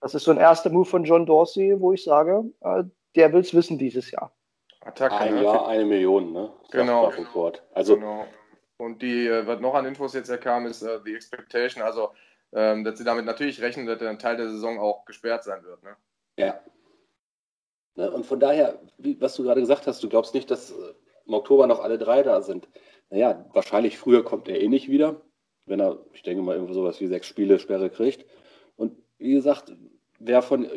Das 0.00 0.14
ist 0.14 0.24
so 0.24 0.30
ein 0.30 0.38
erster 0.38 0.70
Move 0.70 0.84
von 0.84 1.04
John 1.04 1.26
Dorsey, 1.26 1.74
wo 1.78 1.92
ich 1.92 2.04
sage, 2.04 2.44
äh, 2.60 2.84
der 3.16 3.32
will 3.32 3.40
es 3.40 3.54
wissen 3.54 3.78
dieses 3.78 4.10
Jahr. 4.10 4.32
Attacke, 4.80 5.16
Ein 5.16 5.34
ne? 5.34 5.42
Jahr, 5.42 5.66
eine 5.66 5.84
Million, 5.84 6.32
ne? 6.32 6.52
Genau. 6.70 7.12
Also, 7.74 7.96
genau. 7.96 8.26
Und 8.76 9.02
die, 9.02 9.26
äh, 9.26 9.46
was 9.46 9.60
noch 9.60 9.74
an 9.74 9.86
Infos 9.86 10.14
jetzt 10.14 10.28
erkam, 10.28 10.66
ist 10.66 10.82
uh, 10.82 11.00
The 11.04 11.14
Expectation, 11.14 11.82
also 11.82 12.10
ähm, 12.52 12.84
dass 12.84 12.96
sie 12.98 13.04
damit 13.04 13.24
natürlich 13.24 13.60
rechnen, 13.60 13.86
dass 13.86 14.00
ein 14.00 14.18
Teil 14.18 14.36
der 14.36 14.48
Saison 14.48 14.78
auch 14.78 15.04
gesperrt 15.04 15.44
sein 15.44 15.64
wird. 15.64 15.82
Ne? 15.82 15.96
Ja. 16.38 16.60
Ne, 17.96 18.10
und 18.10 18.24
von 18.24 18.40
daher, 18.40 18.80
wie, 18.96 19.20
was 19.20 19.34
du 19.34 19.42
gerade 19.42 19.60
gesagt 19.60 19.86
hast, 19.86 20.02
du 20.02 20.08
glaubst 20.08 20.32
nicht, 20.32 20.50
dass 20.50 20.70
äh, 20.70 20.94
im 21.26 21.34
Oktober 21.34 21.66
noch 21.66 21.80
alle 21.80 21.98
drei 21.98 22.22
da 22.22 22.40
sind. 22.40 22.68
Naja, 23.10 23.44
wahrscheinlich 23.52 23.98
früher 23.98 24.24
kommt 24.24 24.48
er 24.48 24.60
eh 24.60 24.68
nicht 24.68 24.88
wieder, 24.88 25.20
wenn 25.66 25.80
er, 25.80 25.98
ich 26.12 26.22
denke 26.22 26.42
mal, 26.42 26.54
irgendwo 26.54 26.74
sowas 26.74 27.00
wie 27.00 27.08
sechs 27.08 27.26
Spiele 27.26 27.58
Sperre 27.58 27.90
kriegt. 27.90 28.24
Wie 29.18 29.32
gesagt, 29.32 29.72
wer 30.18 30.42
von. 30.42 30.68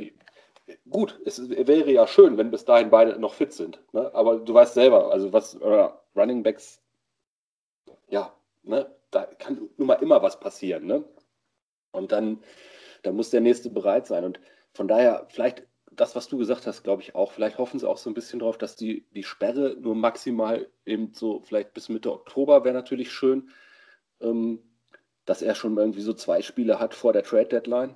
Gut, 0.89 1.19
es 1.25 1.49
wäre 1.49 1.91
ja 1.91 2.07
schön, 2.07 2.37
wenn 2.37 2.51
bis 2.51 2.65
dahin 2.65 2.89
beide 2.89 3.19
noch 3.19 3.33
fit 3.33 3.51
sind. 3.51 3.81
Ne? 3.91 4.13
Aber 4.13 4.37
du 4.37 4.53
weißt 4.53 4.73
selber, 4.73 5.11
also 5.11 5.33
was 5.33 5.55
äh, 5.55 5.89
Running 6.15 6.43
Backs, 6.43 6.81
ja, 8.07 8.33
ne? 8.63 8.89
da 9.09 9.25
kann 9.25 9.69
nun 9.77 9.87
mal 9.87 9.95
immer 9.95 10.21
was 10.21 10.39
passieren. 10.39 10.85
Ne? 10.85 11.03
Und 11.91 12.13
dann, 12.13 12.41
dann 13.03 13.15
muss 13.15 13.31
der 13.31 13.41
Nächste 13.41 13.69
bereit 13.69 14.07
sein. 14.07 14.23
Und 14.23 14.39
von 14.73 14.87
daher, 14.87 15.27
vielleicht 15.29 15.67
das, 15.91 16.15
was 16.15 16.27
du 16.27 16.37
gesagt 16.37 16.67
hast, 16.67 16.83
glaube 16.83 17.01
ich 17.01 17.15
auch. 17.15 17.31
Vielleicht 17.31 17.57
hoffen 17.57 17.79
sie 17.79 17.87
auch 17.87 17.97
so 17.97 18.09
ein 18.09 18.13
bisschen 18.13 18.39
drauf, 18.39 18.57
dass 18.57 18.75
die, 18.75 19.05
die 19.11 19.23
Sperre 19.23 19.75
nur 19.79 19.95
maximal 19.95 20.69
eben 20.85 21.13
so, 21.13 21.41
vielleicht 21.41 21.73
bis 21.73 21.89
Mitte 21.89 22.11
Oktober 22.11 22.63
wäre 22.63 22.73
natürlich 22.73 23.11
schön, 23.11 23.49
ähm, 24.21 24.59
dass 25.25 25.41
er 25.41 25.53
schon 25.53 25.77
irgendwie 25.77 26.01
so 26.01 26.13
zwei 26.13 26.41
Spiele 26.41 26.79
hat 26.79 26.95
vor 26.95 27.13
der 27.13 27.23
Trade 27.23 27.47
Deadline. 27.47 27.95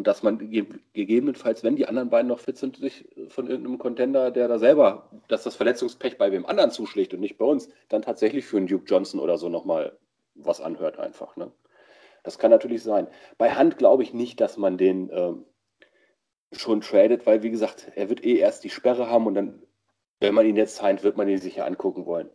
Und 0.00 0.06
dass 0.06 0.22
man 0.22 0.38
gegebenenfalls, 0.38 1.62
wenn 1.62 1.76
die 1.76 1.84
anderen 1.84 2.08
beiden 2.08 2.28
noch 2.28 2.40
fit 2.40 2.56
sind, 2.56 2.78
sich 2.78 3.06
von 3.28 3.48
irgendeinem 3.48 3.76
Contender, 3.76 4.30
der 4.30 4.48
da 4.48 4.58
selber, 4.58 5.10
dass 5.28 5.42
das 5.42 5.56
Verletzungspech 5.56 6.16
bei 6.16 6.32
wem 6.32 6.46
anderen 6.46 6.70
zuschlägt 6.70 7.12
und 7.12 7.20
nicht 7.20 7.36
bei 7.36 7.44
uns, 7.44 7.68
dann 7.90 8.00
tatsächlich 8.00 8.46
für 8.46 8.56
einen 8.56 8.66
Duke 8.66 8.86
Johnson 8.86 9.20
oder 9.20 9.36
so 9.36 9.50
nochmal 9.50 9.98
was 10.34 10.62
anhört 10.62 10.98
einfach. 10.98 11.36
Ne? 11.36 11.52
Das 12.22 12.38
kann 12.38 12.50
natürlich 12.50 12.82
sein. 12.82 13.08
Bei 13.36 13.50
Hand 13.50 13.76
glaube 13.76 14.02
ich 14.02 14.14
nicht, 14.14 14.40
dass 14.40 14.56
man 14.56 14.78
den 14.78 15.10
ähm, 15.12 15.44
schon 16.50 16.80
tradet, 16.80 17.26
weil 17.26 17.42
wie 17.42 17.50
gesagt, 17.50 17.92
er 17.94 18.08
wird 18.08 18.24
eh 18.24 18.38
erst 18.38 18.64
die 18.64 18.70
Sperre 18.70 19.10
haben 19.10 19.26
und 19.26 19.34
dann, 19.34 19.62
wenn 20.18 20.32
man 20.32 20.46
ihn 20.46 20.56
jetzt 20.56 20.76
signed, 20.76 21.02
wird 21.02 21.18
man 21.18 21.28
ihn 21.28 21.36
sicher 21.36 21.66
angucken 21.66 22.06
wollen. 22.06 22.30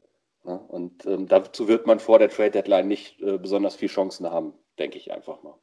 Ja? 0.45 0.53
Und 0.53 1.03
ähm, 1.07 1.27
dazu 1.27 1.67
wird 1.67 1.87
man 1.87 1.97
vor 1.97 2.19
der 2.19 2.29
Trade 2.29 2.51
Deadline 2.51 2.87
nicht 2.87 3.19
äh, 3.23 3.39
besonders 3.39 3.75
viel 3.75 3.89
Chancen 3.89 4.29
haben, 4.29 4.53
denke 4.77 4.99
ich 4.99 5.11
einfach 5.11 5.41
mal. 5.41 5.55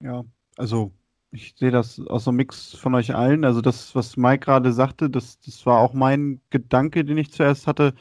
Ja, 0.00 0.24
also 0.56 0.92
ich 1.30 1.54
sehe 1.56 1.70
das 1.70 2.00
aus 2.00 2.26
einem 2.26 2.38
Mix 2.38 2.74
von 2.74 2.94
euch 2.94 3.14
allen. 3.14 3.44
Also 3.44 3.60
das, 3.60 3.94
was 3.94 4.16
Mike 4.16 4.46
gerade 4.46 4.72
sagte, 4.72 5.10
das, 5.10 5.38
das 5.40 5.64
war 5.66 5.78
auch 5.78 5.92
mein 5.94 6.40
Gedanke, 6.50 7.04
den 7.04 7.18
ich 7.18 7.32
zuerst 7.32 7.66
hatte. 7.66 7.94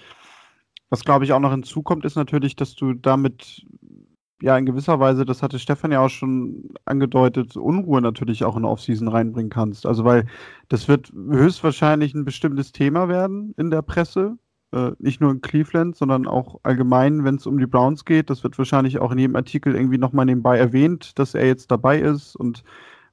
Was 0.90 1.04
glaube 1.06 1.26
ich 1.26 1.34
auch 1.34 1.40
noch 1.40 1.52
hinzukommt, 1.52 2.06
ist 2.06 2.16
natürlich, 2.16 2.56
dass 2.56 2.76
du 2.76 2.94
damit 2.94 3.66
ja 4.42 4.58
in 4.58 4.66
gewisser 4.66 5.00
Weise, 5.00 5.26
das 5.26 5.44
hatte 5.44 5.60
Stefan 5.60 5.92
ja 5.92 6.00
auch 6.02 6.10
schon 6.10 6.72
angedeutet, 6.86 7.58
Unruhe 7.58 8.02
natürlich 8.02 8.44
auch 8.46 8.58
in 8.58 8.66
Offseason 8.66 9.08
reinbringen 9.10 9.50
kannst. 9.52 9.86
Also 9.86 10.06
weil 10.06 10.26
das 10.70 10.88
wird 10.88 11.12
höchstwahrscheinlich 11.14 12.14
ein 12.16 12.26
bestimmtes 12.26 12.72
Thema 12.72 13.10
werden 13.10 13.54
in 13.58 13.70
der 13.72 13.82
Presse. 13.84 14.38
Äh, 14.72 14.92
nicht 15.00 15.20
nur 15.20 15.32
in 15.32 15.42
Cleveland, 15.42 15.96
sondern 15.96 16.28
auch 16.28 16.60
allgemein, 16.62 17.24
wenn 17.24 17.36
es 17.36 17.48
um 17.48 17.58
die 17.58 17.66
Browns 17.66 18.06
geht. 18.06 18.30
Das 18.30 18.44
wird 18.44 18.58
wahrscheinlich 18.58 19.00
auch 19.00 19.12
in 19.12 19.18
jedem 19.18 19.36
Artikel 19.36 19.76
irgendwie 19.76 19.98
nochmal 19.98 20.26
nebenbei 20.26 20.60
erwähnt, 20.60 21.18
dass 21.18 21.34
er 21.34 21.48
jetzt 21.48 21.72
dabei 21.72 22.00
ist 22.00 22.36
und 22.36 22.64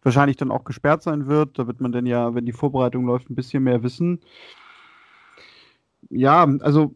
wahrscheinlich 0.02 0.36
dann 0.36 0.50
auch 0.50 0.64
gesperrt 0.64 1.02
sein 1.02 1.26
wird. 1.26 1.58
Da 1.58 1.66
wird 1.66 1.80
man 1.80 1.92
dann 1.92 2.04
ja, 2.04 2.34
wenn 2.34 2.44
die 2.44 2.52
Vorbereitung 2.52 3.06
läuft, 3.06 3.30
ein 3.30 3.34
bisschen 3.34 3.64
mehr 3.64 3.82
wissen. 3.82 4.20
Ja, 6.10 6.46
also 6.60 6.94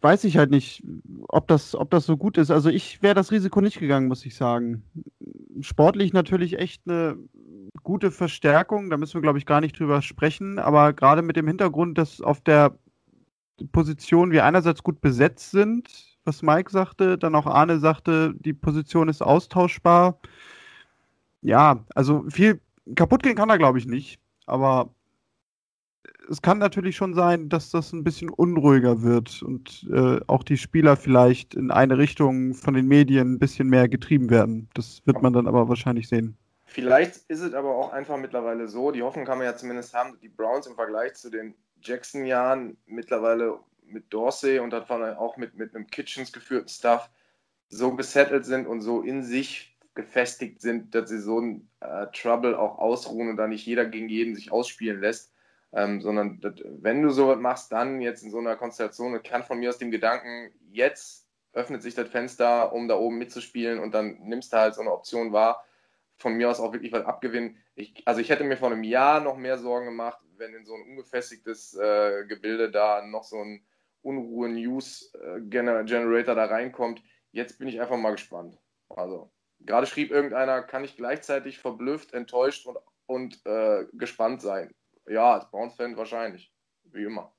weiß 0.00 0.24
ich 0.24 0.38
halt 0.38 0.50
nicht, 0.50 0.82
ob 1.28 1.48
das, 1.48 1.74
ob 1.74 1.90
das 1.90 2.06
so 2.06 2.16
gut 2.16 2.38
ist. 2.38 2.50
Also 2.50 2.70
ich 2.70 3.02
wäre 3.02 3.14
das 3.14 3.32
Risiko 3.32 3.60
nicht 3.60 3.80
gegangen, 3.80 4.08
muss 4.08 4.24
ich 4.24 4.36
sagen. 4.36 4.84
Sportlich 5.60 6.12
natürlich 6.12 6.58
echt 6.58 6.82
eine 6.88 7.16
gute 7.82 8.10
Verstärkung, 8.10 8.88
da 8.88 8.96
müssen 8.96 9.14
wir, 9.14 9.22
glaube 9.22 9.38
ich, 9.38 9.46
gar 9.46 9.60
nicht 9.60 9.78
drüber 9.78 10.00
sprechen, 10.00 10.58
aber 10.58 10.92
gerade 10.92 11.22
mit 11.22 11.36
dem 11.36 11.46
Hintergrund, 11.46 11.98
dass 11.98 12.20
auf 12.20 12.40
der 12.40 12.78
Positionen 13.72 14.32
wir 14.32 14.44
einerseits 14.44 14.82
gut 14.82 15.00
besetzt 15.00 15.50
sind, 15.50 15.88
was 16.24 16.42
Mike 16.42 16.70
sagte, 16.70 17.16
dann 17.16 17.34
auch 17.34 17.46
Arne 17.46 17.78
sagte, 17.78 18.34
die 18.38 18.52
Position 18.52 19.08
ist 19.08 19.22
austauschbar. 19.22 20.18
Ja, 21.40 21.84
also 21.94 22.24
viel 22.28 22.60
kaputt 22.94 23.22
gehen 23.22 23.36
kann 23.36 23.50
er, 23.50 23.58
glaube 23.58 23.78
ich, 23.78 23.86
nicht. 23.86 24.18
Aber 24.46 24.90
es 26.28 26.42
kann 26.42 26.58
natürlich 26.58 26.96
schon 26.96 27.14
sein, 27.14 27.48
dass 27.48 27.70
das 27.70 27.92
ein 27.92 28.04
bisschen 28.04 28.30
unruhiger 28.30 29.02
wird 29.02 29.42
und 29.42 29.88
äh, 29.92 30.20
auch 30.26 30.42
die 30.42 30.56
Spieler 30.56 30.96
vielleicht 30.96 31.54
in 31.54 31.70
eine 31.70 31.98
Richtung 31.98 32.54
von 32.54 32.74
den 32.74 32.86
Medien 32.86 33.34
ein 33.34 33.38
bisschen 33.38 33.68
mehr 33.68 33.88
getrieben 33.88 34.30
werden. 34.30 34.68
Das 34.74 35.02
wird 35.04 35.22
man 35.22 35.32
dann 35.32 35.46
aber 35.46 35.68
wahrscheinlich 35.68 36.08
sehen. 36.08 36.36
Vielleicht 36.64 37.18
ist 37.28 37.40
es 37.40 37.54
aber 37.54 37.76
auch 37.76 37.92
einfach 37.92 38.18
mittlerweile 38.18 38.68
so, 38.68 38.90
die 38.90 39.02
Hoffnung 39.02 39.24
kann 39.24 39.38
man 39.38 39.46
ja 39.46 39.56
zumindest 39.56 39.94
haben, 39.94 40.18
die 40.20 40.28
Browns 40.28 40.66
im 40.66 40.74
Vergleich 40.74 41.14
zu 41.14 41.30
den 41.30 41.54
Jackson-Jahren 41.86 42.76
mittlerweile 42.86 43.60
mit 43.84 44.12
Dorsey 44.12 44.58
und 44.58 44.70
dann 44.70 44.84
auch 45.16 45.36
mit, 45.36 45.54
mit 45.54 45.74
einem 45.74 45.86
Kitchens 45.86 46.32
geführten 46.32 46.68
Staff 46.68 47.10
so 47.68 47.94
gesettelt 47.94 48.44
sind 48.44 48.66
und 48.66 48.80
so 48.80 49.02
in 49.02 49.22
sich 49.22 49.76
gefestigt 49.94 50.60
sind, 50.60 50.94
dass 50.94 51.08
sie 51.08 51.18
so 51.18 51.40
ein 51.40 51.68
äh, 51.80 52.06
Trouble 52.12 52.58
auch 52.58 52.78
ausruhen 52.78 53.30
und 53.30 53.36
da 53.36 53.46
nicht 53.48 53.66
jeder 53.66 53.86
gegen 53.86 54.08
jeden 54.08 54.34
sich 54.34 54.52
ausspielen 54.52 55.00
lässt, 55.00 55.32
ähm, 55.72 56.00
sondern 56.00 56.40
dass, 56.40 56.54
wenn 56.64 57.02
du 57.02 57.10
sowas 57.10 57.38
machst, 57.38 57.72
dann 57.72 58.00
jetzt 58.00 58.22
in 58.22 58.30
so 58.30 58.38
einer 58.38 58.56
Konstellation, 58.56 59.20
kann 59.22 59.42
von 59.42 59.58
mir 59.58 59.70
aus 59.70 59.78
dem 59.78 59.90
Gedanken, 59.90 60.52
jetzt 60.70 61.26
öffnet 61.54 61.82
sich 61.82 61.94
das 61.94 62.08
Fenster, 62.08 62.72
um 62.72 62.86
da 62.86 62.96
oben 62.96 63.16
mitzuspielen 63.18 63.78
und 63.78 63.94
dann 63.94 64.18
nimmst 64.20 64.52
du 64.52 64.58
halt 64.58 64.74
so 64.74 64.82
eine 64.82 64.92
Option 64.92 65.32
wahr, 65.32 65.64
von 66.18 66.34
mir 66.34 66.50
aus 66.50 66.60
auch 66.60 66.72
wirklich 66.72 66.92
was 66.92 67.04
abgewinnen. 67.04 67.56
Ich, 67.74 68.06
also 68.06 68.20
ich 68.20 68.28
hätte 68.28 68.44
mir 68.44 68.56
vor 68.56 68.70
einem 68.70 68.84
Jahr 68.84 69.20
noch 69.20 69.36
mehr 69.36 69.58
Sorgen 69.58 69.86
gemacht, 69.86 70.18
wenn 70.38 70.54
in 70.54 70.64
so 70.64 70.74
ein 70.74 70.82
ungefestigtes 70.82 71.74
äh, 71.74 72.24
Gebilde 72.26 72.70
da 72.70 73.04
noch 73.04 73.24
so 73.24 73.38
ein 73.38 73.64
Unruhe-News-Generator 74.02 76.34
da 76.34 76.44
reinkommt. 76.44 77.02
Jetzt 77.32 77.58
bin 77.58 77.68
ich 77.68 77.80
einfach 77.80 77.96
mal 77.96 78.12
gespannt. 78.12 78.58
Also, 78.88 79.32
gerade 79.60 79.86
schrieb 79.86 80.10
irgendeiner, 80.10 80.62
kann 80.62 80.84
ich 80.84 80.96
gleichzeitig 80.96 81.58
verblüfft, 81.58 82.14
enttäuscht 82.14 82.66
und, 82.66 82.78
und 83.06 83.46
äh, 83.46 83.86
gespannt 83.92 84.42
sein. 84.42 84.72
Ja, 85.08 85.34
als 85.34 85.48
Browns-Fan 85.50 85.96
wahrscheinlich. 85.96 86.52
Wie 86.84 87.04
immer. 87.04 87.32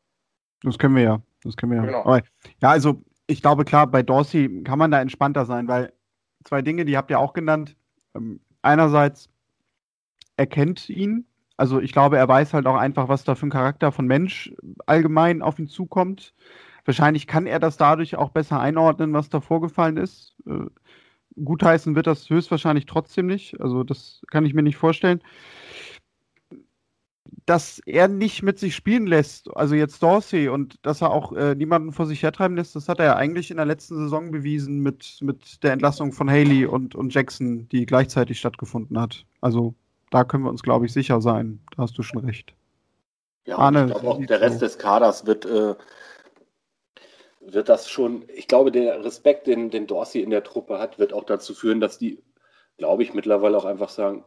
Das 0.63 0.77
können 0.77 0.95
wir 0.95 1.03
ja. 1.03 1.21
Das 1.43 1.55
können 1.55 1.71
wir 1.71 1.79
ja. 1.79 1.85
Genau. 1.85 2.01
Aber, 2.01 2.21
ja, 2.61 2.69
also 2.69 3.01
ich 3.27 3.41
glaube, 3.41 3.65
klar, 3.65 3.87
bei 3.87 4.03
Dorsey 4.03 4.63
kann 4.63 4.79
man 4.79 4.91
da 4.91 5.01
entspannter 5.01 5.45
sein, 5.45 5.67
weil 5.67 5.93
zwei 6.43 6.61
Dinge, 6.61 6.85
die 6.85 6.97
habt 6.97 7.11
ihr 7.11 7.19
auch 7.19 7.33
genannt. 7.33 7.75
Ähm, 8.15 8.39
einerseits 8.61 9.29
erkennt 10.37 10.89
ihn 10.89 11.26
also 11.57 11.81
ich 11.81 11.91
glaube, 11.91 12.17
er 12.17 12.27
weiß 12.27 12.53
halt 12.53 12.67
auch 12.67 12.75
einfach, 12.75 13.09
was 13.09 13.23
da 13.23 13.33
für 13.35 13.47
ein 13.47 13.51
Charakter 13.51 13.91
von 13.91 14.05
Mensch 14.05 14.53
allgemein 14.85 15.41
auf 15.41 15.57
ihn 15.57 15.67
zukommt. 15.67 16.33
Wahrscheinlich 16.85 17.27
kann 17.27 17.47
er 17.47 17.59
das 17.59 17.77
dadurch 17.77 18.15
auch 18.15 18.29
besser 18.29 18.59
einordnen, 18.59 19.11
was 19.13 19.29
da 19.29 19.41
vorgefallen 19.41 19.97
ist. 19.97 20.35
Äh, 20.45 20.67
gutheißen 21.43 21.95
wird 21.95 22.07
das 22.07 22.29
höchstwahrscheinlich 22.29 22.85
trotzdem 22.85 23.25
nicht. 23.25 23.59
Also 23.59 23.83
das 23.83 24.21
kann 24.29 24.45
ich 24.45 24.53
mir 24.53 24.63
nicht 24.63 24.77
vorstellen. 24.77 25.21
Dass 27.45 27.79
er 27.85 28.07
nicht 28.07 28.43
mit 28.43 28.59
sich 28.59 28.75
spielen 28.75 29.07
lässt, 29.07 29.49
also 29.55 29.75
jetzt 29.75 30.01
Dorsey 30.03 30.49
und 30.49 30.79
dass 30.85 31.01
er 31.01 31.11
auch 31.11 31.33
äh, 31.33 31.55
niemanden 31.55 31.91
vor 31.91 32.05
sich 32.05 32.21
hertreiben 32.23 32.55
lässt, 32.55 32.75
das 32.75 32.87
hat 32.87 32.99
er 32.99 33.05
ja 33.05 33.15
eigentlich 33.15 33.51
in 33.51 33.57
der 33.57 33.65
letzten 33.65 33.95
Saison 33.97 34.31
bewiesen 34.31 34.81
mit, 34.81 35.19
mit 35.21 35.63
der 35.63 35.73
Entlassung 35.73 36.13
von 36.13 36.29
Haley 36.29 36.65
und, 36.65 36.95
und 36.95 37.13
Jackson, 37.13 37.67
die 37.69 37.85
gleichzeitig 37.85 38.39
stattgefunden 38.39 38.99
hat. 38.99 39.25
Also 39.41 39.75
da 40.09 40.23
können 40.23 40.43
wir 40.43 40.49
uns, 40.49 40.63
glaube 40.63 40.85
ich, 40.85 40.93
sicher 40.93 41.21
sein. 41.21 41.59
Da 41.75 41.83
hast 41.83 41.97
du 41.97 42.03
schon 42.03 42.25
recht. 42.25 42.53
Ja, 43.45 43.57
Arne, 43.57 43.85
ich 43.85 43.91
glaube 43.91 44.07
auch, 44.07 44.25
der 44.25 44.41
Rest 44.41 44.61
des 44.61 44.77
Kaders 44.77 45.25
wird, 45.25 45.45
äh, 45.45 45.75
wird 47.39 47.69
das 47.69 47.89
schon, 47.89 48.25
ich 48.27 48.47
glaube, 48.47 48.71
der 48.71 49.03
Respekt, 49.03 49.47
den, 49.47 49.69
den 49.69 49.87
Dorsey 49.87 50.21
in 50.21 50.29
der 50.29 50.43
Truppe 50.43 50.79
hat, 50.79 50.99
wird 50.99 51.13
auch 51.13 51.23
dazu 51.23 51.53
führen, 51.53 51.79
dass 51.79 51.97
die, 51.97 52.21
glaube 52.77 53.03
ich, 53.03 53.13
mittlerweile 53.13 53.57
auch 53.57 53.65
einfach 53.65 53.89
sagen, 53.89 54.25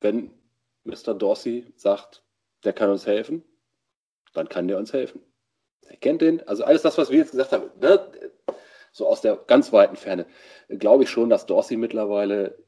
wenn 0.00 0.32
Mr. 0.84 1.14
Dorsey 1.14 1.72
sagt, 1.76 2.24
der 2.64 2.72
kann 2.72 2.90
uns 2.90 3.06
helfen, 3.06 3.44
dann 4.34 4.48
kann 4.48 4.68
der 4.68 4.78
uns 4.78 4.92
helfen. 4.92 5.20
Er 5.82 5.96
kennt 5.96 6.20
den, 6.20 6.46
also 6.48 6.64
alles 6.64 6.82
das, 6.82 6.98
was 6.98 7.10
wir 7.10 7.18
jetzt 7.18 7.30
gesagt 7.30 7.52
haben, 7.52 7.70
ne, 7.80 8.10
so 8.90 9.06
aus 9.06 9.20
der 9.20 9.36
ganz 9.36 9.72
weiten 9.72 9.96
Ferne, 9.96 10.26
glaube 10.68 11.04
ich 11.04 11.10
schon, 11.10 11.30
dass 11.30 11.46
Dorsey 11.46 11.76
mittlerweile 11.76 12.58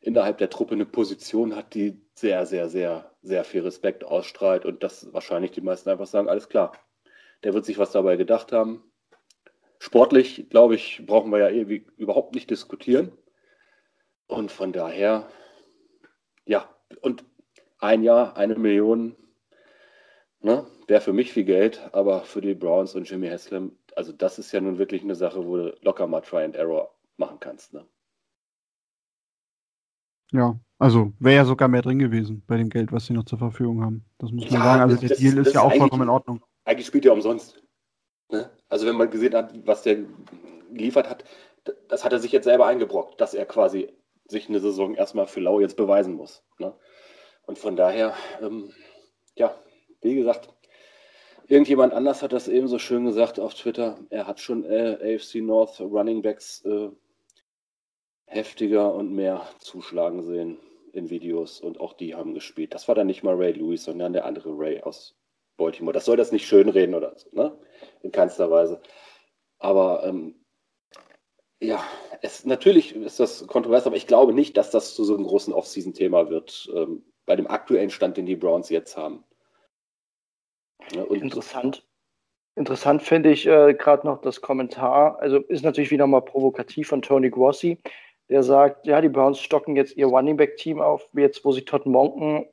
innerhalb 0.00 0.38
der 0.38 0.50
Truppe 0.50 0.74
eine 0.74 0.86
Position 0.86 1.54
hat, 1.54 1.74
die 1.74 2.00
sehr, 2.14 2.46
sehr, 2.46 2.68
sehr, 2.68 3.14
sehr 3.22 3.44
viel 3.44 3.62
Respekt 3.62 4.04
ausstrahlt 4.04 4.64
und 4.64 4.82
dass 4.82 5.12
wahrscheinlich 5.12 5.50
die 5.52 5.60
meisten 5.60 5.90
einfach 5.90 6.06
sagen, 6.06 6.28
alles 6.28 6.48
klar, 6.48 6.72
der 7.44 7.54
wird 7.54 7.64
sich 7.64 7.78
was 7.78 7.92
dabei 7.92 8.16
gedacht 8.16 8.52
haben. 8.52 8.82
Sportlich, 9.78 10.48
glaube 10.50 10.74
ich, 10.74 11.02
brauchen 11.06 11.30
wir 11.30 11.38
ja 11.38 11.48
irgendwie 11.48 11.86
überhaupt 11.96 12.34
nicht 12.34 12.50
diskutieren. 12.50 13.12
Und 14.26 14.52
von 14.52 14.72
daher, 14.72 15.28
ja, 16.44 16.68
und 17.00 17.24
ein 17.78 18.02
Jahr, 18.02 18.36
eine 18.36 18.56
Million, 18.56 19.16
ne, 20.40 20.66
wäre 20.86 21.00
für 21.00 21.12
mich 21.12 21.32
viel 21.32 21.44
Geld, 21.44 21.88
aber 21.92 22.22
für 22.24 22.40
die 22.40 22.54
Browns 22.54 22.94
und 22.94 23.08
Jimmy 23.08 23.28
Haslam, 23.28 23.76
also 23.96 24.12
das 24.12 24.38
ist 24.38 24.52
ja 24.52 24.60
nun 24.60 24.78
wirklich 24.78 25.02
eine 25.02 25.14
Sache, 25.14 25.46
wo 25.46 25.56
du 25.56 25.76
locker 25.82 26.06
mal 26.06 26.20
Try 26.20 26.44
and 26.44 26.56
Error 26.56 26.94
machen 27.16 27.40
kannst. 27.40 27.72
Ne? 27.72 27.86
Ja, 30.32 30.58
also 30.78 31.12
wäre 31.18 31.36
ja 31.36 31.44
sogar 31.44 31.68
mehr 31.68 31.82
drin 31.82 31.98
gewesen 31.98 32.42
bei 32.46 32.56
dem 32.56 32.68
Geld, 32.68 32.92
was 32.92 33.06
sie 33.06 33.12
noch 33.12 33.24
zur 33.24 33.38
Verfügung 33.38 33.82
haben. 33.82 34.04
Das 34.18 34.30
muss 34.30 34.44
man 34.44 34.54
ja, 34.54 34.64
sagen. 34.64 34.82
Also 34.82 34.96
der 34.96 35.16
Deal 35.16 35.38
ist 35.38 35.54
ja 35.54 35.62
auch 35.62 35.74
vollkommen 35.74 36.04
in 36.04 36.08
Ordnung. 36.08 36.42
Eigentlich 36.64 36.86
spielt 36.86 37.04
er 37.04 37.12
umsonst. 37.12 37.62
Ne? 38.30 38.50
Also 38.68 38.86
wenn 38.86 38.96
man 38.96 39.10
gesehen 39.10 39.34
hat, 39.34 39.52
was 39.66 39.82
der 39.82 39.98
geliefert 40.72 41.10
hat, 41.10 41.24
das 41.88 42.04
hat 42.04 42.12
er 42.12 42.18
sich 42.18 42.32
jetzt 42.32 42.44
selber 42.44 42.66
eingebrockt, 42.66 43.20
dass 43.20 43.34
er 43.34 43.44
quasi 43.44 43.92
sich 44.26 44.48
eine 44.48 44.60
Saison 44.60 44.94
erstmal 44.94 45.26
für 45.26 45.40
Lau 45.40 45.60
jetzt 45.60 45.76
beweisen 45.76 46.14
muss. 46.14 46.42
Ne? 46.58 46.72
Und 47.46 47.58
von 47.58 47.76
daher, 47.76 48.14
ähm, 48.40 48.72
ja, 49.34 49.54
wie 50.00 50.14
gesagt, 50.14 50.48
irgendjemand 51.48 51.92
anders 51.92 52.22
hat 52.22 52.32
das 52.32 52.48
eben 52.48 52.68
so 52.68 52.78
schön 52.78 53.04
gesagt 53.04 53.40
auf 53.40 53.54
Twitter. 53.54 53.98
Er 54.08 54.26
hat 54.26 54.40
schon 54.40 54.64
äh, 54.64 55.16
AFC 55.16 55.36
North 55.42 55.80
Running 55.80 56.22
Backs 56.22 56.64
äh, 56.64 56.90
heftiger 58.30 58.94
und 58.94 59.12
mehr 59.12 59.42
zuschlagen 59.58 60.22
sehen 60.22 60.58
in 60.92 61.10
Videos 61.10 61.60
und 61.60 61.80
auch 61.80 61.92
die 61.92 62.14
haben 62.14 62.32
gespielt. 62.32 62.74
Das 62.74 62.88
war 62.88 62.94
dann 62.94 63.08
nicht 63.08 63.22
mal 63.22 63.34
Ray 63.34 63.52
Lewis, 63.52 63.84
sondern 63.84 64.12
der 64.12 64.24
andere 64.24 64.50
Ray 64.56 64.80
aus 64.82 65.16
Baltimore. 65.56 65.92
Das 65.92 66.04
soll 66.04 66.16
das 66.16 66.32
nicht 66.32 66.46
schönreden 66.46 66.94
oder 66.94 67.12
so, 67.16 67.28
ne? 67.32 67.56
In 68.02 68.12
keinster 68.12 68.50
Weise. 68.50 68.80
Aber 69.58 70.04
ähm, 70.04 70.36
ja, 71.60 71.84
es, 72.22 72.44
natürlich 72.44 72.94
ist 72.94 73.20
das 73.20 73.46
kontrovers, 73.46 73.86
aber 73.86 73.96
ich 73.96 74.06
glaube 74.06 74.32
nicht, 74.32 74.56
dass 74.56 74.70
das 74.70 74.94
zu 74.94 75.04
so 75.04 75.14
einem 75.14 75.26
großen 75.26 75.52
Off-Season-Thema 75.52 76.30
wird, 76.30 76.70
ähm, 76.74 77.04
bei 77.26 77.36
dem 77.36 77.48
aktuellen 77.48 77.90
Stand, 77.90 78.16
den 78.16 78.26
die 78.26 78.36
Browns 78.36 78.70
jetzt 78.70 78.96
haben. 78.96 79.24
Ja, 80.92 81.04
Interessant. 81.04 81.86
Interessant 82.56 83.02
finde 83.02 83.30
ich 83.30 83.46
äh, 83.46 83.74
gerade 83.74 84.06
noch 84.06 84.20
das 84.20 84.40
Kommentar, 84.40 85.18
also 85.20 85.38
ist 85.38 85.62
natürlich 85.62 85.90
wieder 85.90 86.06
mal 86.06 86.20
provokativ 86.20 86.88
von 86.88 87.02
Tony 87.02 87.30
Grossi, 87.30 87.78
der 88.30 88.42
sagt, 88.42 88.86
ja, 88.86 89.00
die 89.00 89.08
Browns 89.08 89.40
stocken 89.40 89.76
jetzt 89.76 89.96
ihr 89.96 90.06
Running 90.06 90.36
Back 90.36 90.56
Team 90.56 90.80
auf, 90.80 91.08
jetzt 91.12 91.44
wo 91.44 91.52
sie 91.52 91.64
Todd 91.64 91.84
Monken 91.84 92.46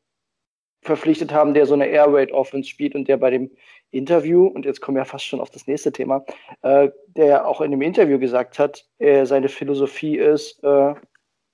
verpflichtet 0.82 1.34
haben, 1.34 1.54
der 1.54 1.66
so 1.66 1.74
eine 1.74 1.88
Air 1.88 2.08
Raid 2.12 2.32
Offense 2.32 2.70
spielt 2.70 2.96
und 2.96 3.08
der 3.08 3.18
bei 3.18 3.30
dem 3.30 3.52
Interview, 3.92 4.48
und 4.48 4.66
jetzt 4.66 4.82
kommen 4.82 4.98
wir 4.98 5.06
fast 5.06 5.26
schon 5.26 5.40
auf 5.40 5.50
das 5.50 5.68
nächste 5.68 5.92
Thema, 5.92 6.26
äh, 6.62 6.90
der 7.08 7.48
auch 7.48 7.62
in 7.62 7.72
dem 7.72 7.82
Interview 7.82 8.20
gesagt 8.20 8.60
hat, 8.60 8.86
äh, 8.98 9.26
seine 9.26 9.50
Philosophie 9.50 10.18
ist 10.18 10.63
äh, 10.63 10.94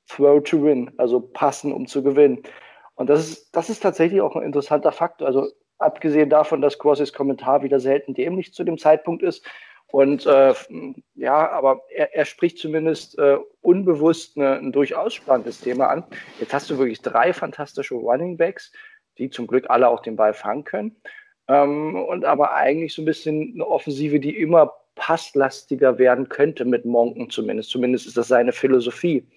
Throw 0.07 0.43
to 0.43 0.63
win, 0.63 0.91
also 0.97 1.19
passen, 1.19 1.71
um 1.71 1.87
zu 1.87 2.03
gewinnen. 2.03 2.43
Und 2.95 3.09
das 3.09 3.29
ist, 3.29 3.55
das 3.55 3.69
ist 3.69 3.81
tatsächlich 3.81 4.21
auch 4.21 4.35
ein 4.35 4.43
interessanter 4.43 4.91
Faktor. 4.91 5.27
Also 5.27 5.49
abgesehen 5.79 6.29
davon, 6.29 6.61
dass 6.61 6.79
Crosses 6.79 7.13
Kommentar 7.13 7.63
wieder 7.63 7.79
selten 7.79 8.13
dämlich 8.13 8.53
zu 8.53 8.63
dem 8.63 8.77
Zeitpunkt 8.77 9.23
ist. 9.23 9.45
Und 9.93 10.25
äh, 10.25 10.55
ja, 11.13 11.51
aber 11.51 11.83
er, 11.93 12.15
er 12.15 12.25
spricht 12.25 12.57
zumindest 12.57 13.15
äh, 13.19 13.37
unbewusst 13.61 14.35
eine, 14.35 14.55
ein 14.55 14.71
durchaus 14.71 15.13
spannendes 15.13 15.61
Thema 15.61 15.85
an. 15.85 16.03
Jetzt 16.39 16.51
hast 16.51 16.67
du 16.71 16.79
wirklich 16.79 17.03
drei 17.03 17.31
fantastische 17.31 17.93
Running 17.93 18.35
Backs, 18.35 18.71
die 19.19 19.29
zum 19.29 19.45
Glück 19.45 19.69
alle 19.69 19.87
auch 19.87 20.01
den 20.01 20.15
Ball 20.15 20.33
fangen 20.33 20.63
können. 20.63 20.95
Ähm, 21.47 21.95
und 21.95 22.25
aber 22.25 22.55
eigentlich 22.55 22.95
so 22.95 23.03
ein 23.03 23.05
bisschen 23.05 23.51
eine 23.53 23.67
Offensive, 23.67 24.19
die 24.19 24.35
immer 24.35 24.73
passlastiger 24.95 25.99
werden 25.99 26.27
könnte 26.27 26.65
mit 26.65 26.85
Monken 26.85 27.29
zumindest. 27.29 27.69
Zumindest 27.69 28.07
ist 28.07 28.17
das 28.17 28.29
seine 28.29 28.51
Philosophie. 28.51 29.27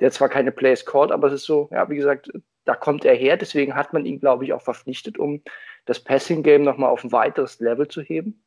Der 0.00 0.10
zwar 0.10 0.30
keine 0.30 0.52
Plays 0.52 0.86
called, 0.86 1.12
aber 1.12 1.26
es 1.26 1.34
ist 1.34 1.44
so, 1.44 1.68
ja, 1.70 1.90
wie 1.90 1.96
gesagt, 1.96 2.30
da 2.64 2.74
kommt 2.74 3.04
er 3.04 3.14
her. 3.14 3.36
Deswegen 3.36 3.74
hat 3.74 3.92
man 3.92 4.06
ihn, 4.06 4.20
glaube 4.20 4.46
ich, 4.46 4.54
auch 4.54 4.62
verpflichtet, 4.62 5.18
um 5.18 5.42
das 5.84 6.00
Passing-Game 6.00 6.62
nochmal 6.62 6.88
auf 6.88 7.04
ein 7.04 7.12
weiteres 7.12 7.60
Level 7.60 7.88
zu 7.88 8.00
heben. 8.00 8.42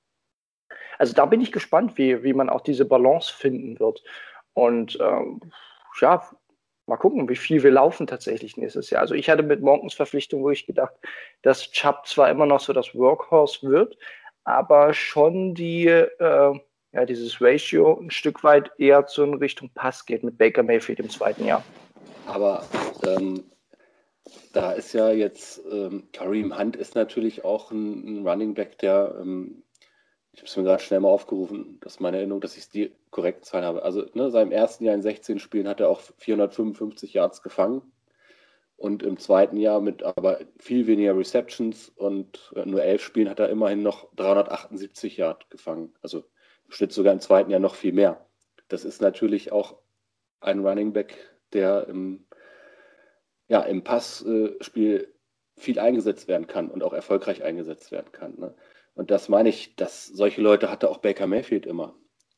Also 0.98 1.14
da 1.14 1.26
bin 1.26 1.42
ich 1.42 1.52
gespannt, 1.52 1.98
wie, 1.98 2.24
wie 2.24 2.34
man 2.34 2.50
auch 2.50 2.62
diese 2.62 2.86
Balance 2.86 3.34
finden 3.34 3.80
wird. 3.80 4.04
Und 4.54 4.98
ähm, 5.02 5.40
ja, 6.00 6.24
mal 6.88 6.98
gucken, 6.98 7.30
wie 7.30 7.36
viel 7.36 7.64
wir 7.64 7.72
laufen 7.72 8.08
tatsächlich 8.08 8.58
nächstes 8.58 8.90
Jahr. 8.90 9.02
Also 9.02 9.16
ich 9.16 9.30
hatte 9.30 9.44
mit 9.44 9.62
Monkens 9.62 9.94
Verpflichtung 9.94 10.44
wirklich 10.44 10.66
gedacht, 10.66 10.94
dass 11.42 11.72
Chubb 11.72 12.06
zwar 12.06 12.30
immer 12.30 12.46
noch 12.46 12.60
so 12.60 12.74
das 12.74 12.94
Workhorse 12.94 13.68
wird, 13.68 13.98
aber 14.44 14.94
schon 14.94 15.54
die, 15.54 15.88
äh, 15.88 16.60
ja, 16.94 17.06
dieses 17.06 17.42
Ratio 17.42 18.00
ein 18.00 18.12
Stück 18.12 18.44
weit 18.44 18.72
eher 18.78 19.06
zu 19.06 19.24
in 19.24 19.36
Richtung 19.36 19.70
Pass 19.74 20.06
geht 20.06 20.24
mit 20.24 20.38
Baker 20.38 20.64
Mayfield 20.64 21.00
im 21.00 21.10
zweiten 21.10 21.46
Jahr. 21.46 21.64
Aber 22.28 22.66
ähm, 23.06 23.44
da 24.54 24.74
ist 24.74 24.94
ja 24.94 25.12
jetzt, 25.12 25.62
ähm, 25.72 26.10
Kareem 26.12 26.58
Hunt 26.58 26.76
ist 26.76 26.96
natürlich 26.96 27.46
auch 27.46 27.72
ein, 27.72 28.22
ein 28.22 28.28
Running 28.28 28.54
Back, 28.54 28.78
der 28.80 29.16
ähm, 29.22 29.61
ich 30.34 30.40
habe 30.40 30.48
es 30.48 30.58
mir 30.58 30.64
gerade 30.64 30.82
schnell 30.82 31.02
mal 31.02 31.10
aufgerufen, 31.10 31.78
das 31.82 31.94
ist 31.94 32.00
meine 32.00 32.18
Erinnerung, 32.18 32.42
dass 32.42 32.58
ich 32.58 32.70
die 32.70 32.94
korrekten 33.10 33.44
Zahlen 33.44 33.66
habe. 33.66 33.84
Also 33.84 34.06
ne, 34.14 34.32
seinem 34.32 34.52
ersten 34.52 34.86
Jahr 34.86 34.96
in 34.96 35.02
16 35.02 35.40
Spielen 35.40 35.68
hat 35.68 35.80
er 35.80 35.90
auch 35.90 36.02
455 36.18 37.14
Yards 37.14 37.42
gefangen 37.42 37.82
und 38.78 39.04
im 39.04 39.18
zweiten 39.18 39.58
Jahr 39.58 39.82
mit 39.82 40.04
aber 40.04 40.40
viel 40.58 40.88
weniger 40.88 41.18
Receptions 41.18 41.90
und 41.90 42.52
äh, 42.56 42.66
nur 42.66 42.82
elf 42.82 43.04
Spielen 43.04 43.30
hat 43.30 43.40
er 43.40 43.50
immerhin 43.50 43.84
noch 43.84 44.14
378 44.16 45.18
Yards 45.18 45.50
gefangen. 45.50 45.94
Also 46.02 46.20
im 46.66 46.72
Schnitt 46.72 46.94
sogar 46.94 47.14
im 47.14 47.20
zweiten 47.20 47.52
Jahr 47.52 47.60
noch 47.60 47.76
viel 47.76 47.94
mehr. 47.94 48.26
Das 48.70 48.86
ist 48.86 49.02
natürlich 49.02 49.52
auch 49.52 49.78
ein 50.40 50.66
Running 50.66 50.94
Back, 50.94 51.18
der 51.54 51.88
im, 51.88 52.26
ja, 53.50 53.62
im 53.62 53.84
Passspiel 53.84 55.14
viel 55.58 55.78
eingesetzt 55.78 56.28
werden 56.28 56.48
kann 56.48 56.70
und 56.72 56.82
auch 56.84 56.94
erfolgreich 56.94 57.44
eingesetzt 57.44 57.92
werden 57.92 58.12
kann. 58.12 58.40
Ne? 58.40 58.56
Und 58.94 59.12
das 59.12 59.30
meine 59.30 59.50
ich, 59.50 59.76
dass 59.76 60.08
solche 60.08 60.42
Leute 60.42 60.70
hatte 60.70 60.90
auch 60.90 60.98
Baker 60.98 61.28
Mayfield 61.28 61.66
immer. 61.66 61.96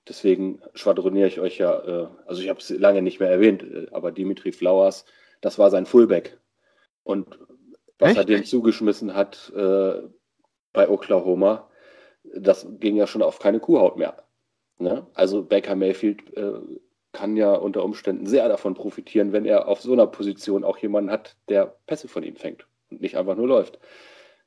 Deswegen 0.07 0.61
schwadroniere 0.73 1.27
ich 1.27 1.39
euch 1.39 1.57
ja, 1.57 1.79
äh, 1.79 2.07
also 2.25 2.41
ich 2.41 2.49
habe 2.49 2.59
es 2.59 2.69
lange 2.69 3.01
nicht 3.01 3.19
mehr 3.19 3.29
erwähnt, 3.29 3.63
äh, 3.63 3.87
aber 3.91 4.11
Dimitri 4.11 4.51
Flowers, 4.51 5.05
das 5.41 5.57
war 5.57 5.69
sein 5.69 5.85
Fullback. 5.85 6.37
Und 7.03 7.39
was 7.99 8.11
Echt? 8.11 8.17
er 8.17 8.25
den 8.25 8.43
zugeschmissen 8.43 9.13
hat 9.13 9.51
äh, 9.55 10.01
bei 10.73 10.89
Oklahoma, 10.89 11.69
das 12.35 12.67
ging 12.79 12.95
ja 12.95 13.07
schon 13.07 13.21
auf 13.21 13.39
keine 13.39 13.59
Kuhhaut 13.59 13.97
mehr. 13.97 14.23
Ne? 14.77 15.07
Also 15.13 15.43
Baker 15.43 15.75
Mayfield 15.75 16.35
äh, 16.35 16.59
kann 17.13 17.37
ja 17.37 17.53
unter 17.53 17.83
Umständen 17.83 18.25
sehr 18.25 18.47
davon 18.49 18.73
profitieren, 18.73 19.31
wenn 19.31 19.45
er 19.45 19.67
auf 19.67 19.81
so 19.81 19.93
einer 19.93 20.07
Position 20.07 20.63
auch 20.63 20.77
jemanden 20.77 21.11
hat, 21.11 21.37
der 21.47 21.77
Pässe 21.85 22.07
von 22.07 22.23
ihm 22.23 22.35
fängt 22.35 22.67
und 22.89 23.01
nicht 23.01 23.17
einfach 23.17 23.35
nur 23.35 23.47
läuft 23.47 23.79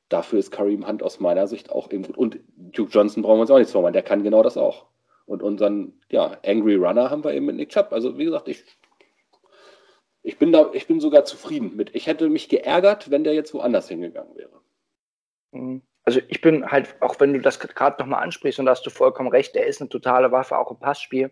dafür 0.09 0.39
ist 0.39 0.51
Kareem 0.51 0.87
Hunt 0.87 1.03
aus 1.03 1.19
meiner 1.19 1.47
Sicht 1.47 1.71
auch 1.71 1.91
eben 1.91 2.03
gut. 2.03 2.17
Und 2.17 2.39
Duke 2.55 2.91
Johnson 2.91 3.23
brauchen 3.23 3.37
wir 3.37 3.41
uns 3.41 3.51
auch 3.51 3.57
nichts 3.57 3.71
vormachen, 3.71 3.93
der 3.93 4.03
kann 4.03 4.23
genau 4.23 4.43
das 4.43 4.57
auch. 4.57 4.87
Und 5.25 5.43
unseren, 5.43 5.99
ja, 6.09 6.37
Angry 6.45 6.75
Runner 6.75 7.09
haben 7.09 7.23
wir 7.23 7.33
eben 7.33 7.47
mit 7.47 7.57
Nick 7.57 7.69
Chubb. 7.69 7.91
Also 7.91 8.17
wie 8.17 8.25
gesagt, 8.25 8.47
ich, 8.47 8.63
ich 10.23 10.37
bin 10.37 10.51
da, 10.51 10.69
ich 10.73 10.87
bin 10.87 10.99
sogar 10.99 11.25
zufrieden 11.25 11.75
mit. 11.75 11.93
Ich 11.95 12.07
hätte 12.07 12.29
mich 12.29 12.47
geärgert, 12.47 13.11
wenn 13.11 13.23
der 13.23 13.33
jetzt 13.33 13.53
woanders 13.53 13.89
hingegangen 13.89 14.35
wäre. 14.35 14.61
Mhm. 15.51 15.81
Also 16.03 16.21
ich 16.29 16.39
bin 16.39 16.71
halt, 16.71 16.95
auch 17.01 17.19
wenn 17.19 17.33
du 17.33 17.41
das 17.41 17.59
gerade 17.59 18.01
nochmal 18.01 18.23
ansprichst 18.23 18.59
und 18.59 18.65
da 18.65 18.71
hast 18.71 18.85
du 18.85 18.89
vollkommen 18.89 19.29
recht, 19.29 19.57
er 19.57 19.67
ist 19.67 19.81
eine 19.81 19.89
totale 19.89 20.31
Waffe, 20.31 20.57
auch 20.57 20.71
im 20.71 20.79
Passspiel. 20.79 21.31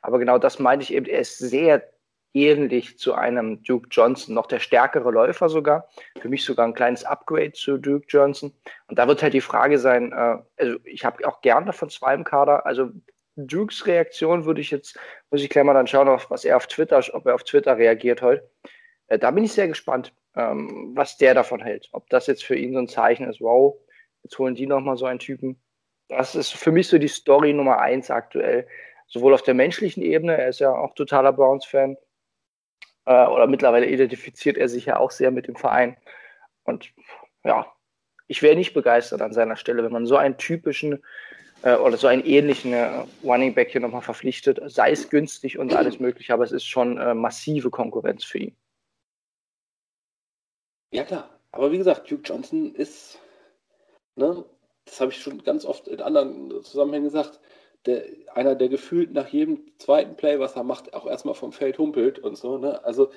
Aber 0.00 0.18
genau 0.18 0.38
das 0.38 0.58
meinte 0.58 0.82
ich 0.82 0.94
eben, 0.94 1.04
er 1.04 1.20
ist 1.20 1.38
sehr 1.38 1.93
ähnlich 2.34 2.98
zu 2.98 3.14
einem 3.14 3.62
Duke 3.62 3.88
Johnson, 3.90 4.34
noch 4.34 4.46
der 4.46 4.58
stärkere 4.58 5.10
Läufer 5.10 5.48
sogar. 5.48 5.88
Für 6.20 6.28
mich 6.28 6.44
sogar 6.44 6.66
ein 6.66 6.74
kleines 6.74 7.04
Upgrade 7.04 7.52
zu 7.52 7.78
Duke 7.78 8.06
Johnson. 8.08 8.52
Und 8.88 8.98
da 8.98 9.08
wird 9.08 9.22
halt 9.22 9.32
die 9.32 9.40
Frage 9.40 9.78
sein, 9.78 10.12
äh, 10.12 10.38
also 10.56 10.78
ich 10.84 11.04
habe 11.04 11.26
auch 11.26 11.40
gerne 11.40 11.72
von 11.72 11.88
zwei 11.88 12.14
im 12.14 12.24
Kader. 12.24 12.66
Also 12.66 12.90
Dukes 13.36 13.86
Reaktion 13.86 14.44
würde 14.44 14.60
ich 14.60 14.70
jetzt, 14.70 14.98
muss 15.30 15.42
ich 15.42 15.48
gleich 15.48 15.64
mal 15.64 15.74
dann 15.74 15.86
schauen, 15.86 16.08
was 16.28 16.44
er 16.44 16.56
auf 16.56 16.66
Twitter, 16.66 17.02
ob 17.12 17.26
er 17.26 17.34
auf 17.34 17.44
Twitter 17.44 17.78
reagiert 17.78 18.20
heute. 18.22 18.48
Äh, 19.06 19.18
da 19.18 19.30
bin 19.30 19.44
ich 19.44 19.52
sehr 19.52 19.68
gespannt, 19.68 20.12
ähm, 20.36 20.92
was 20.94 21.16
der 21.16 21.34
davon 21.34 21.60
hält. 21.60 21.88
Ob 21.92 22.08
das 22.10 22.26
jetzt 22.26 22.44
für 22.44 22.56
ihn 22.56 22.72
so 22.72 22.80
ein 22.80 22.88
Zeichen 22.88 23.28
ist, 23.28 23.40
wow, 23.40 23.76
jetzt 24.22 24.38
holen 24.38 24.54
die 24.54 24.66
nochmal 24.66 24.96
so 24.96 25.06
einen 25.06 25.18
Typen. 25.20 25.60
Das 26.08 26.34
ist 26.34 26.52
für 26.52 26.72
mich 26.72 26.88
so 26.88 26.98
die 26.98 27.08
Story 27.08 27.52
Nummer 27.52 27.78
eins 27.78 28.10
aktuell. 28.10 28.66
Sowohl 29.06 29.34
auf 29.34 29.42
der 29.42 29.54
menschlichen 29.54 30.02
Ebene, 30.02 30.36
er 30.36 30.48
ist 30.48 30.60
ja 30.60 30.72
auch 30.72 30.94
totaler 30.94 31.32
Browns-Fan, 31.32 31.96
äh, 33.06 33.26
oder 33.26 33.46
mittlerweile 33.46 33.86
identifiziert 33.86 34.56
er 34.56 34.68
sich 34.68 34.86
ja 34.86 34.98
auch 34.98 35.10
sehr 35.10 35.30
mit 35.30 35.48
dem 35.48 35.56
Verein. 35.56 35.96
Und 36.64 36.92
ja, 37.44 37.66
ich 38.26 38.42
wäre 38.42 38.56
nicht 38.56 38.74
begeistert 38.74 39.22
an 39.22 39.32
seiner 39.32 39.56
Stelle, 39.56 39.84
wenn 39.84 39.92
man 39.92 40.06
so 40.06 40.16
einen 40.16 40.38
typischen 40.38 41.02
äh, 41.62 41.76
oder 41.76 41.96
so 41.96 42.06
einen 42.06 42.24
ähnlichen 42.24 42.72
äh, 42.72 43.04
Running 43.22 43.54
Back 43.54 43.70
hier 43.70 43.80
nochmal 43.80 44.02
verpflichtet, 44.02 44.60
sei 44.66 44.92
es 44.92 45.08
günstig 45.08 45.58
und 45.58 45.74
alles 45.74 45.98
mögliche, 46.00 46.32
aber 46.32 46.44
es 46.44 46.52
ist 46.52 46.66
schon 46.66 46.98
äh, 46.98 47.14
massive 47.14 47.70
Konkurrenz 47.70 48.24
für 48.24 48.38
ihn. 48.38 48.56
Ja 50.92 51.04
klar, 51.04 51.28
aber 51.52 51.72
wie 51.72 51.78
gesagt, 51.78 52.10
Duke 52.10 52.22
Johnson 52.22 52.74
ist, 52.74 53.18
ne, 54.14 54.44
das 54.84 55.00
habe 55.00 55.10
ich 55.10 55.20
schon 55.20 55.42
ganz 55.42 55.64
oft 55.64 55.88
in 55.88 56.00
anderen 56.00 56.62
Zusammenhängen 56.62 57.06
gesagt, 57.06 57.40
der, 57.86 58.04
einer, 58.32 58.54
der 58.54 58.68
gefühlt 58.68 59.12
nach 59.12 59.28
jedem 59.28 59.60
zweiten 59.78 60.16
Play, 60.16 60.38
was 60.38 60.56
er 60.56 60.64
macht, 60.64 60.94
auch 60.94 61.06
erstmal 61.06 61.34
vom 61.34 61.52
Feld 61.52 61.78
humpelt 61.78 62.18
und 62.18 62.36
so. 62.36 62.58
Ne? 62.58 62.84
Also, 62.84 63.10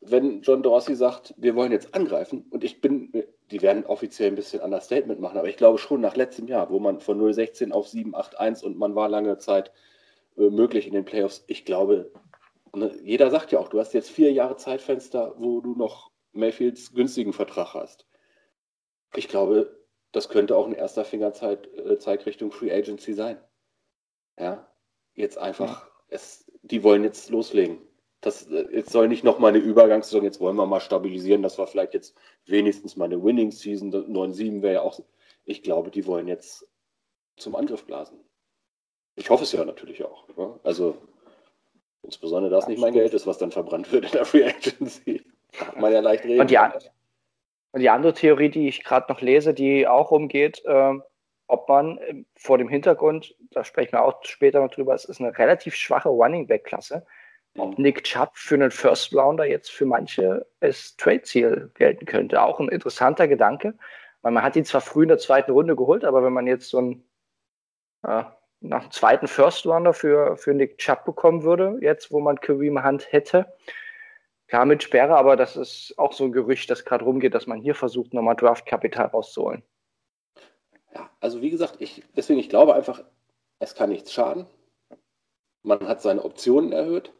wenn 0.00 0.40
John 0.42 0.62
Dorsey 0.62 0.94
sagt, 0.94 1.34
wir 1.36 1.54
wollen 1.54 1.72
jetzt 1.72 1.94
angreifen, 1.94 2.46
und 2.50 2.64
ich 2.64 2.80
bin, 2.80 3.12
die 3.50 3.62
werden 3.62 3.84
offiziell 3.84 4.30
ein 4.30 4.34
bisschen 4.36 4.62
anders 4.62 4.86
Statement 4.86 5.20
machen, 5.20 5.38
aber 5.38 5.48
ich 5.48 5.56
glaube 5.56 5.78
schon 5.78 6.00
nach 6.00 6.16
letztem 6.16 6.48
Jahr, 6.48 6.70
wo 6.70 6.78
man 6.78 7.00
von 7.00 7.20
0,16 7.20 7.70
auf 7.70 7.86
7,8,1 7.86 8.64
und 8.64 8.78
man 8.78 8.94
war 8.94 9.08
lange 9.08 9.36
Zeit 9.38 9.72
äh, 10.38 10.48
möglich 10.48 10.86
in 10.86 10.94
den 10.94 11.04
Playoffs, 11.04 11.44
ich 11.46 11.64
glaube, 11.64 12.10
ne, 12.74 12.92
jeder 13.02 13.30
sagt 13.30 13.52
ja 13.52 13.58
auch, 13.58 13.68
du 13.68 13.78
hast 13.78 13.92
jetzt 13.92 14.10
vier 14.10 14.32
Jahre 14.32 14.56
Zeitfenster, 14.56 15.34
wo 15.36 15.60
du 15.60 15.74
noch 15.74 16.10
Mayfields 16.32 16.92
günstigen 16.94 17.32
Vertrag 17.32 17.74
hast. 17.74 18.06
Ich 19.16 19.28
glaube, 19.28 19.76
das 20.12 20.28
könnte 20.28 20.56
auch 20.56 20.66
ein 20.66 20.72
erster 20.72 21.04
Fingerzeig 21.04 21.68
äh, 21.76 22.10
Richtung 22.24 22.52
Free 22.52 22.72
Agency 22.72 23.12
sein. 23.12 23.38
Ja, 24.40 24.66
jetzt 25.14 25.38
einfach, 25.38 25.88
es, 26.08 26.50
die 26.62 26.82
wollen 26.82 27.04
jetzt 27.04 27.30
loslegen. 27.30 27.78
Das, 28.20 28.48
jetzt 28.72 28.90
soll 28.90 29.08
nicht 29.08 29.24
nochmal 29.24 29.50
eine 29.50 29.58
Übergangssaison, 29.58 30.24
jetzt 30.24 30.40
wollen 30.40 30.56
wir 30.56 30.66
mal 30.66 30.80
stabilisieren, 30.80 31.42
dass 31.42 31.58
wir 31.58 31.66
vielleicht 31.66 31.94
jetzt 31.94 32.14
wenigstens 32.44 32.96
mal 32.96 33.06
eine 33.06 33.22
Winning 33.22 33.50
Season, 33.50 33.92
9-7 33.92 34.60
wäre 34.60 34.74
ja 34.74 34.82
auch 34.82 35.00
ich 35.44 35.62
glaube, 35.62 35.90
die 35.90 36.06
wollen 36.06 36.28
jetzt 36.28 36.66
zum 37.36 37.56
Angriff 37.56 37.84
blasen. 37.84 38.18
Ich 39.16 39.30
hoffe 39.30 39.44
es 39.44 39.52
ja 39.52 39.64
natürlich 39.64 40.04
auch. 40.04 40.28
Ne? 40.36 40.58
Also 40.62 40.96
insbesondere, 42.02 42.50
dass 42.50 42.68
nicht 42.68 42.80
mein 42.80 42.92
Geld 42.92 43.12
ist, 43.12 43.26
was 43.26 43.38
dann 43.38 43.50
verbrannt 43.50 43.90
wird 43.92 44.04
in 44.06 44.12
der 44.12 44.24
Free 44.24 44.44
Agency. 44.44 45.22
Kann 45.52 45.80
man 45.80 45.92
ja 45.92 46.00
leicht 46.00 46.24
reden. 46.24 46.40
Und 46.40 46.50
die, 46.50 46.58
und 47.72 47.80
die 47.80 47.90
andere 47.90 48.14
Theorie, 48.14 48.50
die 48.50 48.68
ich 48.68 48.84
gerade 48.84 49.12
noch 49.12 49.20
lese, 49.20 49.52
die 49.52 49.86
auch 49.86 50.10
umgeht, 50.10 50.62
äh, 50.64 50.94
ob 51.50 51.68
man 51.68 51.98
äh, 51.98 52.24
vor 52.36 52.58
dem 52.58 52.68
Hintergrund, 52.68 53.34
da 53.50 53.64
sprechen 53.64 53.92
wir 53.92 54.04
auch 54.04 54.24
später 54.24 54.60
noch 54.60 54.70
drüber, 54.70 54.94
es 54.94 55.04
ist 55.04 55.20
eine 55.20 55.36
relativ 55.36 55.74
schwache 55.74 56.08
Running 56.08 56.46
Back 56.46 56.64
Klasse, 56.64 57.06
mhm. 57.54 57.60
ob 57.60 57.78
Nick 57.78 58.04
Chubb 58.04 58.30
für 58.34 58.54
einen 58.54 58.70
First 58.70 59.14
Rounder 59.14 59.44
jetzt 59.44 59.70
für 59.70 59.86
manche 59.86 60.46
als 60.60 60.96
Trade-Ziel 60.96 61.70
gelten 61.74 62.06
könnte. 62.06 62.42
Auch 62.42 62.60
ein 62.60 62.68
interessanter 62.68 63.28
Gedanke, 63.28 63.74
weil 64.22 64.32
man 64.32 64.42
hat 64.42 64.56
ihn 64.56 64.64
zwar 64.64 64.80
früh 64.80 65.02
in 65.02 65.08
der 65.08 65.18
zweiten 65.18 65.52
Runde 65.52 65.76
geholt, 65.76 66.04
aber 66.04 66.22
wenn 66.24 66.32
man 66.32 66.46
jetzt 66.46 66.68
so 66.68 66.80
ein 66.80 67.04
äh, 68.04 68.24
nach 68.62 68.82
dem 68.82 68.90
zweiten 68.90 69.26
First 69.26 69.66
Rounder 69.66 69.94
für, 69.94 70.36
für 70.36 70.52
Nick 70.52 70.78
Chubb 70.78 71.04
bekommen 71.04 71.44
würde, 71.44 71.78
jetzt 71.80 72.12
wo 72.12 72.20
man 72.20 72.40
Kareem 72.40 72.84
Hunt 72.84 73.10
hätte, 73.10 73.46
Klar 74.50 74.64
mit 74.64 74.82
Sperre, 74.82 75.16
aber 75.16 75.36
das 75.36 75.56
ist 75.56 75.94
auch 75.96 76.12
so 76.12 76.24
ein 76.24 76.32
Gerücht, 76.32 76.68
das 76.70 76.84
gerade 76.84 77.04
rumgeht, 77.04 77.34
dass 77.34 77.46
man 77.46 77.60
hier 77.60 77.76
versucht, 77.76 78.12
nochmal 78.12 78.34
Draftkapital 78.34 79.06
rauszuholen. 79.06 79.62
Ja, 80.94 81.10
also 81.20 81.42
wie 81.42 81.50
gesagt, 81.50 81.76
ich, 81.80 82.02
deswegen, 82.16 82.40
ich 82.40 82.48
glaube 82.48 82.74
einfach, 82.74 83.04
es 83.58 83.74
kann 83.74 83.90
nichts 83.90 84.12
schaden. 84.12 84.46
Man 85.62 85.86
hat 85.86 86.02
seine 86.02 86.24
Optionen 86.24 86.72
erhöht. 86.72 87.12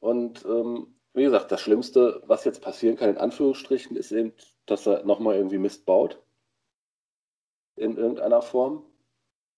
Und 0.00 0.44
ähm, 0.44 0.94
wie 1.14 1.22
gesagt, 1.22 1.52
das 1.52 1.60
Schlimmste, 1.60 2.22
was 2.26 2.44
jetzt 2.44 2.60
passieren 2.60 2.96
kann, 2.96 3.10
in 3.10 3.18
Anführungsstrichen, 3.18 3.96
ist 3.96 4.12
eben, 4.12 4.32
dass 4.66 4.86
er 4.86 5.04
nochmal 5.04 5.36
irgendwie 5.36 5.58
Mist 5.58 5.86
baut. 5.86 6.20
In 7.76 7.96
irgendeiner 7.96 8.42
Form. 8.42 8.84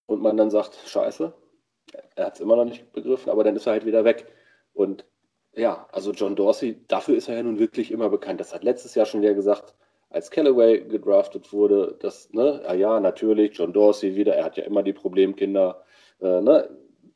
Und 0.06 0.22
man 0.22 0.36
dann 0.36 0.50
sagt, 0.50 0.76
scheiße, 0.86 1.34
er 2.14 2.26
hat 2.26 2.34
es 2.34 2.40
immer 2.40 2.56
noch 2.56 2.64
nicht 2.64 2.92
begriffen, 2.92 3.30
aber 3.30 3.42
dann 3.42 3.56
ist 3.56 3.66
er 3.66 3.72
halt 3.72 3.86
wieder 3.86 4.04
weg. 4.04 4.26
Und 4.72 5.04
ja, 5.52 5.88
also 5.90 6.12
John 6.12 6.36
Dorsey, 6.36 6.84
dafür 6.86 7.16
ist 7.16 7.28
er 7.28 7.36
ja 7.36 7.42
nun 7.42 7.58
wirklich 7.58 7.90
immer 7.90 8.08
bekannt. 8.08 8.40
Das 8.40 8.54
hat 8.54 8.62
letztes 8.62 8.94
Jahr 8.94 9.06
schon 9.06 9.22
wieder 9.22 9.34
gesagt, 9.34 9.74
als 10.10 10.30
Callaway 10.30 10.80
gedraftet 10.80 11.52
wurde, 11.52 11.96
dass, 12.00 12.32
ne, 12.32 12.62
ja, 12.64 12.74
ja, 12.74 13.00
natürlich, 13.00 13.56
John 13.56 13.72
Dorsey 13.72 14.14
wieder, 14.14 14.34
er 14.34 14.44
hat 14.44 14.56
ja 14.56 14.64
immer 14.64 14.82
die 14.82 14.92
Problemkinder, 14.92 15.82
äh, 16.20 16.40
ne, 16.40 16.68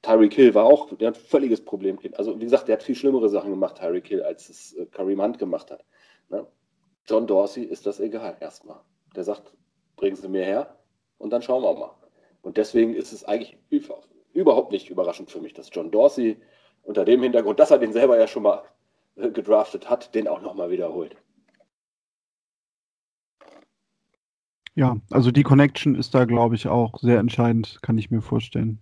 Tyreek 0.02 0.34
Hill 0.34 0.54
war 0.54 0.64
auch, 0.64 0.88
der 0.96 1.08
hat 1.08 1.16
ein 1.16 1.20
völliges 1.20 1.62
Problemkind. 1.62 2.18
Also, 2.18 2.38
wie 2.38 2.44
gesagt, 2.44 2.68
der 2.68 2.76
hat 2.76 2.82
viel 2.82 2.94
schlimmere 2.94 3.28
Sachen 3.28 3.50
gemacht, 3.50 3.76
Tyreek 3.78 4.08
Hill, 4.08 4.22
als 4.22 4.48
es 4.48 4.72
äh, 4.74 4.86
Kareem 4.86 5.22
Hunt 5.22 5.38
gemacht 5.38 5.70
hat. 5.70 5.84
Ne? 6.30 6.46
John 7.06 7.26
Dorsey 7.26 7.64
ist 7.64 7.86
das 7.86 8.00
egal, 8.00 8.36
erstmal. 8.40 8.80
Der 9.14 9.24
sagt, 9.24 9.52
bringen 9.96 10.16
Sie 10.16 10.28
mir 10.28 10.44
her 10.44 10.76
und 11.18 11.30
dann 11.30 11.42
schauen 11.42 11.62
wir 11.62 11.74
mal. 11.74 11.94
Und 12.42 12.56
deswegen 12.56 12.94
ist 12.94 13.12
es 13.12 13.24
eigentlich 13.24 13.58
überhaupt 14.32 14.72
nicht 14.72 14.88
überraschend 14.88 15.30
für 15.30 15.40
mich, 15.40 15.52
dass 15.52 15.70
John 15.72 15.90
Dorsey 15.90 16.40
unter 16.82 17.04
dem 17.04 17.22
Hintergrund, 17.22 17.60
dass 17.60 17.70
er 17.70 17.78
den 17.78 17.92
selber 17.92 18.18
ja 18.18 18.26
schon 18.26 18.44
mal 18.44 18.62
äh, 19.16 19.30
gedraftet 19.30 19.90
hat, 19.90 20.14
den 20.14 20.28
auch 20.28 20.40
nochmal 20.40 20.70
wiederholt. 20.70 21.16
Ja, 24.80 24.96
also 25.10 25.30
die 25.30 25.42
Connection 25.42 25.94
ist 25.94 26.14
da, 26.14 26.24
glaube 26.24 26.54
ich, 26.54 26.66
auch 26.66 26.98
sehr 27.00 27.18
entscheidend, 27.18 27.80
kann 27.82 27.98
ich 27.98 28.10
mir 28.10 28.22
vorstellen. 28.22 28.78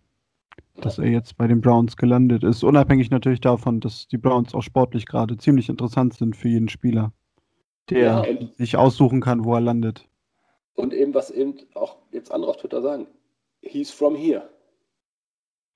Dass 0.76 0.98
er 0.98 1.08
jetzt 1.08 1.36
bei 1.36 1.48
den 1.48 1.60
Browns 1.60 1.96
gelandet 1.96 2.44
ist, 2.44 2.62
unabhängig 2.62 3.10
natürlich 3.10 3.40
davon, 3.40 3.80
dass 3.80 4.06
die 4.06 4.16
Browns 4.16 4.54
auch 4.54 4.62
sportlich 4.62 5.06
gerade 5.06 5.36
ziemlich 5.38 5.68
interessant 5.68 6.14
sind 6.14 6.36
für 6.36 6.46
jeden 6.46 6.68
Spieler, 6.68 7.12
der 7.90 7.98
ja, 7.98 8.24
sich 8.58 8.76
aussuchen 8.76 9.20
kann, 9.20 9.44
wo 9.44 9.54
er 9.54 9.60
landet. 9.60 10.08
Und 10.74 10.94
eben, 10.94 11.14
was 11.14 11.32
eben 11.32 11.56
auch 11.74 11.96
jetzt 12.12 12.30
andere 12.30 12.52
auf 12.52 12.58
Twitter 12.58 12.80
sagen, 12.80 13.08
he's 13.60 13.90
from 13.90 14.14
here. 14.14 14.48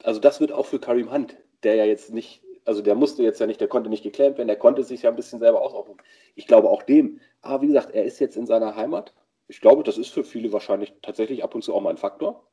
Also 0.05 0.21
das 0.21 0.39
wird 0.39 0.53
auch 0.53 0.67
für 0.67 0.79
Karim 0.79 1.11
Hunt 1.13 1.37
der 1.65 1.75
ja 1.77 1.85
jetzt 1.85 2.13
nicht, 2.13 2.43
also 2.65 2.81
der 2.83 2.95
musste 2.95 3.23
jetzt 3.23 3.41
ja 3.41 3.47
nicht, 3.47 3.61
der 3.61 3.69
konnte 3.69 3.91
nicht 3.91 4.03
geclaimt 4.03 4.39
werden, 4.39 4.49
der 4.49 4.57
konnte 4.57 4.85
sich 4.85 5.03
ja 5.03 5.11
ein 5.11 5.17
bisschen 5.17 5.41
selber 5.41 5.63
ausrufen. 5.63 5.97
Ich 6.35 6.47
glaube 6.47 6.69
auch 6.69 6.83
dem. 6.83 7.21
Aber 7.41 7.63
wie 7.63 7.69
gesagt, 7.69 7.91
er 7.93 8.05
ist 8.05 8.21
jetzt 8.21 8.37
in 8.37 8.47
seiner 8.47 8.77
Heimat. 8.77 9.13
Ich 9.53 9.61
glaube, 9.61 9.83
das 9.83 9.99
ist 9.99 10.09
für 10.09 10.25
viele 10.25 10.51
wahrscheinlich 10.51 10.95
tatsächlich 11.03 11.45
ab 11.45 11.55
und 11.55 11.61
zu 11.61 11.75
auch 11.75 11.83
mal 11.83 11.91
ein 11.91 11.99
Faktor. 11.99 12.51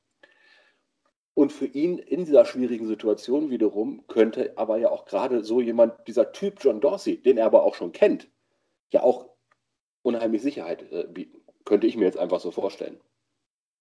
Und 1.33 1.53
für 1.53 1.65
ihn 1.65 1.97
in 1.97 2.25
dieser 2.25 2.43
schwierigen 2.43 2.87
Situation 2.87 3.49
wiederum 3.49 4.05
könnte 4.07 4.57
aber 4.57 4.75
ja 4.79 4.91
auch 4.91 5.05
gerade 5.05 5.41
so 5.45 5.61
jemand, 5.61 5.93
dieser 6.09 6.33
Typ 6.33 6.57
John 6.59 6.81
Dorsey, 6.81 7.21
den 7.21 7.37
er 7.37 7.45
aber 7.45 7.63
auch 7.63 7.75
schon 7.75 7.93
kennt, 7.93 8.29
ja 8.91 9.01
auch 9.01 9.29
unheimlich 10.01 10.41
Sicherheit 10.41 10.91
äh, 10.91 11.07
bieten. 11.07 11.41
Könnte 11.63 11.87
ich 11.87 11.95
mir 11.95 12.03
jetzt 12.03 12.17
einfach 12.17 12.41
so 12.41 12.51
vorstellen. 12.51 12.99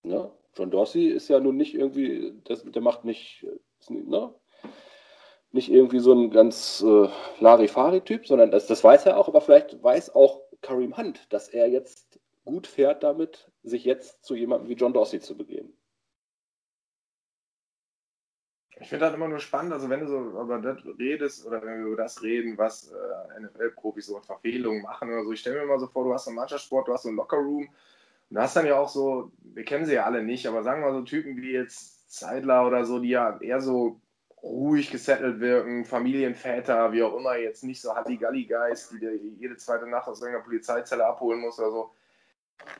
Ne? 0.04 0.30
John 0.54 0.70
Dorsey 0.70 1.08
ist 1.08 1.26
ja 1.26 1.40
nun 1.40 1.56
nicht 1.56 1.74
irgendwie, 1.74 2.34
das, 2.44 2.62
der 2.62 2.82
macht 2.82 3.04
nicht, 3.04 3.44
ne? 3.88 4.32
nicht 5.50 5.72
irgendwie 5.72 5.98
so 5.98 6.12
ein 6.12 6.30
ganz 6.30 6.84
äh, 6.86 7.08
Larifari-Typ, 7.40 8.28
sondern 8.28 8.52
das, 8.52 8.68
das 8.68 8.84
weiß 8.84 9.06
er 9.06 9.18
auch, 9.18 9.26
aber 9.26 9.40
vielleicht 9.40 9.82
weiß 9.82 10.14
auch 10.14 10.42
Kareem 10.60 10.96
Hunt, 10.96 11.32
dass 11.32 11.48
er 11.48 11.68
jetzt 11.68 12.07
gut 12.48 12.66
fährt 12.66 13.02
damit, 13.02 13.52
sich 13.62 13.84
jetzt 13.84 14.24
zu 14.24 14.34
jemandem 14.34 14.70
wie 14.70 14.74
John 14.74 14.94
Dorsey 14.94 15.20
zu 15.20 15.36
begeben. 15.36 15.76
Ich 18.80 18.88
finde 18.88 19.04
das 19.04 19.14
immer 19.14 19.28
nur 19.28 19.38
spannend, 19.38 19.72
also 19.72 19.90
wenn 19.90 20.00
du 20.00 20.06
so 20.06 20.18
über 20.18 20.58
das 20.60 20.78
redest 20.98 21.44
oder 21.46 21.60
wenn 21.60 21.80
wir 21.80 21.86
über 21.88 22.02
das 22.02 22.22
reden, 22.22 22.56
was 22.56 22.90
äh, 22.90 23.40
NFL-Profis 23.40 24.06
so 24.06 24.18
Verfehlungen 24.20 24.82
machen 24.82 25.10
oder 25.10 25.24
so. 25.24 25.32
Ich 25.32 25.40
stelle 25.40 25.56
mir 25.56 25.64
immer 25.64 25.78
so 25.78 25.88
vor, 25.88 26.04
du 26.04 26.14
hast 26.14 26.26
einen 26.26 26.36
Mannschaftssport, 26.36 26.88
du 26.88 26.92
hast 26.94 27.02
so 27.02 27.08
einen 27.08 27.18
Lockerroom 27.18 27.68
und 27.68 28.34
du 28.34 28.40
hast 28.40 28.56
dann 28.56 28.66
ja 28.66 28.78
auch 28.78 28.88
so, 28.88 29.30
wir 29.42 29.64
kennen 29.64 29.84
sie 29.84 29.94
ja 29.94 30.04
alle 30.04 30.22
nicht, 30.22 30.46
aber 30.46 30.62
sagen 30.62 30.80
wir 30.80 30.90
mal 30.90 30.98
so 30.98 31.04
Typen 31.04 31.36
wie 31.42 31.52
jetzt 31.52 32.10
Zeidler 32.10 32.66
oder 32.66 32.86
so, 32.86 32.98
die 32.98 33.10
ja 33.10 33.38
eher 33.40 33.60
so 33.60 34.00
ruhig 34.42 34.90
gesettelt 34.90 35.40
wirken, 35.40 35.84
Familienväter, 35.84 36.92
wie 36.92 37.02
auch 37.02 37.16
immer, 37.18 37.36
jetzt 37.36 37.64
nicht 37.64 37.82
so 37.82 37.94
Halligalli-Guys, 37.94 38.90
die 38.90 39.00
dir 39.00 39.16
jede 39.16 39.56
zweite 39.56 39.86
Nacht 39.86 40.08
aus 40.08 40.20
irgendeiner 40.20 40.44
Polizeizelle 40.44 41.04
abholen 41.04 41.40
muss 41.40 41.58
oder 41.58 41.70
so. 41.72 41.90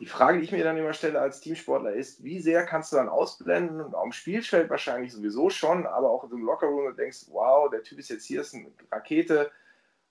Die 0.00 0.06
Frage, 0.06 0.38
die 0.38 0.44
ich 0.44 0.52
mir 0.52 0.64
dann 0.64 0.76
immer 0.76 0.92
stelle 0.92 1.20
als 1.20 1.40
Teamsportler 1.40 1.92
ist, 1.92 2.22
wie 2.22 2.40
sehr 2.40 2.66
kannst 2.66 2.92
du 2.92 2.96
dann 2.96 3.08
ausblenden 3.08 3.80
und 3.80 3.94
am 3.94 4.12
Spielfeld 4.12 4.70
wahrscheinlich 4.70 5.12
sowieso 5.12 5.50
schon, 5.50 5.86
aber 5.86 6.10
auch 6.10 6.24
im 6.24 6.44
Lockerroom 6.44 6.86
und 6.86 6.98
denkst, 6.98 7.26
wow, 7.28 7.70
der 7.70 7.82
Typ 7.82 7.98
ist 7.98 8.10
jetzt 8.10 8.26
hier, 8.26 8.40
ist 8.40 8.54
eine 8.54 8.72
Rakete 8.90 9.50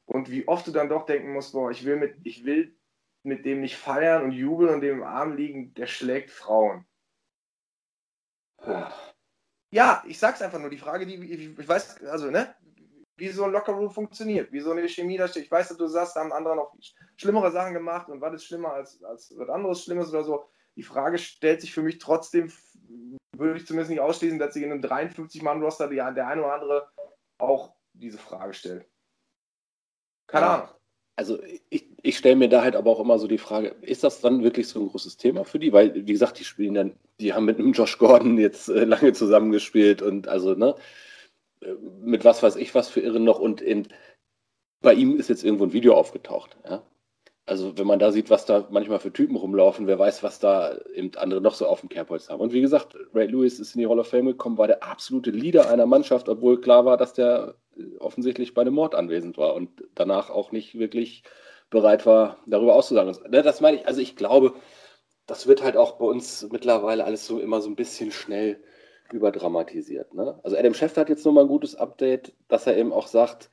und 0.06 0.32
wie 0.32 0.47
oft 0.47 0.65
du 0.67 0.71
dann 0.71 0.89
doch 0.89 1.06
denken 1.06 1.34
musst, 1.34 1.53
boah, 1.53 1.71
ich 1.71 1.86
will 1.86 1.97
mit, 1.97 2.15
ich 2.23 2.45
will 2.45 2.75
mit 3.23 3.45
dem 3.45 3.62
nicht 3.62 3.77
feiern 3.77 4.23
und 4.23 4.32
jubeln 4.32 4.73
und 4.73 4.82
dem 4.82 4.97
im 4.97 5.03
Arm 5.03 5.36
liegen, 5.36 5.73
der 5.73 5.88
schlägt 5.88 6.32
Frauen. 6.32 6.86
Punkt. 8.58 8.93
Ja, 9.69 10.03
ich 10.08 10.17
sag's 10.17 10.41
einfach 10.41 10.60
nur. 10.60 10.69
Die 10.69 10.77
Frage, 10.77 11.06
die 11.06 11.15
ich 11.15 11.67
weiß, 11.67 12.03
also, 12.06 12.32
ne, 12.32 12.56
wie 13.17 13.30
so 13.30 13.43
ein 13.43 13.51
Lockerroom 13.51 13.91
funktioniert, 13.91 14.51
wie 14.51 14.60
so 14.60 14.71
eine 14.71 14.88
Chemie 14.88 15.17
da 15.17 15.27
steht. 15.27 15.45
Ich 15.45 15.51
weiß, 15.51 15.69
dass 15.69 15.77
du 15.77 15.88
sagst, 15.88 16.15
da 16.15 16.21
haben 16.21 16.32
andere 16.32 16.56
noch 16.56 16.73
schlimmere 17.17 17.51
Sachen 17.51 17.73
gemacht 17.73 18.10
und 18.10 18.21
was 18.21 18.36
ist 18.36 18.45
schlimmer 18.45 18.73
als, 18.73 19.03
als 19.03 19.34
was 19.38 19.49
anderes 19.49 19.84
Schlimmes 19.84 20.10
oder 20.10 20.23
so. 20.23 20.45
Die 20.75 20.84
Frage 20.84 21.17
stellt 21.17 21.62
sich 21.62 21.73
für 21.73 21.82
mich 21.82 21.97
trotzdem, 21.97 22.51
würde 23.36 23.58
ich 23.58 23.65
zumindest 23.65 23.89
nicht 23.89 23.99
ausschließen, 23.99 24.39
dass 24.39 24.53
sich 24.53 24.63
in 24.63 24.71
einem 24.71 24.82
53-Mann-Roster 24.82 25.88
der 25.89 26.27
eine 26.27 26.43
oder 26.43 26.53
andere 26.53 26.91
auch 27.39 27.73
diese 27.93 28.19
Frage 28.19 28.53
stellt. 28.53 28.88
Keine 30.27 30.45
ja. 30.45 30.56
Ahnung 30.56 30.77
also 31.17 31.39
ich, 31.69 31.86
ich 32.03 32.17
stelle 32.17 32.36
mir 32.36 32.47
da 32.47 32.62
halt 32.62 32.75
aber 32.75 32.91
auch 32.91 32.99
immer 32.99 33.17
so 33.17 33.27
die 33.27 33.39
Frage, 33.39 33.75
ist 33.82 34.03
das 34.03 34.21
dann 34.21 34.43
wirklich 34.43 34.67
so 34.67 34.80
ein 34.80 34.89
großes 34.89 35.17
Thema 35.17 35.43
für 35.43 35.60
die? 35.60 35.73
Weil, 35.73 35.93
wie 35.95 36.13
gesagt, 36.13 36.39
die 36.39 36.43
spielen 36.43 36.75
dann, 36.75 36.93
die 37.19 37.34
haben 37.34 37.45
mit 37.45 37.58
einem 37.58 37.73
Josh 37.73 37.97
Gordon 37.97 38.38
jetzt 38.38 38.69
äh, 38.69 38.86
lange 38.86 39.13
zusammengespielt 39.13 40.01
und 40.01 40.27
also, 40.27 40.53
ne, 40.53 40.75
mit 42.02 42.26
was 42.26 42.43
weiß 42.43 42.56
ich 42.56 42.76
was 42.76 42.89
für 42.89 43.02
Irren 43.02 43.24
noch 43.24 43.39
und 43.39 43.62
in, 43.62 43.88
bei 44.82 44.93
ihm 44.93 45.17
ist 45.17 45.30
jetzt 45.30 45.43
irgendwo 45.43 45.65
ein 45.65 45.74
Video 45.74 45.96
aufgetaucht, 45.96 46.58
ja. 46.65 46.84
Also 47.48 47.78
wenn 47.78 47.88
man 47.88 47.98
da 47.98 48.12
sieht, 48.12 48.30
was 48.30 48.46
da 48.46 48.67
manchmal 48.72 49.00
für 49.00 49.13
Typen 49.13 49.38
rumlaufen, 49.38 49.88
wer 49.88 49.98
weiß, 49.98 50.22
was 50.22 50.39
da 50.39 50.78
eben 50.93 51.12
andere 51.15 51.39
noch 51.39 51.54
so 51.54 51.65
auf 51.65 51.80
dem 51.80 51.88
Kerbholz 51.88 52.28
haben. 52.28 52.41
Und 52.41 52.52
wie 52.52 52.60
gesagt, 52.60 52.98
Ray 53.13 53.28
Lewis 53.28 53.58
ist 53.62 53.74
in 53.74 53.80
die 53.80 53.88
Hall 53.88 54.00
of 54.00 54.10
Fame 54.10 54.26
gekommen, 54.26 54.58
war 54.58 54.67
der 54.67 54.84
absolute 54.84 55.32
Leader 55.32 55.70
einer 55.70 55.86
Mannschaft, 55.86 56.28
obwohl 56.28 56.60
klar 56.60 56.84
war, 56.84 56.98
dass 56.98 57.13
der 57.13 57.56
offensichtlich 58.00 58.54
bei 58.54 58.63
einem 58.63 58.74
Mord 58.74 58.96
anwesend 58.96 59.38
war 59.38 59.54
und 59.54 59.70
danach 59.96 60.30
auch 60.30 60.52
nicht 60.52 60.78
wirklich 60.78 61.24
bereit 61.70 62.06
war, 62.06 62.38
darüber 62.48 62.76
auszusagen. 62.76 63.15
Ne, 63.30 63.41
das 63.41 63.62
meine 63.62 63.78
ich, 63.78 63.88
also 63.88 64.02
ich 64.02 64.17
glaube, 64.17 64.54
das 65.26 65.48
wird 65.48 65.63
halt 65.63 65.78
auch 65.78 65.93
bei 65.93 66.06
uns 66.06 66.48
mittlerweile 66.52 67.06
alles 67.06 67.26
so 67.26 67.39
immer 67.39 67.62
so 67.62 67.70
ein 67.70 67.78
bisschen 67.78 68.12
schnell 68.12 68.62
überdramatisiert. 69.13 70.13
Ne? 70.13 70.39
Also 70.43 70.58
Adam 70.58 70.74
Schefter 70.74 71.02
hat 71.02 71.10
jetzt 71.10 71.26
nochmal 71.26 71.46
ein 71.46 71.50
gutes 71.50 71.76
Update, 71.76 72.36
dass 72.48 72.67
er 72.67 72.78
eben 72.78 72.93
auch 72.93 73.08
sagt, 73.08 73.50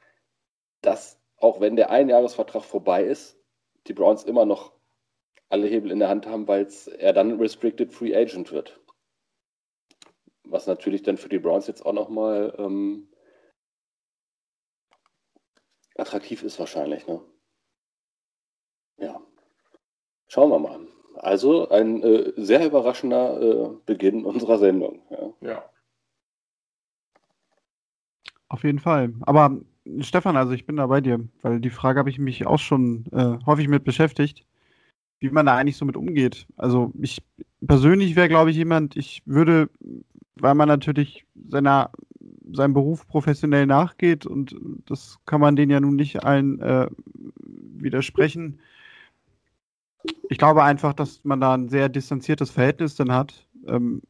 dass 0.81 1.21
auch 1.37 1.61
wenn 1.61 1.77
der 1.77 1.91
Einjahresvertrag 1.91 2.65
vorbei 2.65 3.05
ist, 3.05 3.39
die 3.87 3.93
Browns 3.93 4.25
immer 4.25 4.45
noch 4.45 4.73
alle 5.49 5.67
Hebel 5.67 5.91
in 5.91 5.99
der 5.99 6.09
Hand 6.09 6.27
haben, 6.27 6.49
weil 6.49 6.69
er 6.99 7.13
dann 7.13 7.39
Restricted 7.39 7.93
Free 7.93 8.15
Agent 8.15 8.53
wird. 8.53 8.81
Was 10.45 10.67
natürlich 10.67 11.03
dann 11.03 11.17
für 11.17 11.29
die 11.29 11.39
Browns 11.39 11.67
jetzt 11.67 11.85
auch 11.85 11.93
nochmal 11.93 12.55
ähm, 12.59 13.09
attraktiv 15.97 16.43
ist 16.43 16.59
wahrscheinlich, 16.59 17.07
ne? 17.07 17.21
Ja. 18.97 19.21
Schauen 20.29 20.51
wir 20.51 20.59
mal. 20.59 20.94
Also 21.17 21.69
ein 21.69 22.03
äh, 22.03 22.33
sehr 22.37 22.67
überraschender 22.67 23.41
äh, 23.41 23.69
Beginn 23.87 24.25
unserer 24.25 24.59
Sendung. 24.59 25.01
Ja. 25.11 25.49
Ja. 25.49 25.65
Auf 28.49 28.63
jeden 28.63 28.79
Fall. 28.79 29.15
Aber 29.23 29.59
Stefan, 30.01 30.37
also 30.37 30.53
ich 30.53 30.67
bin 30.67 30.77
da 30.77 30.87
bei 30.87 31.01
dir, 31.01 31.21
weil 31.43 31.61
die 31.61 31.71
Frage 31.71 31.99
habe 31.99 32.11
ich 32.11 32.19
mich 32.19 32.47
auch 32.47 32.59
schon 32.59 33.05
äh, 33.13 33.39
häufig 33.47 33.69
mit 33.69 33.85
beschäftigt, 33.85 34.47
wie 35.21 35.31
man 35.31 35.47
da 35.47 35.57
eigentlich 35.57 35.77
so 35.77 35.85
mit 35.85 35.97
umgeht. 35.97 36.47
Also 36.57 36.93
ich 37.01 37.23
persönlich 37.67 38.17
wäre, 38.17 38.29
glaube 38.29 38.51
ich, 38.51 38.57
jemand, 38.57 38.97
ich 38.97 39.23
würde, 39.27 39.69
weil 40.37 40.55
man 40.55 40.69
natürlich 40.69 41.27
seiner, 41.49 41.91
seinem 42.53 42.75
Beruf 42.75 43.07
professionell 43.07 43.67
nachgeht 43.67 44.25
und 44.25 44.57
das 44.87 45.19
kann 45.27 45.41
man 45.41 45.57
denen 45.57 45.73
ja 45.73 45.81
nun 45.81 45.97
nicht 45.97 46.25
allen 46.25 46.61
äh, 46.61 46.89
widersprechen. 47.43 48.61
Ich 50.29 50.39
glaube 50.39 50.63
einfach, 50.63 50.93
dass 50.93 51.25
man 51.25 51.41
da 51.41 51.55
ein 51.55 51.69
sehr 51.69 51.89
distanziertes 51.89 52.51
Verhältnis 52.51 52.95
dann 52.95 53.13
hat. 53.13 53.49
Ähm, 53.67 54.03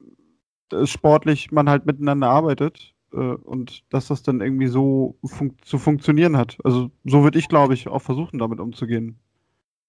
sportlich 0.84 1.52
man 1.52 1.68
halt 1.68 1.86
miteinander 1.86 2.28
arbeitet 2.28 2.94
äh, 3.12 3.16
und 3.16 3.84
dass 3.92 4.08
das 4.08 4.22
dann 4.22 4.40
irgendwie 4.40 4.66
so 4.66 5.16
fun 5.24 5.56
zu 5.62 5.78
funktionieren 5.78 6.36
hat. 6.36 6.58
Also 6.64 6.90
so 7.04 7.22
würde 7.22 7.38
ich, 7.38 7.48
glaube 7.48 7.74
ich, 7.74 7.88
auch 7.88 8.02
versuchen, 8.02 8.38
damit 8.38 8.60
umzugehen. 8.60 9.18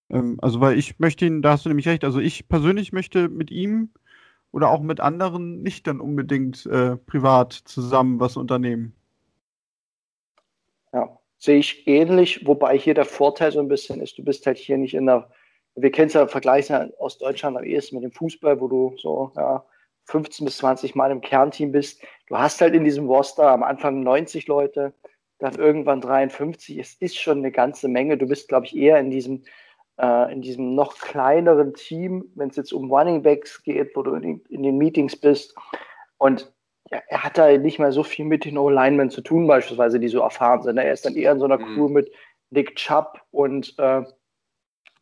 Ähm, 0.10 0.38
also 0.41 0.62
weil 0.62 0.78
ich 0.78 1.00
möchte 1.00 1.26
ihn, 1.26 1.41
da 1.41 1.52
hast 1.52 1.65
du 1.65 1.70
nämlich 1.70 1.88
recht, 1.88 2.04
also 2.04 2.20
ich 2.20 2.48
persönlich 2.48 2.94
möchte 2.94 3.30
mit 3.30 3.52
ihm 3.52 3.89
oder 4.52 4.70
auch 4.70 4.82
mit 4.82 5.00
anderen 5.00 5.62
nicht 5.63 5.88
dann 5.88 6.00
unbedingt 6.00 6.65
äh, 6.68 6.98
privat 6.98 7.54
zusammen 7.54 8.20
was 8.20 8.38
unternehmen. 8.38 8.94
Ja, 10.94 11.20
sehe 11.38 11.58
ich 11.58 11.88
ähnlich, 11.88 12.46
wobei 12.48 12.78
hier 12.78 12.94
der 12.94 13.06
Vorteil 13.06 13.52
so 13.52 13.60
ein 13.60 13.68
bisschen 13.68 14.00
ist, 14.00 14.18
du 14.18 14.24
bist 14.24 14.46
halt 14.46 14.58
hier 14.58 14.78
nicht 14.78 14.94
in 14.94 15.08
der, 15.08 15.30
wir 15.76 15.92
kennen 15.92 16.08
es 16.08 16.14
ja 16.14 16.28
vergleichen 16.28 16.94
aus 17.00 17.18
Deutschland 17.18 17.58
am 17.58 17.64
ehesten 17.64 17.96
mit 17.96 18.04
dem 18.04 18.12
Fußball, 18.12 18.60
wo 18.62 18.68
du 18.68 18.96
so, 18.98 19.32
ja, 19.36 19.66
15 20.06 20.46
bis 20.46 20.58
20 20.58 20.96
Mal 20.96 21.12
im 21.12 21.22
Kernteam 21.22 21.72
bist. 21.72 22.02
Du 22.28 22.38
hast 22.38 22.62
halt 22.62 22.74
in 22.76 22.84
diesem 22.84 23.08
Roster 23.08 23.50
am 23.50 23.64
Anfang 23.64 24.02
90 24.02 24.48
Leute, 24.48 24.94
dann 25.40 25.56
irgendwann 25.56 26.02
53. 26.02 26.78
Es 26.78 26.94
ist 26.96 27.18
schon 27.18 27.40
eine 27.40 27.52
ganze 27.52 27.88
Menge. 27.88 28.18
Du 28.18 28.28
bist, 28.28 28.48
glaube 28.48 28.68
ich, 28.68 28.76
eher 28.76 29.00
in 29.00 29.10
diesem, 29.10 29.44
äh, 29.98 30.32
in 30.32 30.42
diesem 30.42 30.76
noch 30.76 30.98
kleineren 30.98 31.74
Team, 31.74 32.32
wenn 32.36 32.50
es 32.50 32.56
jetzt 32.56 32.72
um 32.72 32.92
Running 32.92 33.24
Backs 33.24 33.64
geht, 33.64 33.96
wo 33.96 34.04
du 34.04 34.14
in, 34.14 34.42
in 34.50 34.64
den 34.64 34.78
Meetings 34.78 35.16
bist. 35.16 35.56
Und 36.18 36.54
ja, 36.92 37.02
er 37.08 37.24
hat 37.24 37.38
da 37.38 37.58
nicht 37.58 37.80
mehr 37.80 37.92
so 37.92 38.04
viel 38.04 38.26
mit 38.26 38.46
den 38.46 38.58
O-Linemen 38.58 39.10
zu 39.10 39.22
tun, 39.22 39.48
beispielsweise, 39.48 40.00
die 40.00 40.08
so 40.08 40.22
erfahren 40.22 40.62
sind. 40.62 40.78
Er 40.78 40.94
ist 40.94 41.06
dann 41.06 41.16
eher 41.16 41.32
in 41.32 41.40
so 41.40 41.46
einer 41.46 41.58
mhm. 41.58 41.76
Crew 41.76 41.90
mit 41.90 42.12
Nick 42.52 42.76
Chubb 42.76 43.20
und 43.32 43.74
äh, 43.80 44.04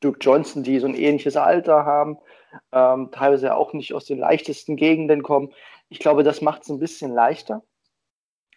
Duke 0.03 0.19
Johnson, 0.21 0.63
die 0.63 0.79
so 0.79 0.87
ein 0.87 0.95
ähnliches 0.95 1.37
Alter 1.37 1.85
haben 1.85 2.17
ähm, 2.71 3.09
teilweise 3.11 3.55
auch 3.55 3.73
nicht 3.73 3.93
aus 3.93 4.05
den 4.05 4.19
leichtesten 4.19 4.75
Gegenden 4.75 5.23
kommen. 5.23 5.53
Ich 5.89 5.99
glaube, 5.99 6.23
das 6.23 6.41
macht 6.41 6.63
es 6.63 6.69
ein 6.69 6.79
bisschen 6.79 7.11
leichter. 7.11 7.63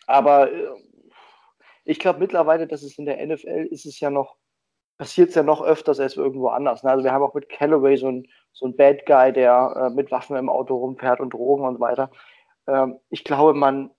Aber 0.07 0.53
äh, 0.53 0.69
ich 1.85 1.99
glaube 1.99 2.19
mittlerweile, 2.19 2.67
dass 2.67 2.83
es 2.83 2.99
in 2.99 3.07
der 3.07 3.25
NFL 3.25 3.69
ist 3.71 3.87
es 3.87 4.01
ja 4.01 4.11
noch, 4.11 4.37
passiert 4.99 5.31
es 5.31 5.35
ja 5.35 5.43
noch 5.43 5.63
öfters 5.63 6.01
als 6.01 6.17
irgendwo 6.17 6.49
anders. 6.49 6.83
Ne? 6.83 6.91
Also 6.91 7.05
wir 7.05 7.13
haben 7.13 7.23
auch 7.23 7.35
mit 7.35 7.49
Callaway 7.49 7.97
so 7.97 8.09
einen 8.09 8.27
so 8.53 8.67
ein 8.67 8.77
Bad 8.77 9.05
Guy, 9.07 9.33
der 9.33 9.75
äh, 9.77 9.95
mit 9.95 10.11
Waffen 10.11 10.37
im 10.37 10.49
Auto 10.49 10.77
rumfährt 10.77 11.21
und 11.21 11.35
Drogen 11.35 11.65
und 11.65 11.81
weiter. 11.81 12.11
Ähm, 12.67 12.99
ich 13.11 13.25
glaube, 13.25 13.55
man 13.55 13.91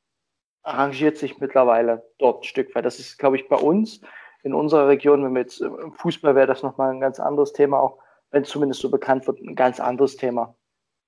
arrangiert 0.64 1.18
sich 1.18 1.40
mittlerweile 1.40 2.04
dort 2.18 2.42
ein 2.42 2.44
Stück 2.44 2.76
weit. 2.76 2.86
Das 2.86 3.00
ist, 3.00 3.18
glaube 3.18 3.38
ich, 3.38 3.48
bei 3.48 3.56
uns 3.56 4.02
in 4.48 4.54
unserer 4.54 4.88
Region, 4.88 5.24
wenn 5.24 5.34
wir 5.34 5.42
jetzt 5.42 5.62
im 5.62 5.94
Fußball 5.94 6.36
wäre 6.36 6.48
das 6.48 6.64
nochmal 6.64 6.92
ein 6.92 7.00
ganz 7.00 7.20
anderes 7.20 7.54
Thema 7.54 7.80
auch, 7.80 8.00
wenn 8.32 8.44
es 8.44 8.50
zumindest 8.50 8.82
so 8.82 8.90
bekannt 8.90 9.28
wird, 9.28 9.40
ein 9.42 9.56
ganz 9.56 9.80
anderes 9.80 10.18
Thema. 10.18 10.56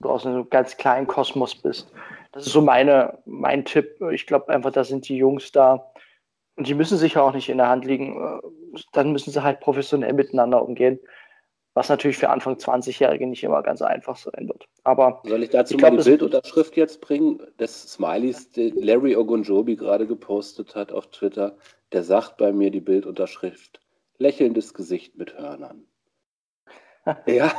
Du 0.01 0.09
aus 0.09 0.25
einem 0.25 0.49
ganz 0.49 0.77
kleinen 0.77 1.07
Kosmos 1.07 1.55
bist. 1.55 1.91
Das 2.31 2.45
ist 2.45 2.53
so 2.53 2.61
meine, 2.61 3.19
mein 3.25 3.65
Tipp. 3.65 3.99
Ich 4.11 4.27
glaube 4.27 4.49
einfach, 4.49 4.71
da 4.71 4.83
sind 4.83 5.09
die 5.09 5.17
Jungs 5.17 5.51
da. 5.51 5.91
Und 6.55 6.67
die 6.67 6.73
müssen 6.73 6.97
sich 6.97 7.15
ja 7.15 7.21
auch 7.21 7.33
nicht 7.33 7.49
in 7.49 7.57
der 7.57 7.69
Hand 7.69 7.85
liegen. 7.85 8.39
Dann 8.93 9.11
müssen 9.11 9.31
sie 9.31 9.43
halt 9.43 9.59
professionell 9.59 10.13
miteinander 10.13 10.63
umgehen. 10.63 10.99
Was 11.73 11.89
natürlich 11.89 12.17
für 12.17 12.29
Anfang 12.29 12.55
20-Jährige 12.55 13.27
nicht 13.27 13.43
immer 13.43 13.61
ganz 13.61 13.81
einfach 13.81 14.15
sein 14.15 14.47
wird. 14.47 14.67
Aber 14.83 15.21
Soll 15.25 15.43
ich 15.43 15.49
dazu 15.49 15.73
ich 15.73 15.77
glaub, 15.77 15.93
mal 15.93 16.01
die 16.01 16.09
Bildunterschrift 16.09 16.75
jetzt 16.77 17.01
bringen? 17.01 17.41
Des 17.59 17.91
Smileys, 17.93 18.51
den 18.51 18.75
Larry 18.81 19.15
Ogunjobi 19.15 19.75
gerade 19.75 20.07
gepostet 20.07 20.75
hat 20.75 20.91
auf 20.91 21.07
Twitter. 21.07 21.57
Der 21.91 22.03
sagt 22.03 22.37
bei 22.37 22.51
mir 22.51 22.71
die 22.71 22.81
Bildunterschrift. 22.81 23.81
Lächelndes 24.17 24.73
Gesicht 24.73 25.15
mit 25.15 25.37
Hörnern. 25.37 25.87
ja, 27.25 27.51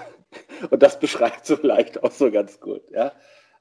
und 0.71 0.83
das 0.83 1.01
beschreibt 1.01 1.47
so 1.47 1.57
leicht 1.62 2.03
auch 2.03 2.12
so 2.12 2.31
ganz 2.31 2.61
gut, 2.61 2.88
ja. 2.90 3.12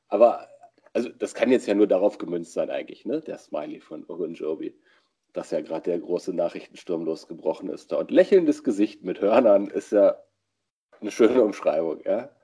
Aber, 0.07 0.47
also 0.93 1.09
das 1.09 1.33
kann 1.33 1.51
jetzt 1.51 1.67
ja 1.67 1.73
nur 1.73 1.87
darauf 1.87 2.17
gemünzt 2.17 2.53
sein 2.53 2.69
eigentlich, 2.69 3.05
ne, 3.05 3.21
der 3.21 3.37
Smiley 3.37 3.79
von 3.79 4.05
Ogunjobi, 4.07 4.77
dass 5.33 5.51
ja 5.51 5.61
gerade 5.61 5.91
der 5.91 5.99
große 5.99 6.33
Nachrichtensturm 6.33 7.05
losgebrochen 7.05 7.69
ist. 7.69 7.93
Und 7.93 8.11
lächelndes 8.11 8.63
Gesicht 8.63 9.03
mit 9.03 9.21
Hörnern 9.21 9.67
ist 9.67 9.91
ja 9.91 10.21
eine 10.99 11.11
schöne 11.11 11.41
Umschreibung, 11.41 12.01
ja. 12.05 12.35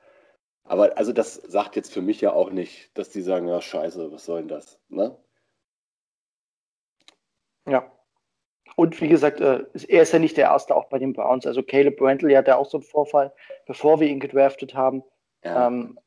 Aber 0.63 0.97
also 0.97 1.13
das 1.13 1.35
sagt 1.35 1.75
jetzt 1.75 1.93
für 1.93 2.01
mich 2.01 2.21
ja 2.21 2.33
auch 2.33 2.49
nicht, 2.49 2.97
dass 2.97 3.09
die 3.09 3.21
sagen, 3.21 3.47
ja 3.47 3.61
scheiße, 3.61 4.11
was 4.11 4.25
soll 4.25 4.39
denn 4.39 4.47
das, 4.47 4.79
ne? 4.89 5.17
Ja. 7.67 7.91
Und 8.75 8.99
wie 8.99 9.07
gesagt, 9.07 9.39
äh, 9.39 9.63
er 9.87 10.01
ist 10.01 10.11
ja 10.11 10.19
nicht 10.19 10.37
der 10.37 10.49
Erste 10.49 10.75
auch 10.75 10.89
bei 10.89 10.99
den 10.99 11.13
Browns. 11.13 11.47
Also 11.47 11.63
Caleb 11.63 11.97
Brantley 11.97 12.33
hat 12.33 12.47
ja 12.47 12.57
auch 12.57 12.69
so 12.69 12.77
einen 12.77 12.83
Vorfall, 12.83 13.33
bevor 13.65 13.99
wir 13.99 14.07
ihn 14.07 14.19
gedraftet 14.19 14.75
haben. 14.75 15.03
Ja. 15.43 15.67
Ähm, 15.67 15.97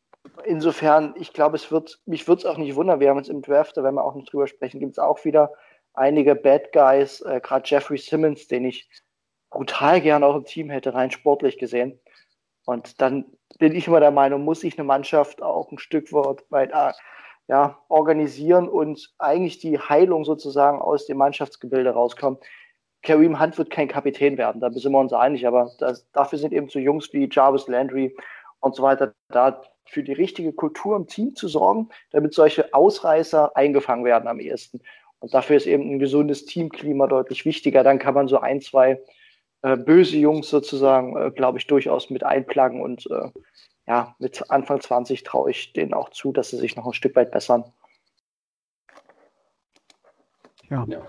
insofern, 0.44 1.14
ich 1.18 1.32
glaube, 1.32 1.56
es 1.56 1.72
wird, 1.72 2.00
mich 2.04 2.28
würde 2.28 2.40
es 2.40 2.46
auch 2.46 2.58
nicht 2.58 2.76
wundern, 2.76 3.00
wir 3.00 3.08
haben 3.08 3.16
uns 3.16 3.28
im 3.28 3.42
Draft, 3.42 3.76
da 3.76 3.82
werden 3.82 3.94
wir 3.94 4.04
auch 4.04 4.14
nicht 4.14 4.30
drüber 4.32 4.46
sprechen, 4.46 4.80
gibt 4.80 4.92
es 4.92 4.98
auch 4.98 5.24
wieder 5.24 5.52
einige 5.94 6.34
Bad 6.34 6.72
Guys, 6.72 7.20
äh, 7.22 7.40
gerade 7.42 7.68
Jeffrey 7.68 7.98
Simmons, 7.98 8.46
den 8.48 8.64
ich 8.64 8.88
brutal 9.50 10.00
gerne 10.00 10.26
auch 10.26 10.36
im 10.36 10.44
Team 10.44 10.70
hätte, 10.70 10.94
rein 10.94 11.10
sportlich 11.10 11.58
gesehen. 11.58 11.98
Und 12.66 13.00
dann 13.00 13.24
bin 13.58 13.74
ich 13.74 13.86
immer 13.86 14.00
der 14.00 14.10
Meinung, 14.10 14.44
muss 14.44 14.60
sich 14.60 14.78
eine 14.78 14.86
Mannschaft 14.86 15.42
auch 15.42 15.72
ein 15.72 15.78
Stück 15.78 16.12
weit 16.12 16.70
äh, 16.72 16.92
ja, 17.48 17.78
organisieren 17.88 18.68
und 18.68 19.14
eigentlich 19.18 19.58
die 19.58 19.78
Heilung 19.78 20.24
sozusagen 20.24 20.80
aus 20.80 21.06
dem 21.06 21.18
Mannschaftsgebilde 21.18 21.90
rauskommt. 21.90 22.44
Kareem 23.02 23.40
Hunt 23.40 23.56
wird 23.56 23.70
kein 23.70 23.88
Kapitän 23.88 24.36
werden, 24.36 24.60
da 24.60 24.70
sind 24.70 24.92
wir 24.92 24.98
uns 24.98 25.12
einig, 25.12 25.46
aber 25.46 25.70
das, 25.78 26.10
dafür 26.12 26.38
sind 26.38 26.52
eben 26.52 26.68
so 26.68 26.78
Jungs 26.78 27.12
wie 27.12 27.28
Jarvis 27.30 27.68
Landry 27.68 28.14
und 28.60 28.74
so 28.74 28.82
weiter 28.82 29.14
da, 29.28 29.62
für 29.86 30.02
die 30.02 30.12
richtige 30.12 30.52
Kultur 30.52 30.96
im 30.96 31.06
Team 31.06 31.34
zu 31.34 31.48
sorgen, 31.48 31.88
damit 32.10 32.34
solche 32.34 32.74
Ausreißer 32.74 33.56
eingefangen 33.56 34.04
werden 34.04 34.28
am 34.28 34.40
ehesten. 34.40 34.80
Und 35.20 35.32
dafür 35.32 35.56
ist 35.56 35.66
eben 35.66 35.90
ein 35.90 35.98
gesundes 35.98 36.44
Teamklima 36.44 37.06
deutlich 37.06 37.44
wichtiger. 37.44 37.82
Dann 37.82 37.98
kann 37.98 38.14
man 38.14 38.28
so 38.28 38.38
ein, 38.38 38.60
zwei 38.60 39.00
äh, 39.62 39.76
böse 39.76 40.16
Jungs 40.16 40.50
sozusagen, 40.50 41.16
äh, 41.16 41.30
glaube 41.30 41.58
ich, 41.58 41.66
durchaus 41.66 42.10
mit 42.10 42.22
einplagen 42.22 42.82
und 42.82 43.06
äh, 43.10 43.30
ja, 43.88 44.14
mit 44.18 44.50
Anfang 44.50 44.80
20 44.80 45.22
traue 45.22 45.50
ich 45.50 45.72
denen 45.72 45.94
auch 45.94 46.10
zu, 46.10 46.30
dass 46.30 46.50
sie 46.50 46.58
sich 46.58 46.76
noch 46.76 46.86
ein 46.86 46.92
Stück 46.92 47.16
weit 47.16 47.32
bessern. 47.32 47.64
Ja. 50.68 50.84
ja. 50.86 51.00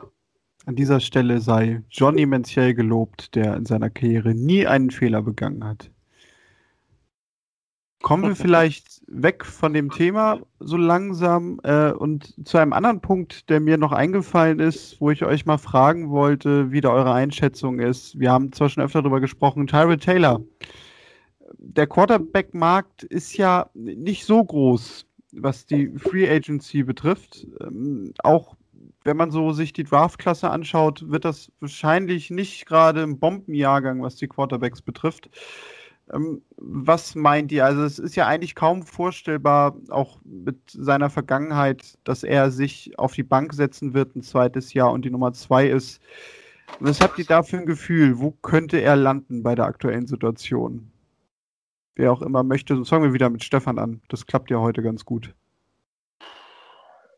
An 0.66 0.76
dieser 0.76 1.02
Stelle 1.02 1.42
sei 1.42 1.84
Johnny 1.90 2.26
Menziel 2.26 2.74
gelobt, 2.74 3.36
der 3.36 3.58
in 3.58 3.66
seiner 3.66 3.90
Karriere 3.90 4.34
nie 4.34 4.66
einen 4.66 4.92
Fehler 4.92 5.22
begangen 5.22 5.66
hat. 5.66 5.92
Kommen 8.02 8.30
wir 8.30 8.36
vielleicht 8.38 9.02
weg 9.08 9.44
von 9.44 9.74
dem 9.74 9.90
Thema 9.90 10.40
so 10.60 10.78
langsam 10.78 11.60
äh, 11.64 11.92
und 11.92 12.48
zu 12.48 12.60
einem 12.60 12.72
anderen 12.72 13.02
Punkt, 13.02 13.50
der 13.50 13.60
mir 13.60 13.78
noch 13.78 13.92
eingefallen 13.92 14.60
ist, 14.60 15.02
wo 15.02 15.12
ich 15.12 15.26
euch 15.26 15.46
mal 15.46 15.58
fragen 15.58 16.12
wollte, 16.12 16.72
wie 16.72 16.80
da 16.80 16.92
eure 16.92 17.12
Einschätzung 17.12 17.80
ist. 17.80 18.18
Wir 18.18 18.32
haben 18.32 18.54
zwar 18.54 18.70
schon 18.70 18.84
öfter 18.84 19.02
darüber 19.02 19.20
gesprochen, 19.20 19.68
Tyrell 19.68 19.98
Taylor 19.98 20.40
der 21.58 21.88
Quarterback-Markt 21.88 23.04
ist 23.04 23.38
ja 23.38 23.70
nicht 23.74 24.26
so 24.26 24.44
groß, 24.44 25.06
was 25.34 25.66
die 25.66 25.90
Free 25.98 26.30
Agency 26.30 26.84
betrifft. 26.84 27.48
Ähm, 27.62 28.14
auch 28.24 28.56
wenn 29.04 29.18
man 29.18 29.32
so 29.32 29.54
sich 29.54 29.74
die 29.74 29.84
Draft-Klasse 29.84 30.50
anschaut, 30.50 31.10
wird 31.10 31.26
das 31.26 31.52
wahrscheinlich 31.60 32.30
nicht 32.30 32.66
gerade 32.66 33.04
ein 33.04 33.20
Bombenjahrgang, 33.20 34.02
was 34.02 34.16
die 34.16 34.28
Quarterbacks 34.28 34.82
betrifft. 34.82 35.30
Ähm, 36.14 36.42
was 36.58 37.16
meint 37.16 37.52
ihr? 37.52 37.66
Also 37.66 37.84
es 37.84 38.00
ist 38.00 38.16
ja 38.16 38.28
eigentlich 38.28 38.56
kaum 38.56 38.84
vorstellbar, 38.84 39.76
auch 39.90 40.20
mit 40.24 40.58
seiner 40.72 41.10
Vergangenheit, 41.10 41.98
dass 42.04 42.24
er 42.24 42.52
sich 42.52 42.98
auf 42.98 43.14
die 43.14 43.24
Bank 43.24 43.54
setzen 43.54 43.94
wird 43.94 44.16
ein 44.16 44.24
zweites 44.24 44.74
Jahr 44.74 44.92
und 44.92 45.06
die 45.06 45.12
Nummer 45.12 45.34
zwei 45.34 45.68
ist. 45.68 46.02
Was 46.80 47.02
habt 47.02 47.18
ihr 47.18 47.26
da 47.26 47.42
für 47.44 47.58
ein 47.58 47.66
Gefühl? 47.66 48.20
Wo 48.20 48.32
könnte 48.32 48.80
er 48.80 48.96
landen 48.96 49.44
bei 49.44 49.56
der 49.56 49.66
aktuellen 49.66 50.08
Situation? 50.08 50.92
Wer 52.00 52.12
auch 52.12 52.22
immer 52.22 52.44
möchte. 52.44 52.76
Sonst 52.76 52.90
fangen 52.90 53.04
wir 53.04 53.14
wieder 53.14 53.30
mit 53.30 53.44
Stefan 53.44 53.78
an. 53.78 54.02
Das 54.08 54.26
klappt 54.26 54.50
ja 54.50 54.60
heute 54.60 54.82
ganz 54.82 55.06
gut. 55.06 55.36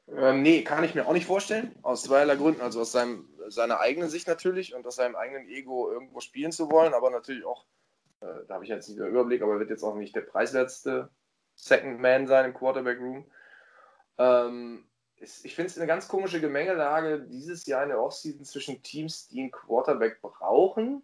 Äh, 0.08 0.34
nee, 0.34 0.64
kann 0.64 0.84
ich 0.84 0.96
mir 0.96 1.08
auch 1.08 1.14
nicht 1.14 1.28
vorstellen. 1.28 1.76
Aus 1.84 2.04
zweierlei 2.04 2.36
Gründen. 2.36 2.62
Also 2.62 2.82
aus 2.82 2.92
seinem, 2.92 3.30
seiner 3.48 3.80
eigenen 3.80 4.10
Sicht 4.10 4.28
natürlich 4.28 4.74
und 4.76 4.86
aus 4.86 4.96
seinem 4.96 5.16
eigenen 5.16 5.48
Ego 5.48 5.92
irgendwo 5.92 6.20
spielen 6.20 6.52
zu 6.52 6.70
wollen, 6.72 6.94
aber 6.94 7.10
natürlich 7.12 7.46
auch 7.46 7.66
Äh, 8.22 8.46
da 8.48 8.56
habe 8.56 8.64
ich 8.64 8.70
jetzt 8.70 8.88
nicht 8.88 9.00
den 9.00 9.08
Überblick, 9.08 9.42
aber 9.42 9.54
er 9.54 9.60
wird 9.60 9.70
jetzt 9.70 9.84
auch 9.84 9.96
nicht 9.96 10.16
der 10.16 10.22
preiswerteste 10.22 11.10
Second 11.56 12.00
Man 12.00 12.28
sein 12.28 12.46
im 12.46 12.54
Quarterback 12.54 13.00
Room. 13.00 13.26
Ähm, 14.18 14.86
ich 15.18 15.54
finde 15.54 15.70
es 15.70 15.78
eine 15.78 15.88
ganz 15.88 16.08
komische 16.08 16.42
Gemengelage 16.42 17.22
dieses 17.22 17.68
Jahr 17.68 17.84
in 17.84 17.90
der 17.90 18.02
Offseason 18.02 18.44
zwischen 18.44 18.82
Teams, 18.82 19.28
die 19.28 19.42
einen 19.42 19.52
Quarterback 19.52 20.20
brauchen 20.22 21.04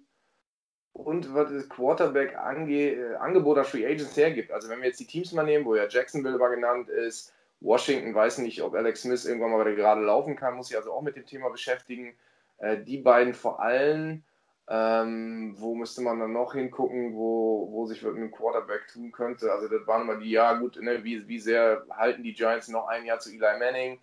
und 0.98 1.34
was 1.34 1.52
das 1.52 1.70
Quarterback-Angebot 1.70 3.58
äh, 3.58 3.60
der 3.60 3.64
Free 3.64 3.86
Agents 3.86 4.18
hergibt. 4.18 4.52
Also 4.52 4.68
wenn 4.70 4.80
wir 4.80 4.88
jetzt 4.88 5.00
die 5.00 5.06
Teams 5.06 5.32
mal 5.32 5.44
nehmen, 5.44 5.66
wo 5.66 5.76
ja 5.76 5.88
Jacksonville 5.88 6.38
mal 6.38 6.50
genannt 6.50 6.90
ist, 6.90 7.34
Washington 7.60 8.14
weiß 8.14 8.40
nicht, 8.40 8.62
ob 8.62 8.76
Alex 8.76 9.02
Smith 9.02 9.26
irgendwann 9.26 9.52
mal 9.52 9.76
gerade 9.76 10.02
laufen 10.02 10.36
kann, 10.36 10.56
muss 10.56 10.68
sich 10.68 10.78
also 10.78 10.92
auch 10.92 11.02
mit 11.02 11.16
dem 11.16 11.26
Thema 11.26 11.50
beschäftigen. 11.50 12.16
Äh, 12.58 12.78
die 12.78 12.98
beiden 12.98 13.34
vor 13.34 13.62
allem, 13.62 14.24
ähm, 14.70 15.56
wo 15.58 15.76
müsste 15.76 16.02
man 16.02 16.20
dann 16.20 16.34
noch 16.34 16.54
hingucken, 16.54 17.16
wo, 17.16 17.70
wo 17.72 17.86
sich 17.86 18.02
mit 18.02 18.16
einem 18.16 18.32
Quarterback 18.32 18.88
tun 18.88 19.12
könnte? 19.12 19.52
Also 19.52 19.68
das 19.68 19.86
waren 19.88 20.02
immer 20.02 20.18
die, 20.18 20.32
ja 20.32 20.54
gut, 20.58 20.82
ne, 20.82 21.04
wie, 21.04 21.28
wie 21.28 21.40
sehr 21.40 21.86
halten 21.92 22.24
die 22.24 22.34
Giants 22.34 22.68
noch 22.68 22.88
ein 22.88 23.06
Jahr 23.06 23.20
zu 23.20 23.30
Eli 23.30 23.60
Manning? 23.60 24.00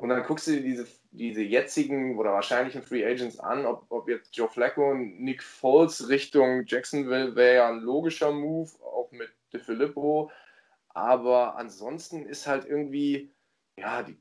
Und 0.00 0.08
dann 0.08 0.22
guckst 0.22 0.46
du 0.46 0.52
dir 0.52 0.62
diese, 0.62 0.86
diese 1.10 1.42
jetzigen 1.42 2.16
oder 2.16 2.32
wahrscheinlichen 2.32 2.82
Free 2.82 3.04
Agents 3.04 3.38
an, 3.38 3.66
ob, 3.66 3.84
ob 3.90 4.08
jetzt 4.08 4.34
Joe 4.34 4.48
Flacco 4.48 4.92
und 4.92 5.20
Nick 5.20 5.42
Foles 5.42 6.08
Richtung 6.08 6.64
Jacksonville 6.66 7.36
wäre 7.36 7.56
ja 7.56 7.68
ein 7.68 7.80
logischer 7.80 8.32
Move, 8.32 8.70
auch 8.82 9.12
mit 9.12 9.28
De 9.52 9.60
Filippo. 9.60 10.30
Aber 10.88 11.56
ansonsten 11.56 12.24
ist 12.24 12.46
halt 12.46 12.64
irgendwie, 12.64 13.30
ja, 13.76 14.02
die, 14.02 14.16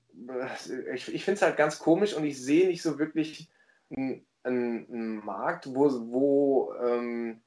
ich, 0.94 1.14
ich 1.14 1.24
finde 1.24 1.38
es 1.38 1.42
halt 1.44 1.56
ganz 1.56 1.80
komisch 1.80 2.14
und 2.14 2.26
ich 2.26 2.44
sehe 2.44 2.68
nicht 2.68 2.82
so 2.82 3.00
wirklich 3.00 3.50
einen, 3.96 4.26
einen 4.44 5.24
Markt, 5.24 5.74
wo, 5.74 5.90
wo 6.12 6.74
ähm, 6.74 7.40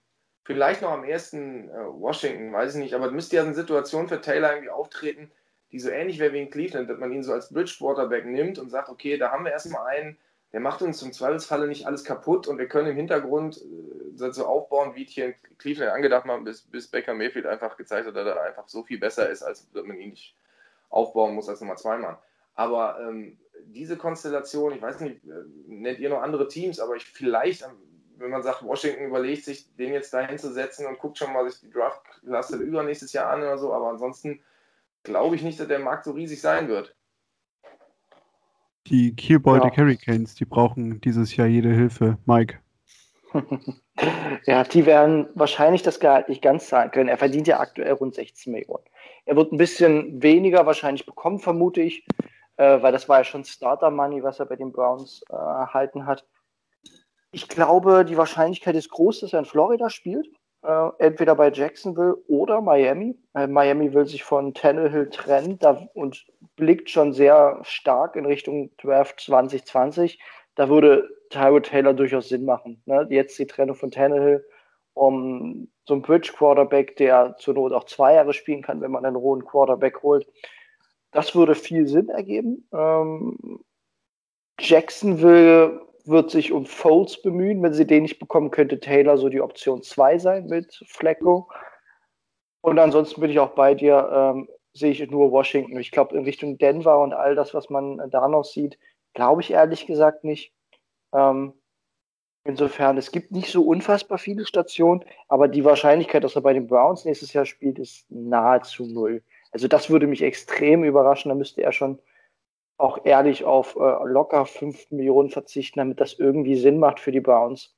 vielleicht 0.45 0.81
noch 0.81 0.93
am 0.93 1.05
ersten 1.05 1.69
äh, 1.69 1.85
Washington, 1.87 2.51
weiß 2.51 2.77
ich 2.77 2.81
nicht, 2.81 2.95
aber 2.95 3.11
müsste 3.11 3.37
ja 3.37 3.43
eine 3.43 3.53
Situation 3.53 4.09
für 4.09 4.23
Taylor 4.23 4.53
irgendwie 4.53 4.71
auftreten, 4.71 5.31
die 5.73 5.81
so 5.81 5.89
ähnlich 5.91 6.19
wäre 6.19 6.33
wie 6.35 6.43
in 6.43 6.51
Cleveland, 6.51 6.89
dass 6.89 6.99
man 6.99 7.13
ihn 7.13 7.23
so 7.23 7.33
als 7.33 7.53
Bridge 7.53 7.75
Quarterback 7.79 8.27
nimmt 8.27 8.59
und 8.59 8.71
sagt, 8.71 8.91
okay, 8.91 9.17
da 9.17 9.33
haben 9.33 9.45
wir 9.45 9.53
erstmal 9.53 9.87
einen, 9.87 10.19
der 10.53 10.61
macht 10.61 10.83
uns 10.83 11.03
im 11.03 11.13
Zweifelsfalle 11.13 11.67
nicht 11.67 11.87
alles 11.87 12.05
kaputt 12.05 12.47
und 12.47 12.59
wir 12.59 12.69
können 12.69 12.89
im 12.89 12.97
Hintergrund 12.97 13.57
äh, 13.57 14.33
so 14.33 14.47
aufbauen, 14.47 14.95
wie 14.95 15.05
hier 15.05 15.27
in 15.27 15.35
Cleveland 15.57 15.93
angedacht 15.93 16.27
haben, 16.27 16.45
bis, 16.45 16.63
bis 16.63 16.89
Baker 16.89 17.15
Mayfield 17.15 17.47
einfach 17.47 17.77
gezeigt 17.77 18.07
hat, 18.07 18.15
dass 18.15 18.27
er 18.27 18.43
einfach 18.43 18.69
so 18.69 18.83
viel 18.85 18.99
besser 18.99 19.31
ist, 19.31 19.43
als 19.43 19.71
dass 19.73 19.85
man 19.85 19.99
ihn 19.99 20.11
nicht 20.11 20.37
aufbauen 20.91 21.35
muss 21.35 21.49
als 21.49 21.63
Nummer 21.63 21.77
zwei 21.77 21.97
Mann. 21.97 22.19
Aber 22.55 23.01
ähm, 23.01 23.39
diese 23.65 23.97
Konstellation, 23.97 24.75
ich 24.75 24.83
weiß 24.83 25.01
nicht, 25.01 25.25
äh, 25.25 25.45
nennt 25.67 25.99
ihr 25.99 26.11
noch 26.11 26.21
andere 26.21 26.49
Teams, 26.49 26.81
aber 26.81 26.97
ich 26.97 27.05
vielleicht, 27.05 27.67
wenn 28.19 28.31
man 28.31 28.43
sagt, 28.43 28.63
Washington 28.63 29.07
überlegt 29.07 29.47
sich, 29.47 29.75
den 29.77 29.95
jetzt 29.95 30.13
dahin 30.13 30.37
zu 30.37 30.53
setzen 30.53 30.87
und 30.87 30.99
guckt 30.99 31.17
schon 31.17 31.33
mal 31.33 31.49
sich 31.49 31.61
die 31.61 31.71
Draftklasse 31.71 32.57
übernächstes 32.59 33.15
Jahr 33.15 33.31
an 33.31 33.41
oder 33.41 33.57
so, 33.57 33.73
aber 33.73 33.89
ansonsten 33.89 34.43
glaube 35.03 35.37
ich 35.37 35.43
nicht, 35.43 35.59
dass 35.59 35.69
der 35.69 35.79
Markt 35.79 36.05
so 36.05 36.13
riesig 36.13 36.41
sein 36.41 36.69
wird. 36.69 36.95
Die 38.87 39.13
Baltic 39.39 39.77
ja. 39.77 39.85
Hurricanes, 39.85 40.35
die 40.35 40.45
brauchen 40.45 41.01
dieses 41.01 41.37
Jahr 41.37 41.47
jede 41.47 41.71
Hilfe. 41.71 42.19
Mike. 42.27 42.59
ja, 44.45 44.65
die 44.65 44.85
werden 44.85 45.29
wahrscheinlich 45.35 45.83
das 45.83 46.01
Gehalt 46.01 46.29
nicht 46.29 46.43
ganz 46.43 46.67
zahlen 46.67 46.91
können. 46.91 47.09
Er 47.09 47.17
verdient 47.17 47.47
ja 47.47 47.61
aktuell 47.61 47.93
rund 47.93 48.15
16 48.15 48.53
Millionen. 48.53 48.85
Er 49.25 49.37
wird 49.37 49.53
ein 49.53 49.57
bisschen 49.57 50.23
weniger 50.23 50.67
wahrscheinlich 50.67 51.07
bekommen, 51.07 51.39
vermute 51.39 51.81
ich, 51.81 52.05
äh, 52.57 52.83
weil 52.83 52.93
das 52.93 53.09
war 53.09 53.19
ja 53.19 53.25
schon 53.25 53.45
Starter 53.45 53.91
Money, 53.91 54.23
was 54.23 54.41
er 54.41 54.47
bei 54.47 54.57
den 54.57 54.73
Browns 54.73 55.23
äh, 55.31 55.35
erhalten 55.35 56.07
hat. 56.07 56.27
Ich 57.31 57.49
glaube, 57.49 58.05
die 58.05 58.19
Wahrscheinlichkeit 58.19 58.75
ist 58.75 58.91
groß, 58.91 59.21
dass 59.21 59.33
er 59.33 59.39
in 59.39 59.47
Florida 59.47 59.89
spielt 59.89 60.29
äh, 60.63 60.89
entweder 60.99 61.35
bei 61.35 61.51
Jacksonville 61.51 62.17
oder 62.29 62.61
Miami. 62.61 63.17
Äh, 63.35 63.47
Miami 63.47 63.93
will 63.93 64.07
sich 64.07 64.23
von 64.25 64.55
Tannehill 64.55 65.11
trennen 65.11 65.59
da, 65.59 65.89
und 65.95 66.25
blickt 66.57 66.91
schon 66.91 67.13
sehr 67.13 67.59
stark 67.63 68.17
in 68.17 68.27
Richtung 68.27 68.71
Draft 68.79 69.21
2020. 69.21 70.21
Da 70.55 70.69
würde 70.69 71.09
Tyrod 71.31 71.67
Taylor 71.67 71.95
durchaus 71.95 72.29
Sinn 72.29 72.45
machen. 72.45 72.83
Ne? 72.87 73.07
Jetzt 73.11 73.39
die 73.39 73.47
Trennung 73.47 73.77
von 73.77 73.91
Tannehill 73.91 74.45
um 74.95 75.69
so 75.85 75.95
einen 75.95 76.03
Bridge 76.03 76.33
Quarterback, 76.37 76.97
der 76.97 77.37
zur 77.39 77.55
Not 77.55 77.73
auch 77.73 77.85
zwei 77.85 78.15
Jahre 78.15 78.33
spielen 78.33 78.63
kann, 78.63 78.81
wenn 78.81 78.91
man 78.91 79.05
einen 79.05 79.17
rohen 79.17 79.45
Quarterback 79.45 80.03
holt. 80.03 80.27
Das 81.13 81.35
würde 81.35 81.55
viel 81.55 81.87
Sinn 81.89 82.09
ergeben. 82.09 82.69
Ähm, 82.73 83.65
Jacksonville 84.61 85.81
wird 86.05 86.31
sich 86.31 86.53
um 86.53 86.67
Foles 86.67 87.21
bemühen. 87.23 87.63
Wenn 87.63 87.73
sie 87.73 87.87
den 87.87 88.03
nicht 88.03 88.19
bekommen, 88.19 88.51
könnte 88.51 88.81
Taylor 88.81 89.19
so 89.19 89.29
die 89.29 89.41
Option 89.41 89.83
2 89.83 90.19
sein 90.19 90.47
mit 90.47 90.83
Flecko. 90.87 91.49
Und 92.61 92.79
ansonsten 92.79 93.21
bin 93.21 93.31
ich 93.31 93.39
auch 93.39 93.51
bei 93.51 93.75
dir, 93.75 94.09
ähm, 94.13 94.49
sehe 94.73 94.93
ich 94.93 95.11
nur 95.11 95.33
Washington. 95.33 95.79
Ich 95.79 95.91
glaube, 95.91 96.17
in 96.17 96.25
Richtung 96.25 96.59
Denver 96.59 97.01
und 97.01 97.13
all 97.13 97.35
das, 97.35 97.55
was 97.55 97.71
man 97.71 98.11
da 98.11 98.29
noch 98.29 98.45
sieht, 98.45 98.79
glaube 99.15 99.43
ich 99.43 99.51
ehrlich 99.51 99.87
gesagt 99.87 100.25
nicht. 100.25 100.53
Ähm, 101.13 101.55
insofern, 102.45 102.97
es 102.99 103.13
gibt 103.13 103.33
nicht 103.33 103.51
so 103.51 103.65
unfassbar 103.65 104.19
viele 104.19 104.47
Stationen, 104.47 105.05
aber 105.29 105.49
die 105.49 105.65
Wahrscheinlichkeit, 105.65 106.25
dass 106.25 106.37
er 106.37 106.43
bei 106.43 106.53
den 106.53 106.67
Browns 106.67 107.05
nächstes 107.05 107.33
Jahr 107.33 107.47
spielt, 107.47 107.79
ist 107.79 108.07
nahezu 108.11 108.87
null. 108.87 109.23
Also 109.51 109.69
das 109.69 109.91
würde 109.91 110.07
mich 110.07 110.23
extrem 110.23 110.85
überraschen. 110.85 111.29
Da 111.29 111.35
müsste 111.35 111.63
er 111.63 111.73
schon 111.73 111.99
auch 112.79 113.05
ehrlich 113.05 113.45
auf 113.45 113.77
äh, 113.77 114.05
locker 114.05 114.47
5 114.47 114.91
Millionen 114.91 115.31
verzichten, 115.31 115.79
damit 115.79 116.01
das 116.01 116.15
irgendwie 116.19 116.57
Sinn 116.57 116.79
macht 116.79 117.01
für 117.01 117.13
die 117.13 117.21
Browns, 117.21 117.75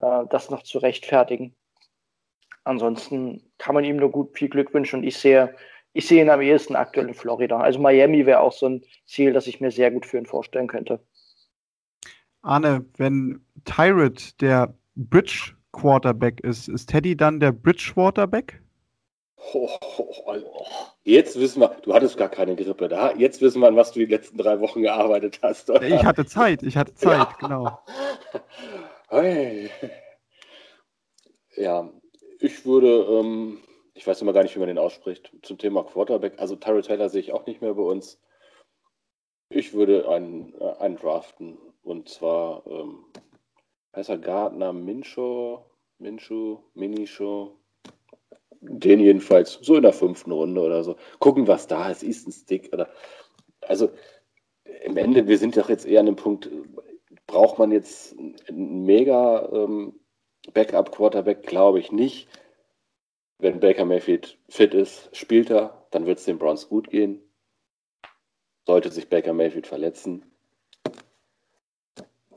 äh, 0.00 0.24
das 0.30 0.50
noch 0.50 0.62
zu 0.62 0.78
rechtfertigen. 0.78 1.54
Ansonsten 2.64 3.42
kann 3.58 3.74
man 3.74 3.84
ihm 3.84 3.96
nur 3.96 4.10
gut 4.10 4.36
viel 4.36 4.48
Glück 4.48 4.74
wünschen 4.74 5.00
und 5.00 5.04
ich 5.04 5.16
sehe, 5.16 5.54
ich 5.92 6.06
sehe 6.06 6.22
ihn 6.22 6.30
am 6.30 6.42
ehesten 6.42 6.76
aktuell 6.76 7.08
in 7.08 7.14
Florida. 7.14 7.58
Also 7.58 7.78
Miami 7.78 8.26
wäre 8.26 8.40
auch 8.40 8.52
so 8.52 8.68
ein 8.68 8.84
Ziel, 9.06 9.32
das 9.32 9.46
ich 9.46 9.60
mir 9.60 9.70
sehr 9.70 9.90
gut 9.90 10.06
für 10.06 10.18
ihn 10.18 10.26
vorstellen 10.26 10.66
könnte. 10.66 11.00
Arne, 12.42 12.84
wenn 12.96 13.44
Tyrant 13.64 14.40
der 14.40 14.74
Bridge 14.94 15.54
Quarterback 15.72 16.40
ist, 16.40 16.68
ist 16.68 16.86
Teddy 16.86 17.16
dann 17.16 17.40
der 17.40 17.52
Bridge 17.52 17.90
Quarterback? 17.94 18.62
Oh, 19.52 19.68
oh, 19.98 20.14
oh, 20.26 20.36
Jetzt 21.08 21.40
wissen 21.40 21.62
wir, 21.62 21.68
du 21.80 21.94
hattest 21.94 22.18
gar 22.18 22.28
keine 22.28 22.54
Grippe 22.54 22.86
da. 22.86 23.14
Jetzt 23.14 23.40
wissen 23.40 23.62
wir, 23.62 23.68
an 23.68 23.76
was 23.76 23.92
du 23.92 24.00
die 24.00 24.12
letzten 24.12 24.36
drei 24.36 24.60
Wochen 24.60 24.82
gearbeitet 24.82 25.38
hast. 25.42 25.70
Oder? 25.70 25.80
Ich 25.80 26.04
hatte 26.04 26.26
Zeit, 26.26 26.62
ich 26.62 26.76
hatte 26.76 26.94
Zeit, 26.94 27.16
ja. 27.16 27.36
genau. 27.40 27.78
Hey. 29.08 29.70
Ja, 31.56 31.90
ich 32.40 32.66
würde, 32.66 33.06
ähm, 33.08 33.62
ich 33.94 34.06
weiß 34.06 34.20
immer 34.20 34.34
gar 34.34 34.42
nicht, 34.42 34.54
wie 34.54 34.58
man 34.58 34.68
den 34.68 34.76
ausspricht, 34.76 35.32
zum 35.40 35.56
Thema 35.56 35.82
Quarterback. 35.82 36.34
Also 36.38 36.56
Tyrell 36.56 36.82
Taylor 36.82 37.08
sehe 37.08 37.22
ich 37.22 37.32
auch 37.32 37.46
nicht 37.46 37.62
mehr 37.62 37.72
bei 37.72 37.82
uns. 37.84 38.20
Ich 39.48 39.72
würde 39.72 40.10
einen, 40.10 40.52
äh, 40.60 40.74
einen 40.78 40.96
draften. 40.96 41.56
Und 41.82 42.10
zwar, 42.10 42.66
ähm, 42.66 43.06
heißt 43.96 44.10
er 44.10 44.18
Gardner 44.18 44.74
Minshaw, 44.74 45.64
Minshew, 45.96 46.58
Minishaw, 46.74 47.57
den 48.60 49.00
jedenfalls 49.00 49.58
so 49.62 49.76
in 49.76 49.82
der 49.82 49.92
fünften 49.92 50.32
Runde 50.32 50.60
oder 50.60 50.84
so. 50.84 50.96
Gucken, 51.18 51.46
was 51.46 51.66
da 51.66 51.90
ist. 51.90 52.02
Ist 52.02 52.26
ein 52.26 52.32
Stick 52.32 52.72
oder. 52.72 52.88
Also 53.62 53.90
im 54.84 54.96
Ende, 54.96 55.26
wir 55.28 55.38
sind 55.38 55.56
doch 55.56 55.68
jetzt 55.68 55.86
eher 55.86 56.00
an 56.00 56.06
dem 56.06 56.16
Punkt, 56.16 56.50
braucht 57.26 57.58
man 57.58 57.72
jetzt 57.72 58.16
einen 58.48 58.84
mega 58.84 59.48
ähm, 59.52 59.98
Backup-Quarterback? 60.54 61.42
Glaube 61.46 61.80
ich 61.80 61.92
nicht. 61.92 62.28
Wenn 63.38 63.60
Baker 63.60 63.84
Mayfield 63.84 64.38
fit 64.48 64.74
ist, 64.74 65.14
spielt 65.16 65.50
er, 65.50 65.86
dann 65.90 66.06
wird 66.06 66.18
es 66.18 66.24
den 66.24 66.38
Browns 66.38 66.68
gut 66.68 66.90
gehen. 66.90 67.22
Sollte 68.66 68.90
sich 68.90 69.08
Baker 69.08 69.32
Mayfield 69.32 69.66
verletzen, 69.66 70.24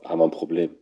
haben 0.04 0.20
wir 0.20 0.24
ein 0.24 0.30
Problem 0.30 0.76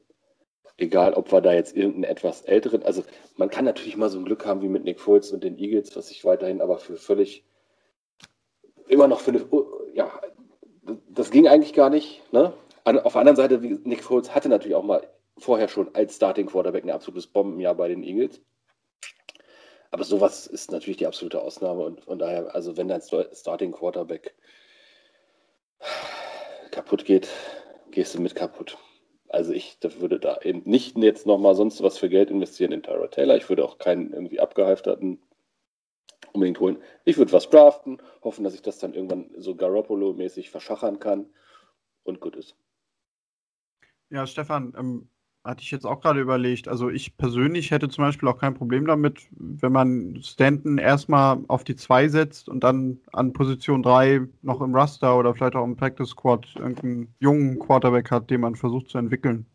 egal 0.81 1.15
ob 1.15 1.31
wir 1.33 1.41
da 1.41 1.53
jetzt 1.53 1.77
irgendeinen 1.77 2.05
etwas 2.05 2.43
älteren, 2.43 2.83
also 2.83 3.05
man 3.37 3.51
kann 3.51 3.65
natürlich 3.65 3.97
mal 3.97 4.09
so 4.09 4.19
ein 4.19 4.25
Glück 4.25 4.47
haben 4.47 4.63
wie 4.63 4.69
mit 4.69 4.85
Nick 4.85 5.01
Foles 5.01 5.31
und 5.33 5.45
den 5.45 5.59
Eagles, 5.59 5.95
was 5.97 6.11
ich 6.11 6.25
weiterhin 6.25 6.61
aber 6.61 6.79
für 6.79 6.97
völlig 6.97 7.45
immer 8.89 9.07
noch 9.07 9.21
für 9.21 9.31
eine, 9.31 9.47
ja, 9.95 10.11
das 11.09 11.31
ging 11.31 11.47
eigentlich 11.47 11.75
gar 11.75 11.91
nicht. 11.91 12.23
Ne? 12.33 12.53
Auf 12.85 13.13
der 13.13 13.21
anderen 13.21 13.37
Seite, 13.37 13.59
Nick 13.59 14.03
Foles 14.03 14.35
hatte 14.35 14.49
natürlich 14.49 14.75
auch 14.75 14.83
mal 14.83 15.07
vorher 15.39 15.69
schon 15.69 15.95
als 15.95 16.17
Starting 16.17 16.47
Quarterback 16.47 16.85
ein 16.85 16.91
absolutes 16.91 17.27
Bombenjahr 17.29 17.75
bei 17.75 17.89
den 17.89 18.03
Eagles. 18.03 18.41
Aber 19.93 20.05
sowas 20.05 20.47
ist 20.47 20.71
natürlich 20.71 20.99
die 20.99 21.07
absolute 21.07 21.41
Ausnahme 21.41 21.85
und 21.85 22.01
von 22.03 22.19
daher, 22.19 22.55
also 22.55 22.77
wenn 22.77 22.89
dein 22.89 23.03
Starting 23.03 23.73
Quarterback 23.73 24.35
kaputt 26.71 27.05
geht, 27.05 27.29
gehst 27.91 28.15
du 28.15 28.21
mit 28.21 28.35
kaputt. 28.35 28.77
Also 29.31 29.53
ich 29.53 29.79
würde 29.83 30.19
da 30.19 30.41
eben 30.43 30.63
nicht 30.65 30.99
jetzt 30.99 31.25
nochmal 31.25 31.55
sonst 31.55 31.83
was 31.83 31.99
für 31.99 32.09
Geld 32.09 32.31
investieren 32.31 32.73
in 32.73 32.83
Tyra 32.83 33.07
Taylor. 33.07 33.37
Ich 33.37 33.49
würde 33.49 33.65
auch 33.65 33.79
keinen 33.79 34.13
irgendwie 34.13 34.41
abgehalfterten 34.41 35.21
unbedingt 36.33 36.59
holen. 36.59 36.83
Ich 37.05 37.17
würde 37.17 37.33
was 37.33 37.49
draften, 37.49 38.03
hoffen, 38.23 38.43
dass 38.43 38.55
ich 38.55 38.63
das 38.63 38.79
dann 38.79 38.93
irgendwann 38.93 39.31
so 39.37 39.55
Garoppolo-mäßig 39.55 40.51
verschachern 40.51 40.99
kann 40.99 41.27
und 42.03 42.21
gut 42.21 42.37
ist. 42.37 42.57
Ja, 44.11 44.27
Stefan, 44.27 44.75
ähm, 44.77 45.09
Hatte 45.43 45.63
ich 45.63 45.71
jetzt 45.71 45.87
auch 45.87 46.01
gerade 46.01 46.21
überlegt. 46.21 46.69
Also 46.69 46.91
ich 46.91 47.17
persönlich 47.17 47.71
hätte 47.71 47.89
zum 47.89 48.05
Beispiel 48.05 48.29
auch 48.29 48.39
kein 48.39 48.55
Problem 48.55 48.87
damit, 48.87 49.27
wenn 49.31 49.73
man 49.73 50.21
Stanton 50.23 50.77
erstmal 50.77 51.39
auf 51.49 51.65
die 51.65 51.77
2 51.77 52.09
setzt 52.09 52.49
und 52.51 52.63
dann 52.63 53.01
an 53.13 53.33
Position 53.33 53.83
3 53.83 54.21
noch 54.43 54.61
im 54.61 54.75
Raster 54.75 55.17
oder 55.19 55.35
vielleicht 55.35 55.57
auch 55.57 55.65
im 55.65 55.77
Practice 55.77 56.11
Squad 56.11 56.47
irgendeinen 56.57 57.15
jungen 57.21 57.59
Quarterback 57.59 58.11
hat, 58.11 58.29
den 58.29 58.43
man 58.43 58.55
versucht 58.55 58.91
zu 58.91 58.99
entwickeln. 58.99 59.47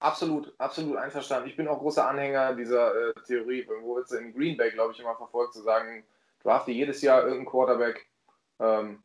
Absolut, 0.00 0.52
absolut 0.58 0.96
einverstanden. 0.96 1.48
Ich 1.48 1.56
bin 1.56 1.68
auch 1.68 1.78
großer 1.78 2.08
Anhänger 2.08 2.56
dieser 2.56 2.92
äh, 2.92 3.14
Theorie, 3.24 3.64
wo 3.84 3.94
wird 3.94 4.08
sie 4.08 4.18
in 4.18 4.34
Green 4.34 4.56
Bay, 4.56 4.72
glaube 4.72 4.92
ich, 4.92 4.98
immer 4.98 5.14
verfolgt, 5.14 5.54
zu 5.54 5.62
sagen, 5.62 6.02
drafte 6.42 6.72
jedes 6.72 7.00
Jahr 7.02 7.22
irgendeinen 7.22 7.46
Quarterback 7.46 8.08
ähm, 8.58 9.04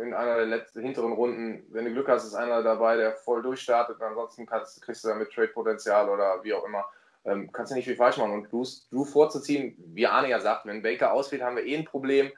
in 0.00 0.14
einer 0.14 0.36
der 0.36 0.46
letzten 0.46 0.82
hinteren 0.82 1.12
Runden. 1.12 1.64
Wenn 1.70 1.84
du 1.84 1.92
Glück 1.92 2.08
hast, 2.08 2.24
ist 2.24 2.34
einer 2.34 2.62
dabei, 2.62 2.96
der 2.96 3.12
voll 3.12 3.42
durchstartet. 3.42 4.00
Ansonsten 4.00 4.46
kannst, 4.46 4.80
kriegst 4.82 5.04
du 5.04 5.08
damit 5.08 5.30
Trade-Potenzial 5.32 6.08
oder 6.08 6.42
wie 6.42 6.54
auch 6.54 6.64
immer. 6.64 6.84
Ähm, 7.24 7.50
kannst 7.52 7.72
du 7.72 7.76
nicht 7.76 7.86
viel 7.86 7.96
falsch 7.96 8.16
machen. 8.16 8.32
Und 8.32 8.50
Drew, 8.50 8.64
Drew 8.90 9.04
vorzuziehen, 9.04 9.76
wie 9.94 10.06
Arne 10.06 10.28
ja 10.28 10.40
sagt, 10.40 10.66
wenn 10.66 10.82
Baker 10.82 11.12
ausfällt, 11.12 11.42
haben 11.42 11.56
wir 11.56 11.64
eh 11.64 11.76
ein 11.76 11.84
Problem. 11.84 12.30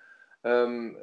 Ähm, 0.45 0.97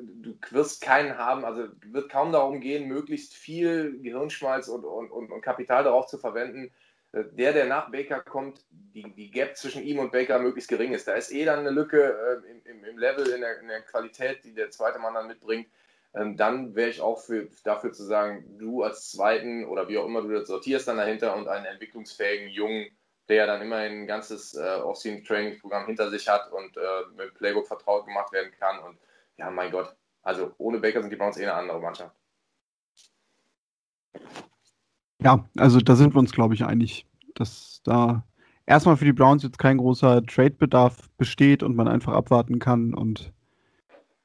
du 0.00 0.34
wirst 0.50 0.80
keinen 0.82 1.16
haben, 1.16 1.44
also 1.44 1.68
wird 1.86 2.10
kaum 2.10 2.32
darum 2.32 2.60
gehen, 2.60 2.88
möglichst 2.88 3.34
viel 3.34 4.00
Gehirnschmalz 4.00 4.68
und, 4.68 4.84
und, 4.84 5.10
und, 5.10 5.42
Kapital 5.42 5.84
darauf 5.84 6.06
zu 6.06 6.18
verwenden. 6.18 6.72
Äh, 7.12 7.24
der, 7.32 7.52
der 7.52 7.66
nach 7.66 7.90
Baker 7.90 8.20
kommt, 8.20 8.64
die, 8.70 9.12
die 9.14 9.30
Gap 9.30 9.56
zwischen 9.56 9.82
ihm 9.82 9.98
und 9.98 10.12
Baker 10.12 10.38
möglichst 10.38 10.68
gering 10.68 10.92
ist. 10.92 11.08
Da 11.08 11.14
ist 11.14 11.32
eh 11.32 11.44
dann 11.44 11.60
eine 11.60 11.70
Lücke 11.70 12.42
äh, 12.46 12.70
im, 12.70 12.84
im, 12.84 12.98
Level, 12.98 13.28
in 13.28 13.40
der, 13.40 13.60
in 13.60 13.68
der, 13.68 13.82
Qualität, 13.82 14.44
die 14.44 14.54
der 14.54 14.70
zweite 14.70 14.98
Mann 14.98 15.14
dann 15.14 15.26
mitbringt. 15.26 15.68
Ähm, 16.14 16.36
dann 16.36 16.74
wäre 16.74 16.90
ich 16.90 17.00
auch 17.00 17.20
für, 17.20 17.48
dafür 17.64 17.92
zu 17.92 18.04
sagen, 18.04 18.58
du 18.58 18.82
als 18.82 19.10
Zweiten 19.12 19.64
oder 19.64 19.88
wie 19.88 19.98
auch 19.98 20.06
immer 20.06 20.22
du 20.22 20.30
das 20.30 20.48
sortierst 20.48 20.88
dann 20.88 20.96
dahinter 20.96 21.36
und 21.36 21.46
einen 21.46 21.66
entwicklungsfähigen 21.66 22.48
Jungen, 22.48 22.88
der 23.28 23.46
dann 23.46 23.62
immerhin 23.62 24.02
ein 24.02 24.06
ganzes 24.08 24.54
äh, 24.54 24.80
Off-Scene-Trainingsprogramm 24.82 25.86
hinter 25.86 26.10
sich 26.10 26.28
hat 26.28 26.50
und 26.50 26.76
äh, 26.76 26.80
mit 27.16 27.34
Playbook 27.34 27.68
vertraut 27.68 28.06
gemacht 28.06 28.32
werden 28.32 28.52
kann. 28.58 28.80
Und 28.80 28.98
ja, 29.36 29.50
mein 29.50 29.70
Gott, 29.70 29.94
also 30.22 30.52
ohne 30.58 30.78
Baker 30.78 31.00
sind 31.00 31.10
die 31.10 31.16
Browns 31.16 31.38
eh 31.38 31.42
eine 31.42 31.54
andere 31.54 31.80
Mannschaft. 31.80 32.19
Ja, 35.22 35.44
also 35.56 35.80
da 35.80 35.96
sind 35.96 36.14
wir 36.14 36.18
uns, 36.18 36.32
glaube 36.32 36.54
ich, 36.54 36.64
einig, 36.64 37.06
dass 37.34 37.82
da 37.84 38.24
erstmal 38.66 38.96
für 38.96 39.04
die 39.04 39.12
Browns 39.12 39.42
jetzt 39.42 39.58
kein 39.58 39.78
großer 39.78 40.24
Trade-Bedarf 40.24 41.10
besteht 41.18 41.62
und 41.62 41.76
man 41.76 41.88
einfach 41.88 42.14
abwarten 42.14 42.58
kann 42.58 42.94
und 42.94 43.32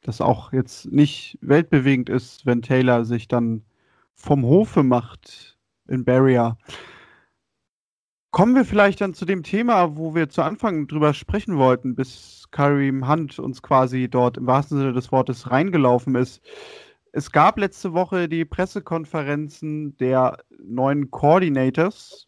das 0.01 0.21
auch 0.21 0.53
jetzt 0.53 0.91
nicht 0.91 1.37
weltbewegend 1.41 2.09
ist, 2.09 2.45
wenn 2.45 2.61
Taylor 2.61 3.05
sich 3.05 3.27
dann 3.27 3.63
vom 4.13 4.43
Hofe 4.43 4.83
macht 4.83 5.57
in 5.87 6.05
Barrier. 6.05 6.57
Kommen 8.31 8.55
wir 8.55 8.65
vielleicht 8.65 9.01
dann 9.01 9.13
zu 9.13 9.25
dem 9.25 9.43
Thema, 9.43 9.97
wo 9.97 10.13
wir 10.13 10.29
zu 10.29 10.43
Anfang 10.43 10.87
drüber 10.87 11.13
sprechen 11.13 11.57
wollten, 11.57 11.95
bis 11.95 12.45
Karim 12.51 13.07
Hunt 13.07 13.39
uns 13.39 13.61
quasi 13.61 14.09
dort 14.09 14.37
im 14.37 14.45
wahrsten 14.45 14.77
Sinne 14.77 14.93
des 14.93 15.11
Wortes 15.11 15.49
reingelaufen 15.51 16.15
ist. 16.15 16.41
Es 17.17 17.31
gab 17.31 17.57
letzte 17.57 17.93
Woche 17.93 18.27
die 18.27 18.43
Pressekonferenzen 18.43 19.95
der 19.95 20.43
neuen 20.61 21.11
Coordinators. 21.11 22.27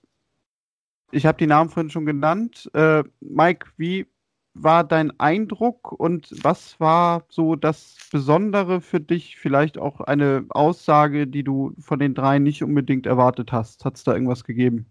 Ich 1.12 1.26
habe 1.26 1.38
die 1.38 1.46
Namen 1.46 1.70
vorhin 1.70 1.90
schon 1.90 2.06
genannt. 2.06 2.72
Äh, 2.74 3.04
Mike, 3.20 3.68
wie 3.76 4.08
war 4.54 4.86
dein 4.86 5.12
Eindruck 5.20 5.92
und 5.92 6.32
was 6.42 6.80
war 6.80 7.26
so 7.28 7.58
das 7.58 7.98
Besondere 8.14 8.80
für 8.80 9.02
dich? 9.02 9.36
Vielleicht 9.36 9.78
auch 9.78 10.00
eine 10.00 10.46
Aussage, 10.52 11.28
die 11.28 11.44
du 11.44 11.74
von 11.82 12.00
den 12.00 12.16
drei 12.16 12.40
nicht 12.40 12.64
unbedingt 12.64 13.08
erwartet 13.08 13.52
hast. 13.52 13.84
Hat 13.84 13.98
es 13.98 14.06
da 14.06 14.14
irgendwas 14.14 14.46
gegeben? 14.46 14.90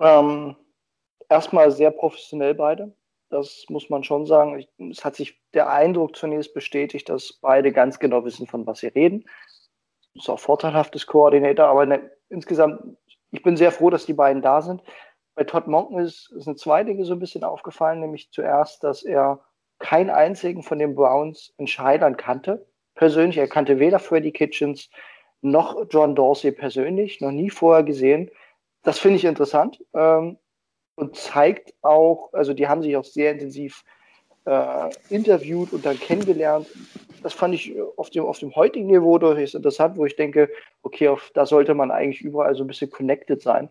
Ähm, 0.00 0.56
erstmal 1.28 1.70
sehr 1.70 1.92
professionell 1.92 2.56
beide. 2.56 2.92
Das 3.28 3.64
muss 3.68 3.90
man 3.90 4.04
schon 4.04 4.26
sagen. 4.26 4.58
Ich, 4.58 4.68
es 4.90 5.04
hat 5.04 5.16
sich 5.16 5.40
der 5.52 5.70
Eindruck 5.70 6.16
zunächst 6.16 6.54
bestätigt, 6.54 7.08
dass 7.08 7.38
beide 7.40 7.72
ganz 7.72 7.98
genau 7.98 8.24
wissen, 8.24 8.46
von 8.46 8.66
was 8.66 8.80
sie 8.80 8.88
reden. 8.88 9.24
Das 10.14 10.24
ist 10.24 10.30
auch 10.30 10.38
vorteilhaft 10.38 10.94
des 10.94 11.06
Koordinator, 11.06 11.66
aber 11.66 11.86
ne, 11.86 12.10
insgesamt, 12.28 12.80
ich 13.32 13.42
bin 13.42 13.56
sehr 13.56 13.72
froh, 13.72 13.90
dass 13.90 14.06
die 14.06 14.14
beiden 14.14 14.42
da 14.42 14.62
sind. 14.62 14.82
Bei 15.34 15.44
Todd 15.44 15.66
Monken 15.66 15.98
ist, 15.98 16.32
ist 16.32 16.58
zwei 16.58 16.84
Dinge 16.84 17.04
so 17.04 17.12
ein 17.12 17.18
bisschen 17.18 17.44
aufgefallen, 17.44 18.00
nämlich 18.00 18.30
zuerst, 18.30 18.82
dass 18.82 19.02
er 19.02 19.44
keinen 19.78 20.08
einzigen 20.08 20.62
von 20.62 20.78
den 20.78 20.94
Browns 20.94 21.52
Entscheidern 21.58 22.16
kannte. 22.16 22.66
Persönlich, 22.94 23.36
er 23.36 23.48
kannte 23.48 23.78
weder 23.78 23.98
Freddie 23.98 24.32
Kitchens 24.32 24.88
noch 25.42 25.84
John 25.90 26.14
Dorsey 26.14 26.52
persönlich, 26.52 27.20
noch 27.20 27.30
nie 27.30 27.50
vorher 27.50 27.84
gesehen. 27.84 28.30
Das 28.82 28.98
finde 28.98 29.16
ich 29.16 29.24
interessant 29.24 29.84
ähm, 29.92 30.38
und 30.96 31.14
zeigt 31.14 31.74
auch, 31.82 32.32
also 32.32 32.52
die 32.52 32.66
haben 32.66 32.82
sich 32.82 32.96
auch 32.96 33.04
sehr 33.04 33.32
intensiv 33.32 33.84
äh, 34.46 34.90
interviewt 35.10 35.72
und 35.72 35.84
dann 35.86 35.98
kennengelernt. 35.98 36.66
Das 37.22 37.32
fand 37.32 37.54
ich 37.54 37.74
auf 37.96 38.10
dem, 38.10 38.24
auf 38.24 38.38
dem 38.38 38.54
heutigen 38.54 38.86
Niveau 38.86 39.18
durchaus 39.18 39.54
interessant, 39.54 39.96
wo 39.96 40.06
ich 40.06 40.16
denke, 40.16 40.50
okay, 40.82 41.08
auf, 41.08 41.30
da 41.34 41.46
sollte 41.46 41.74
man 41.74 41.90
eigentlich 41.90 42.22
überall 42.22 42.54
so 42.54 42.64
ein 42.64 42.66
bisschen 42.66 42.90
connected 42.90 43.42
sein. 43.42 43.68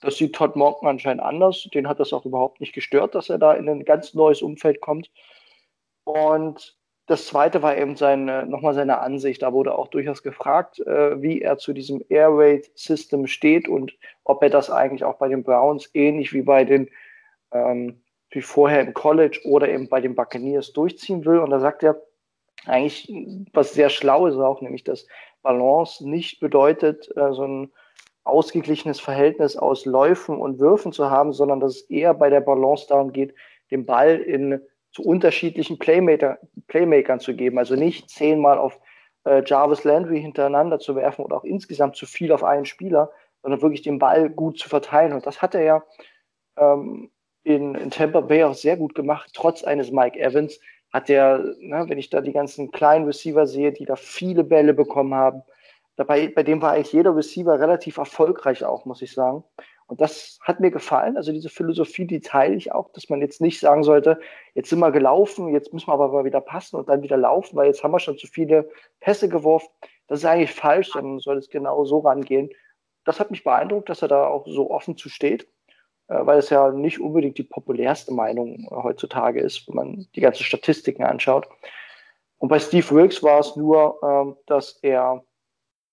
Das 0.00 0.16
sieht 0.16 0.34
Todd 0.34 0.54
Morgan 0.54 0.88
anscheinend 0.88 1.22
anders. 1.22 1.68
Den 1.74 1.88
hat 1.88 1.98
das 1.98 2.12
auch 2.12 2.24
überhaupt 2.24 2.60
nicht 2.60 2.72
gestört, 2.72 3.14
dass 3.14 3.30
er 3.30 3.38
da 3.38 3.54
in 3.54 3.68
ein 3.68 3.84
ganz 3.84 4.14
neues 4.14 4.42
Umfeld 4.42 4.80
kommt. 4.80 5.10
Und 6.04 6.77
das 7.08 7.26
zweite 7.26 7.62
war 7.62 7.76
eben 7.76 7.96
seine, 7.96 8.46
nochmal 8.46 8.74
seine 8.74 9.00
Ansicht. 9.00 9.42
Da 9.42 9.52
wurde 9.52 9.76
auch 9.76 9.88
durchaus 9.88 10.22
gefragt, 10.22 10.78
äh, 10.80 11.20
wie 11.20 11.40
er 11.40 11.56
zu 11.56 11.72
diesem 11.72 12.04
Air 12.10 12.28
Raid 12.30 12.70
System 12.74 13.26
steht 13.26 13.66
und 13.66 13.96
ob 14.24 14.42
er 14.42 14.50
das 14.50 14.70
eigentlich 14.70 15.04
auch 15.04 15.16
bei 15.16 15.28
den 15.28 15.42
Browns 15.42 15.90
ähnlich 15.94 16.34
wie 16.34 16.42
bei 16.42 16.64
den, 16.64 16.88
ähm, 17.50 18.02
wie 18.30 18.42
vorher 18.42 18.82
im 18.82 18.92
College 18.92 19.40
oder 19.44 19.68
eben 19.68 19.88
bei 19.88 20.02
den 20.02 20.14
Buccaneers 20.14 20.74
durchziehen 20.74 21.24
will. 21.24 21.38
Und 21.38 21.50
da 21.50 21.60
sagt 21.60 21.82
er 21.82 22.00
eigentlich 22.66 23.10
was 23.54 23.72
sehr 23.72 23.88
schlau 23.88 24.26
ist 24.26 24.36
auch, 24.36 24.60
nämlich 24.60 24.84
dass 24.84 25.06
Balance 25.42 26.06
nicht 26.06 26.40
bedeutet, 26.40 27.08
äh, 27.16 27.32
so 27.32 27.44
ein 27.44 27.72
ausgeglichenes 28.24 29.00
Verhältnis 29.00 29.56
aus 29.56 29.86
Läufen 29.86 30.36
und 30.36 30.58
Würfen 30.58 30.92
zu 30.92 31.10
haben, 31.10 31.32
sondern 31.32 31.60
dass 31.60 31.76
es 31.76 31.82
eher 31.82 32.12
bei 32.12 32.28
der 32.28 32.42
Balance 32.42 32.86
darum 32.86 33.12
geht, 33.12 33.34
den 33.70 33.86
Ball 33.86 34.18
in 34.18 34.60
zu 34.98 35.04
unterschiedlichen 35.04 35.78
Playmaker, 35.78 36.38
Playmakern 36.66 37.20
zu 37.20 37.34
geben. 37.34 37.58
Also 37.58 37.76
nicht 37.76 38.10
zehnmal 38.10 38.58
auf 38.58 38.80
äh, 39.24 39.42
Jarvis 39.46 39.84
Landry 39.84 40.20
hintereinander 40.20 40.80
zu 40.80 40.96
werfen 40.96 41.24
oder 41.24 41.36
auch 41.36 41.44
insgesamt 41.44 41.94
zu 41.94 42.04
viel 42.04 42.32
auf 42.32 42.42
einen 42.42 42.64
Spieler, 42.64 43.12
sondern 43.42 43.62
wirklich 43.62 43.82
den 43.82 44.00
Ball 44.00 44.28
gut 44.28 44.58
zu 44.58 44.68
verteilen. 44.68 45.12
Und 45.12 45.24
das 45.24 45.40
hat 45.40 45.54
er 45.54 45.62
ja 45.62 45.82
ähm, 46.56 47.10
in, 47.44 47.76
in 47.76 47.90
Tampa 47.90 48.22
Bay 48.22 48.42
auch 48.42 48.54
sehr 48.54 48.76
gut 48.76 48.96
gemacht, 48.96 49.30
trotz 49.34 49.62
eines 49.62 49.92
Mike 49.92 50.18
Evans. 50.18 50.58
Hat 50.92 51.08
er, 51.08 51.38
ne, 51.60 51.84
wenn 51.86 51.98
ich 51.98 52.10
da 52.10 52.20
die 52.20 52.32
ganzen 52.32 52.72
kleinen 52.72 53.04
Receiver 53.04 53.46
sehe, 53.46 53.72
die 53.72 53.84
da 53.84 53.94
viele 53.94 54.42
Bälle 54.42 54.74
bekommen 54.74 55.14
haben, 55.14 55.42
dabei, 55.94 56.26
bei 56.26 56.42
dem 56.42 56.60
war 56.60 56.72
eigentlich 56.72 56.92
jeder 56.92 57.14
Receiver 57.14 57.60
relativ 57.60 57.98
erfolgreich 57.98 58.64
auch, 58.64 58.84
muss 58.84 59.02
ich 59.02 59.12
sagen. 59.12 59.44
Und 59.88 60.02
das 60.02 60.38
hat 60.42 60.60
mir 60.60 60.70
gefallen. 60.70 61.16
Also 61.16 61.32
diese 61.32 61.48
Philosophie, 61.48 62.06
die 62.06 62.20
teile 62.20 62.54
ich 62.54 62.72
auch, 62.72 62.92
dass 62.92 63.08
man 63.08 63.22
jetzt 63.22 63.40
nicht 63.40 63.58
sagen 63.58 63.82
sollte, 63.82 64.20
jetzt 64.54 64.68
sind 64.68 64.80
wir 64.80 64.92
gelaufen, 64.92 65.48
jetzt 65.48 65.72
müssen 65.72 65.88
wir 65.88 65.94
aber 65.94 66.08
mal 66.08 66.26
wieder 66.26 66.42
passen 66.42 66.76
und 66.76 66.90
dann 66.90 67.02
wieder 67.02 67.16
laufen, 67.16 67.56
weil 67.56 67.68
jetzt 67.68 67.82
haben 67.82 67.92
wir 67.92 67.98
schon 67.98 68.18
zu 68.18 68.26
viele 68.26 68.70
Pässe 69.00 69.30
geworfen. 69.30 69.68
Das 70.06 70.20
ist 70.20 70.26
eigentlich 70.26 70.52
falsch, 70.52 70.90
dann 70.92 71.18
soll 71.20 71.38
es 71.38 71.48
genau 71.48 71.86
so 71.86 72.00
rangehen. 72.00 72.50
Das 73.04 73.18
hat 73.18 73.30
mich 73.30 73.44
beeindruckt, 73.44 73.88
dass 73.88 74.02
er 74.02 74.08
da 74.08 74.26
auch 74.26 74.46
so 74.46 74.70
offen 74.70 74.98
zu 74.98 75.08
steht, 75.08 75.48
äh, 76.08 76.18
weil 76.20 76.38
es 76.38 76.50
ja 76.50 76.70
nicht 76.70 77.00
unbedingt 77.00 77.38
die 77.38 77.44
populärste 77.44 78.12
Meinung 78.12 78.68
heutzutage 78.70 79.40
ist, 79.40 79.66
wenn 79.68 79.74
man 79.74 80.06
die 80.14 80.20
ganzen 80.20 80.44
Statistiken 80.44 81.02
anschaut. 81.02 81.48
Und 82.36 82.50
bei 82.50 82.58
Steve 82.58 82.90
Wilkes 82.90 83.22
war 83.22 83.40
es 83.40 83.56
nur, 83.56 83.98
ähm, 84.02 84.36
dass 84.44 84.78
er 84.82 85.24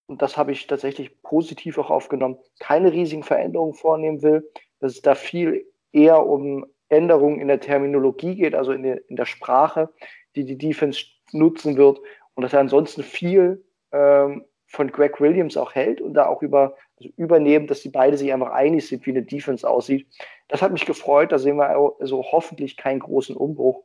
und 0.07 0.21
das 0.21 0.37
habe 0.37 0.51
ich 0.51 0.67
tatsächlich 0.67 1.21
positiv 1.21 1.77
auch 1.77 1.89
aufgenommen, 1.89 2.37
keine 2.59 2.91
riesigen 2.91 3.23
Veränderungen 3.23 3.73
vornehmen 3.73 4.21
will, 4.21 4.49
dass 4.79 4.93
es 4.93 5.01
da 5.01 5.15
viel 5.15 5.65
eher 5.91 6.25
um 6.25 6.65
Änderungen 6.89 7.39
in 7.39 7.47
der 7.47 7.59
Terminologie 7.59 8.35
geht, 8.35 8.53
also 8.53 8.71
in 8.71 8.83
der, 8.83 9.09
in 9.09 9.15
der 9.15 9.25
Sprache, 9.25 9.89
die 10.35 10.45
die 10.45 10.57
Defense 10.57 11.05
nutzen 11.31 11.77
wird 11.77 11.99
und 12.35 12.43
dass 12.43 12.53
er 12.53 12.59
ansonsten 12.59 13.03
viel 13.03 13.65
ähm, 13.91 14.45
von 14.67 14.91
Greg 14.91 15.19
Williams 15.19 15.57
auch 15.57 15.73
hält 15.73 16.01
und 16.01 16.13
da 16.13 16.27
auch 16.27 16.41
über 16.41 16.75
also 16.97 17.09
übernehmen, 17.17 17.67
dass 17.67 17.81
die 17.81 17.89
beide 17.89 18.17
sich 18.17 18.31
einfach 18.31 18.51
einig 18.51 18.87
sind, 18.87 19.05
wie 19.05 19.11
eine 19.11 19.23
Defense 19.23 19.67
aussieht. 19.69 20.07
Das 20.47 20.61
hat 20.61 20.71
mich 20.71 20.85
gefreut, 20.85 21.31
da 21.31 21.39
sehen 21.39 21.57
wir 21.57 21.69
also 21.99 22.23
hoffentlich 22.23 22.77
keinen 22.77 22.99
großen 22.99 23.35
Umbruch. 23.35 23.83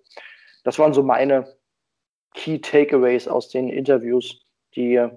Das 0.62 0.78
waren 0.78 0.92
so 0.92 1.02
meine 1.02 1.56
Key 2.34 2.60
Takeaways 2.60 3.26
aus 3.26 3.48
den 3.48 3.68
Interviews, 3.68 4.46
die 4.76 5.08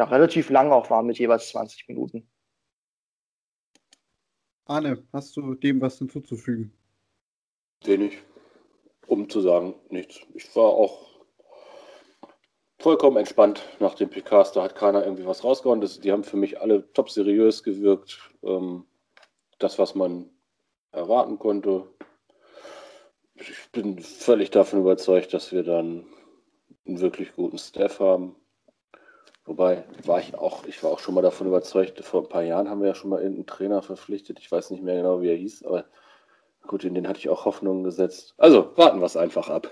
ja, 0.00 0.06
relativ 0.06 0.48
lang 0.48 0.72
auch 0.72 0.88
war 0.88 1.02
mit 1.02 1.18
jeweils 1.18 1.50
20 1.50 1.86
Minuten. 1.88 2.26
Arne, 4.64 5.06
hast 5.12 5.36
du 5.36 5.54
dem 5.54 5.78
was 5.82 5.98
hinzuzufügen? 5.98 6.72
Wenig. 7.84 8.16
Um 9.08 9.28
zu 9.28 9.42
sagen, 9.42 9.74
nichts. 9.90 10.20
Ich 10.32 10.56
war 10.56 10.68
auch 10.68 11.06
vollkommen 12.78 13.18
entspannt 13.18 13.62
nach 13.78 13.94
dem 13.94 14.08
PKs. 14.08 14.52
Da 14.52 14.62
hat 14.62 14.74
keiner 14.74 15.04
irgendwie 15.04 15.26
was 15.26 15.44
rausgehauen. 15.44 15.82
Das, 15.82 16.00
die 16.00 16.12
haben 16.12 16.24
für 16.24 16.38
mich 16.38 16.62
alle 16.62 16.90
top 16.94 17.10
seriös 17.10 17.62
gewirkt. 17.62 18.30
Ähm, 18.42 18.86
das, 19.58 19.78
was 19.78 19.94
man 19.94 20.30
erwarten 20.92 21.38
konnte. 21.38 21.86
Ich 23.34 23.70
bin 23.72 23.98
völlig 23.98 24.50
davon 24.50 24.80
überzeugt, 24.80 25.34
dass 25.34 25.52
wir 25.52 25.62
dann 25.62 26.06
einen 26.86 27.00
wirklich 27.00 27.34
guten 27.34 27.58
Staff 27.58 28.00
haben. 28.00 28.39
Wobei 29.50 29.82
war 30.04 30.20
ich 30.20 30.36
auch, 30.36 30.64
ich 30.66 30.80
war 30.84 30.92
auch 30.92 31.00
schon 31.00 31.12
mal 31.12 31.22
davon 31.22 31.48
überzeugt, 31.48 32.04
vor 32.04 32.22
ein 32.22 32.28
paar 32.28 32.44
Jahren 32.44 32.70
haben 32.70 32.82
wir 32.82 32.86
ja 32.86 32.94
schon 32.94 33.10
mal 33.10 33.20
irgendeinen 33.20 33.48
Trainer 33.48 33.82
verpflichtet. 33.82 34.38
Ich 34.38 34.48
weiß 34.48 34.70
nicht 34.70 34.80
mehr 34.80 34.94
genau, 34.94 35.22
wie 35.22 35.28
er 35.28 35.34
hieß, 35.34 35.64
aber 35.64 35.86
gut, 36.68 36.84
in 36.84 36.94
den 36.94 37.08
hatte 37.08 37.18
ich 37.18 37.28
auch 37.28 37.46
Hoffnungen 37.46 37.82
gesetzt. 37.82 38.32
Also 38.38 38.70
warten 38.76 39.00
wir 39.00 39.06
es 39.06 39.16
einfach 39.16 39.48
ab. 39.48 39.68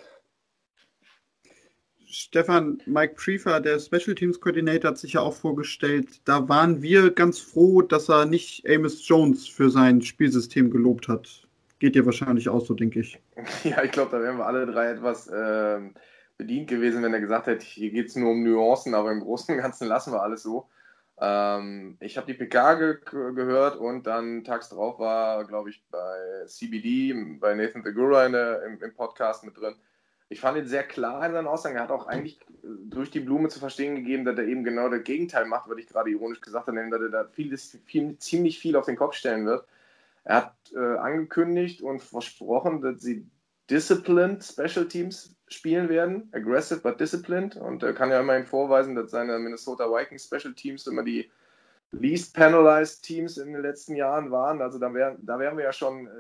Stefan, 2.05 2.83
Mike 2.87 3.15
Prefer, 3.15 3.61
der 3.61 3.79
Special 3.79 4.17
Teams 4.17 4.41
Coordinator, 4.41 4.91
hat 4.91 4.99
sich 4.99 5.13
ja 5.13 5.21
auch 5.21 5.35
vorgestellt. 5.35 6.23
Da 6.25 6.49
waren 6.49 6.83
wir 6.83 7.13
ganz 7.13 7.39
froh, 7.39 7.81
dass 7.81 8.09
er 8.09 8.27
nicht 8.27 8.69
Amos 8.69 9.07
Jones 9.07 9.47
für 9.47 9.71
sein 9.71 10.03
Spielsystem 10.03 10.73
gelobt 10.73 11.07
hat. 11.07 11.47
Geht 11.79 11.95
dir 11.95 12.05
wahrscheinlich 12.05 12.49
auch 12.49 12.67
so, 12.67 12.75
denke 12.75 12.99
ich. 12.99 13.21
Ja, 13.63 13.85
ich 13.85 13.93
glaube, 13.93 14.11
da 14.11 14.21
wären 14.21 14.39
wir 14.39 14.47
alle 14.47 14.67
drei 14.67 14.91
etwas 14.91 15.29
äh, 15.29 15.79
bedient 16.39 16.69
gewesen, 16.69 17.03
wenn 17.03 17.13
er 17.13 17.21
gesagt 17.21 17.47
hätte, 17.47 17.65
hier 17.65 17.91
geht 17.91 18.09
es 18.09 18.17
nur 18.17 18.31
um 18.31 18.43
Nuancen, 18.43 18.95
aber 18.95 19.13
im 19.13 19.21
Großen 19.21 19.55
und 19.55 19.61
Ganzen 19.61 19.89
lassen 19.89 20.13
wir 20.13 20.23
alles 20.23 20.43
so. 20.43 20.69
Ähm, 21.21 21.97
ich 22.01 22.17
habe 22.17 22.33
die 22.33 22.35
PK 22.35 22.75
ge 22.75 22.99
gehört 23.35 23.77
und 23.77 24.07
dann 24.07 24.45
tags 24.45 24.71
drauf 24.71 24.99
war, 24.99 25.45
glaube 25.47 25.71
ich, 25.71 25.85
bei 25.91 26.47
CBD, 26.47 27.13
bei 27.39 27.55
Nathan 27.55 27.83
Segura 27.83 28.25
im, 28.25 28.81
im 28.81 28.95
Podcast 28.95 29.45
mit 29.45 29.57
drin 29.57 29.75
ich 30.31 30.41
fand 30.41 30.59
ihn 30.59 30.67
sehr 30.67 30.85
klar 30.85 31.25
in 31.27 31.33
seinen 31.33 31.47
Aussagen. 31.47 31.77
Er 31.77 31.83
hat 31.83 31.91
auch 31.91 32.07
eigentlich 32.07 32.39
durch 32.63 33.11
die 33.11 33.21
Blume 33.21 33.49
zu 33.49 33.59
verstehen 33.59 33.97
gegeben, 33.97 34.25
dass 34.25 34.37
er 34.37 34.47
eben 34.47 34.63
genau 34.63 34.89
das 34.89 35.05
Gegenteil 35.05 35.47
macht, 35.47 35.71
was 35.71 35.79
ich 35.79 35.87
gerade 35.87 36.11
ironisch 36.11 36.41
gesagt 36.41 36.67
habe, 36.67 36.77
nämlich 36.77 36.93
dass 36.93 37.03
er 37.03 37.09
da 37.09 37.29
vieles, 37.33 37.79
viel, 37.87 38.19
ziemlich 38.19 38.59
viel 38.59 38.77
auf 38.77 38.87
den 38.87 38.97
Kopf 38.97 39.15
stellen 39.15 39.47
wird. 39.47 39.67
Er 40.25 40.37
hat 40.37 40.55
äh, 40.75 40.99
angekündigt 40.99 41.81
und 41.81 42.03
versprochen, 42.03 42.83
dass 42.83 43.01
sie 43.01 43.27
disciplined 43.71 44.45
Special 44.45 44.87
Teams 44.87 45.35
spielen 45.55 45.89
werden. 45.89 46.29
Aggressive 46.33 46.81
but 46.81 47.01
disciplined. 47.01 47.57
Und 47.57 47.83
er 47.83 47.93
kann 47.93 48.11
ja 48.11 48.21
immerhin 48.21 48.47
vorweisen, 48.47 48.95
dass 48.95 49.11
seine 49.11 49.39
Minnesota 49.39 49.85
Vikings 49.85 50.25
Special 50.25 50.55
Teams 50.55 50.87
immer 50.87 51.03
die 51.03 51.31
least 51.91 52.35
penalized 52.35 53.03
Teams 53.03 53.39
in 53.39 53.53
den 53.53 53.63
letzten 53.63 53.97
Jahren 53.97 54.31
waren. 54.31 54.61
Also 54.61 54.79
da, 54.79 54.93
wär, 54.93 55.17
da 55.21 55.39
wären 55.39 55.57
wir 55.57 55.65
ja 55.65 55.73
schon 55.73 56.07
äh, 56.07 56.11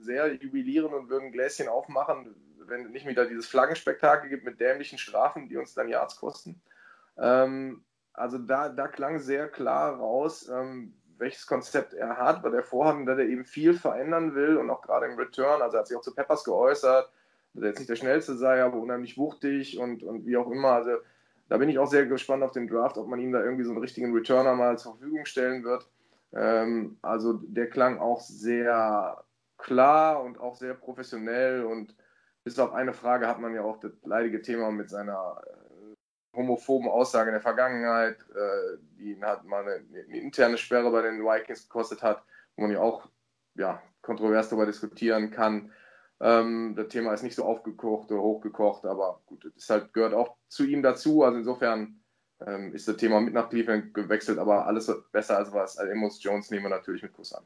sehr 0.00 0.34
jubilieren 0.34 0.92
und 0.92 1.08
würden 1.08 1.32
Gläschen 1.32 1.68
aufmachen, 1.68 2.34
wenn 2.66 2.90
nicht 2.90 3.06
wieder 3.06 3.26
dieses 3.26 3.46
Flaggenspektakel 3.46 4.28
gibt 4.28 4.44
mit 4.44 4.60
dämlichen 4.60 4.98
Strafen, 4.98 5.48
die 5.48 5.56
uns 5.56 5.74
dann 5.74 5.88
Yards 5.88 6.16
kosten. 6.16 6.60
Ähm, 7.16 7.84
also 8.12 8.38
da, 8.38 8.68
da 8.68 8.88
klang 8.88 9.18
sehr 9.18 9.48
klar 9.48 9.96
raus, 9.96 10.48
ähm, 10.48 10.94
welches 11.18 11.46
Konzept 11.46 11.94
er 11.94 12.16
hat, 12.16 12.42
weil 12.42 12.54
er 12.54 12.62
vorhat, 12.62 13.06
dass 13.06 13.18
er 13.18 13.26
eben 13.26 13.44
viel 13.44 13.74
verändern 13.74 14.34
will 14.34 14.56
und 14.56 14.70
auch 14.70 14.82
gerade 14.82 15.06
im 15.06 15.16
Return, 15.16 15.62
also 15.62 15.76
er 15.76 15.80
hat 15.80 15.88
sich 15.88 15.96
auch 15.96 16.02
zu 16.02 16.14
Peppers 16.14 16.44
geäußert, 16.44 17.10
dass 17.54 17.64
jetzt 17.64 17.78
nicht 17.78 17.90
der 17.90 17.96
Schnellste 17.96 18.36
sei, 18.36 18.62
aber 18.62 18.78
unheimlich 18.78 19.16
wuchtig 19.16 19.78
und, 19.78 20.02
und 20.02 20.26
wie 20.26 20.36
auch 20.36 20.50
immer. 20.50 20.72
Also 20.72 20.90
da 21.48 21.58
bin 21.58 21.68
ich 21.68 21.78
auch 21.78 21.86
sehr 21.86 22.06
gespannt 22.06 22.42
auf 22.42 22.52
den 22.52 22.68
Draft, 22.68 22.98
ob 22.98 23.08
man 23.08 23.20
ihm 23.20 23.32
da 23.32 23.42
irgendwie 23.42 23.64
so 23.64 23.70
einen 23.70 23.80
richtigen 23.80 24.12
Returner 24.12 24.54
mal 24.54 24.78
zur 24.78 24.96
Verfügung 24.96 25.24
stellen 25.24 25.64
wird. 25.64 25.88
Ähm, 26.32 26.98
also 27.02 27.34
der 27.34 27.68
klang 27.68 27.98
auch 27.98 28.20
sehr 28.20 29.24
klar 29.56 30.22
und 30.22 30.38
auch 30.40 30.56
sehr 30.56 30.74
professionell 30.74 31.64
und 31.64 31.94
bis 32.42 32.58
auf 32.58 32.72
eine 32.72 32.92
Frage 32.92 33.26
hat 33.26 33.40
man 33.40 33.54
ja 33.54 33.62
auch 33.62 33.78
das 33.78 33.92
leidige 34.04 34.42
Thema 34.42 34.70
mit 34.70 34.90
seiner 34.90 35.40
äh, 35.46 36.36
homophoben 36.36 36.88
Aussage 36.88 37.30
in 37.30 37.34
der 37.34 37.40
Vergangenheit, 37.40 38.18
äh, 38.34 38.78
die 38.98 39.18
hat 39.22 39.44
mal 39.44 39.62
eine, 39.62 39.84
eine, 39.88 40.18
interne 40.18 40.58
Sperre 40.58 40.90
bei 40.90 41.02
den 41.02 41.22
Vikings 41.22 41.68
gekostet 41.68 42.02
hat, 42.02 42.22
wo 42.56 42.62
man 42.62 42.72
ja 42.72 42.80
auch 42.80 43.08
ja, 43.54 43.80
kontrovers 44.02 44.48
darüber 44.48 44.66
diskutieren 44.66 45.30
kann. 45.30 45.72
Ähm, 46.20 46.74
das 46.76 46.88
Thema 46.88 47.12
ist 47.12 47.22
nicht 47.22 47.34
so 47.34 47.44
aufgekocht 47.44 48.10
oder 48.10 48.22
hochgekocht, 48.22 48.84
aber 48.84 49.20
gut, 49.26 49.50
es 49.56 49.68
halt, 49.68 49.92
gehört 49.92 50.14
auch 50.14 50.36
zu 50.48 50.64
ihm 50.64 50.82
dazu. 50.82 51.22
Also 51.22 51.38
insofern 51.38 52.00
ähm, 52.46 52.72
ist 52.74 52.88
das 52.88 52.96
Thema 52.96 53.20
mit 53.20 53.34
nach 53.34 53.50
Cleveland 53.50 53.94
gewechselt, 53.94 54.38
aber 54.38 54.66
alles 54.66 54.92
besser 55.12 55.38
als 55.38 55.52
was. 55.52 55.76
Also 55.78 55.92
Amos 55.92 56.22
Jones 56.22 56.50
nehmen 56.50 56.64
wir 56.64 56.70
natürlich 56.70 57.02
mit 57.02 57.12
Kuss 57.12 57.32
an. 57.32 57.44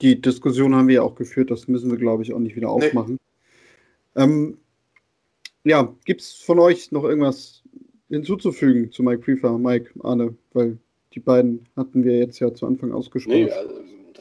Die 0.00 0.20
Diskussion 0.20 0.74
haben 0.74 0.88
wir 0.88 0.96
ja 0.96 1.02
auch 1.02 1.16
geführt, 1.16 1.50
das 1.50 1.68
müssen 1.68 1.90
wir, 1.90 1.98
glaube 1.98 2.22
ich, 2.22 2.32
auch 2.32 2.38
nicht 2.38 2.56
wieder 2.56 2.70
aufmachen. 2.70 3.18
Nee. 4.14 4.22
Ähm, 4.22 4.58
ja, 5.64 5.94
gibt 6.04 6.20
es 6.20 6.32
von 6.32 6.58
euch 6.60 6.92
noch 6.92 7.04
irgendwas 7.04 7.62
hinzuzufügen 8.08 8.90
zu 8.92 9.02
Mike 9.02 9.22
Prefer, 9.22 9.58
Mike, 9.58 9.90
Arne? 10.02 10.36
Weil 10.52 10.78
die 11.14 11.20
beiden 11.20 11.68
hatten 11.76 12.04
wir 12.04 12.16
jetzt 12.18 12.38
ja 12.38 12.54
zu 12.54 12.66
Anfang 12.66 12.92
ausgesprochen. 12.92 13.44
Nee, 13.44 13.50
also 13.50 13.80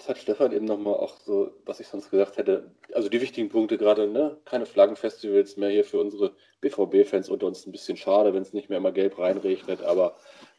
hat 0.10 0.18
Stefan 0.18 0.52
eben 0.52 0.66
nochmal 0.66 0.96
auch 0.96 1.18
so, 1.18 1.52
was 1.66 1.80
ich 1.80 1.88
sonst 1.88 2.10
gesagt 2.10 2.38
hätte. 2.38 2.72
Also 2.94 3.10
die 3.10 3.22
wichtigen 3.22 3.50
Punkte 3.50 3.78
gerade, 3.78 4.08
ne? 4.08 4.38
Keine 4.46 4.66
Flaggenfestivals 4.66 5.58
mehr 5.58 5.70
hier 5.70 5.84
für 5.84 6.00
unsere 6.00 6.34
BVB-Fans 6.62 7.30
unter 7.30 7.48
uns 7.48 7.66
ein 7.66 7.72
bisschen 7.72 7.98
schade, 7.98 8.34
wenn 8.34 8.42
es 8.42 8.54
nicht 8.54 8.70
mehr 8.70 8.78
immer 8.78 8.92
gelb 8.92 9.20
reinregnet, 9.20 9.82
aber 9.82 10.16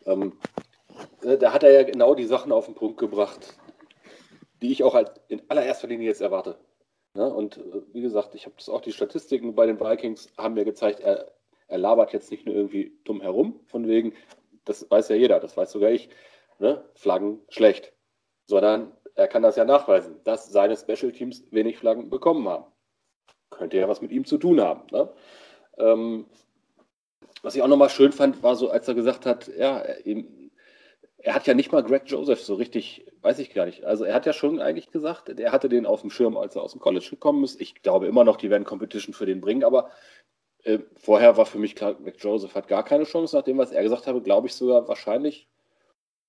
ähm, 0.06 0.38
ne, 1.22 1.38
da 1.38 1.52
hat 1.52 1.62
er 1.62 1.72
ja 1.72 1.82
genau 1.82 2.14
die 2.14 2.26
Sachen 2.26 2.52
auf 2.52 2.66
den 2.66 2.74
Punkt 2.74 2.98
gebracht, 2.98 3.56
die 4.62 4.72
ich 4.72 4.82
auch 4.82 4.94
halt 4.94 5.12
in 5.28 5.42
allererster 5.48 5.88
Linie 5.88 6.08
jetzt 6.08 6.20
erwarte. 6.20 6.58
Ne? 7.14 7.32
Und 7.32 7.58
äh, 7.58 7.82
wie 7.92 8.00
gesagt, 8.00 8.34
ich 8.34 8.46
habe 8.46 8.54
das 8.56 8.68
auch 8.68 8.80
die 8.80 8.92
Statistiken 8.92 9.54
bei 9.54 9.66
den 9.66 9.80
Vikings 9.80 10.30
haben 10.36 10.54
mir 10.54 10.64
gezeigt, 10.64 11.00
er, 11.00 11.32
er 11.66 11.78
labert 11.78 12.12
jetzt 12.12 12.30
nicht 12.30 12.46
nur 12.46 12.54
irgendwie 12.54 12.96
dumm 13.04 13.20
herum, 13.20 13.60
von 13.66 13.88
wegen, 13.88 14.14
das 14.64 14.90
weiß 14.90 15.08
ja 15.08 15.16
jeder, 15.16 15.40
das 15.40 15.56
weiß 15.56 15.72
sogar 15.72 15.90
ich, 15.90 16.08
ne? 16.58 16.84
Flaggen 16.94 17.40
schlecht, 17.48 17.92
sondern 18.46 18.92
er 19.18 19.28
kann 19.28 19.42
das 19.42 19.56
ja 19.56 19.64
nachweisen, 19.64 20.20
dass 20.24 20.50
seine 20.50 20.76
Special 20.76 21.10
Teams 21.10 21.44
wenig 21.50 21.76
Flaggen 21.76 22.08
bekommen 22.08 22.48
haben. 22.48 22.64
Könnte 23.50 23.76
ja 23.76 23.88
was 23.88 24.00
mit 24.00 24.12
ihm 24.12 24.24
zu 24.24 24.38
tun 24.38 24.60
haben. 24.60 24.82
Ne? 24.92 25.12
Ähm, 25.78 26.26
was 27.42 27.56
ich 27.56 27.62
auch 27.62 27.68
nochmal 27.68 27.90
schön 27.90 28.12
fand, 28.12 28.42
war 28.42 28.54
so, 28.54 28.70
als 28.70 28.86
er 28.86 28.94
gesagt 28.94 29.26
hat, 29.26 29.48
ja, 29.48 29.82
ihm, 30.04 30.50
er 31.18 31.34
hat 31.34 31.48
ja 31.48 31.54
nicht 31.54 31.72
mal 31.72 31.82
Greg 31.82 32.02
Joseph 32.06 32.40
so 32.40 32.54
richtig, 32.54 33.06
weiß 33.22 33.40
ich 33.40 33.52
gar 33.52 33.66
nicht. 33.66 33.84
Also 33.84 34.04
er 34.04 34.14
hat 34.14 34.24
ja 34.24 34.32
schon 34.32 34.60
eigentlich 34.60 34.90
gesagt, 34.92 35.28
er 35.28 35.52
hatte 35.52 35.68
den 35.68 35.84
auf 35.84 36.02
dem 36.02 36.10
Schirm, 36.10 36.36
als 36.36 36.54
er 36.54 36.62
aus 36.62 36.72
dem 36.72 36.80
College 36.80 37.08
gekommen 37.10 37.42
ist. 37.42 37.60
Ich 37.60 37.82
glaube 37.82 38.06
immer 38.06 38.22
noch, 38.22 38.36
die 38.36 38.50
werden 38.50 38.64
Competition 38.64 39.14
für 39.14 39.26
den 39.26 39.40
bringen, 39.40 39.64
aber 39.64 39.90
äh, 40.62 40.78
vorher 40.96 41.36
war 41.36 41.46
für 41.46 41.58
mich 41.58 41.74
klar, 41.74 41.94
Greg 41.94 42.22
Joseph 42.22 42.54
hat 42.54 42.68
gar 42.68 42.84
keine 42.84 43.04
Chance. 43.04 43.34
Nach 43.36 43.44
dem, 43.44 43.58
was 43.58 43.72
er 43.72 43.82
gesagt 43.82 44.06
habe, 44.06 44.22
glaube 44.22 44.46
ich 44.46 44.54
sogar, 44.54 44.86
wahrscheinlich 44.86 45.48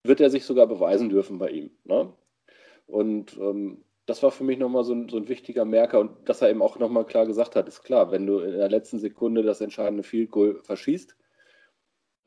wird 0.04 0.22
er 0.22 0.32
sich 0.32 0.46
sogar 0.46 0.66
beweisen 0.66 1.10
dürfen 1.10 1.38
bei 1.38 1.50
ihm. 1.52 1.72
Ne? 1.84 2.14
Und 2.90 3.38
ähm, 3.38 3.84
das 4.08 4.24
war 4.24 4.32
für 4.32 4.44
mich 4.44 4.58
nochmal 4.58 4.84
so 4.84 4.94
ein, 4.94 5.08
so 5.08 5.18
ein 5.18 5.30
wichtiger 5.30 5.66
Merker 5.66 6.00
und 6.00 6.28
dass 6.28 6.42
er 6.42 6.50
eben 6.50 6.64
auch 6.64 6.80
nochmal 6.80 7.06
klar 7.06 7.28
gesagt 7.28 7.56
hat, 7.56 7.68
ist 7.68 7.84
klar, 7.84 8.12
wenn 8.12 8.26
du 8.26 8.40
in 8.40 8.54
der 8.54 8.70
letzten 8.70 8.98
Sekunde 8.98 9.44
das 9.44 9.62
entscheidende 9.62 10.04
Field 10.04 10.32
Goal 10.32 10.60
verschießt, 10.64 11.16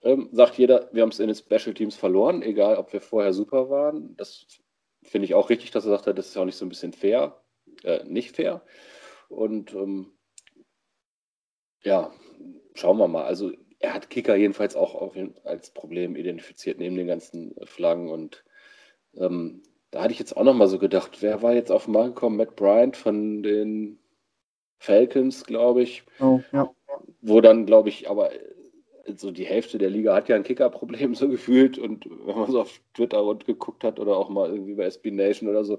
ähm, 0.02 0.28
sagt 0.30 0.58
jeder, 0.58 0.88
wir 0.92 1.02
haben 1.02 1.10
es 1.10 1.18
in 1.18 1.26
den 1.26 1.36
Special 1.36 1.74
Teams 1.74 1.96
verloren, 1.96 2.42
egal 2.42 2.76
ob 2.76 2.92
wir 2.92 3.00
vorher 3.00 3.32
super 3.32 3.68
waren. 3.68 4.16
Das 4.16 4.46
finde 5.02 5.24
ich 5.24 5.34
auch 5.34 5.50
richtig, 5.50 5.72
dass 5.72 5.84
er 5.84 5.90
sagt, 5.90 6.06
das 6.18 6.28
ist 6.28 6.36
auch 6.36 6.44
nicht 6.44 6.56
so 6.56 6.64
ein 6.64 6.68
bisschen 6.68 6.92
fair, 6.92 7.42
äh, 7.82 8.04
nicht 8.04 8.36
fair. 8.36 8.62
Und 9.28 9.74
ähm, 9.74 10.12
ja, 11.82 12.12
schauen 12.74 12.98
wir 12.98 13.08
mal. 13.08 13.24
Also 13.24 13.52
er 13.80 13.94
hat 13.94 14.10
Kicker 14.10 14.36
jedenfalls 14.36 14.76
auch 14.76 15.12
als 15.44 15.70
Problem 15.72 16.14
identifiziert 16.14 16.78
neben 16.78 16.96
den 16.96 17.08
ganzen 17.08 17.54
Flaggen 17.64 18.08
und 18.08 18.44
ähm, 19.14 19.62
da 19.92 20.02
hatte 20.02 20.12
ich 20.12 20.18
jetzt 20.18 20.36
auch 20.36 20.42
noch 20.42 20.54
mal 20.54 20.68
so 20.68 20.78
gedacht, 20.78 21.18
wer 21.20 21.42
war 21.42 21.52
jetzt 21.52 21.70
auf 21.70 21.84
den 21.84 21.92
Markt 21.92 22.16
gekommen? 22.16 22.38
Matt 22.38 22.56
Bryant 22.56 22.96
von 22.96 23.42
den 23.42 23.98
Falcons, 24.78 25.44
glaube 25.44 25.82
ich. 25.82 26.02
Oh, 26.18 26.40
ja. 26.50 26.74
Wo 27.20 27.40
dann, 27.40 27.66
glaube 27.66 27.90
ich, 27.90 28.10
aber 28.10 28.30
so 29.16 29.30
die 29.30 29.44
Hälfte 29.44 29.78
der 29.78 29.90
Liga 29.90 30.14
hat 30.14 30.28
ja 30.28 30.36
ein 30.36 30.44
Kicker-Problem 30.44 31.14
so 31.14 31.28
gefühlt 31.28 31.78
und 31.78 32.06
wenn 32.08 32.36
man 32.36 32.50
so 32.50 32.62
auf 32.62 32.80
Twitter 32.94 33.18
rund 33.18 33.44
geguckt 33.44 33.84
hat 33.84 34.00
oder 34.00 34.16
auch 34.16 34.30
mal 34.30 34.50
irgendwie 34.50 34.74
bei 34.74 34.84
SB 34.84 35.10
Nation 35.10 35.48
oder 35.48 35.64
so, 35.64 35.78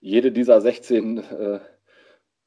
jede 0.00 0.32
dieser 0.32 0.60
16, 0.62 1.18
äh, 1.18 1.60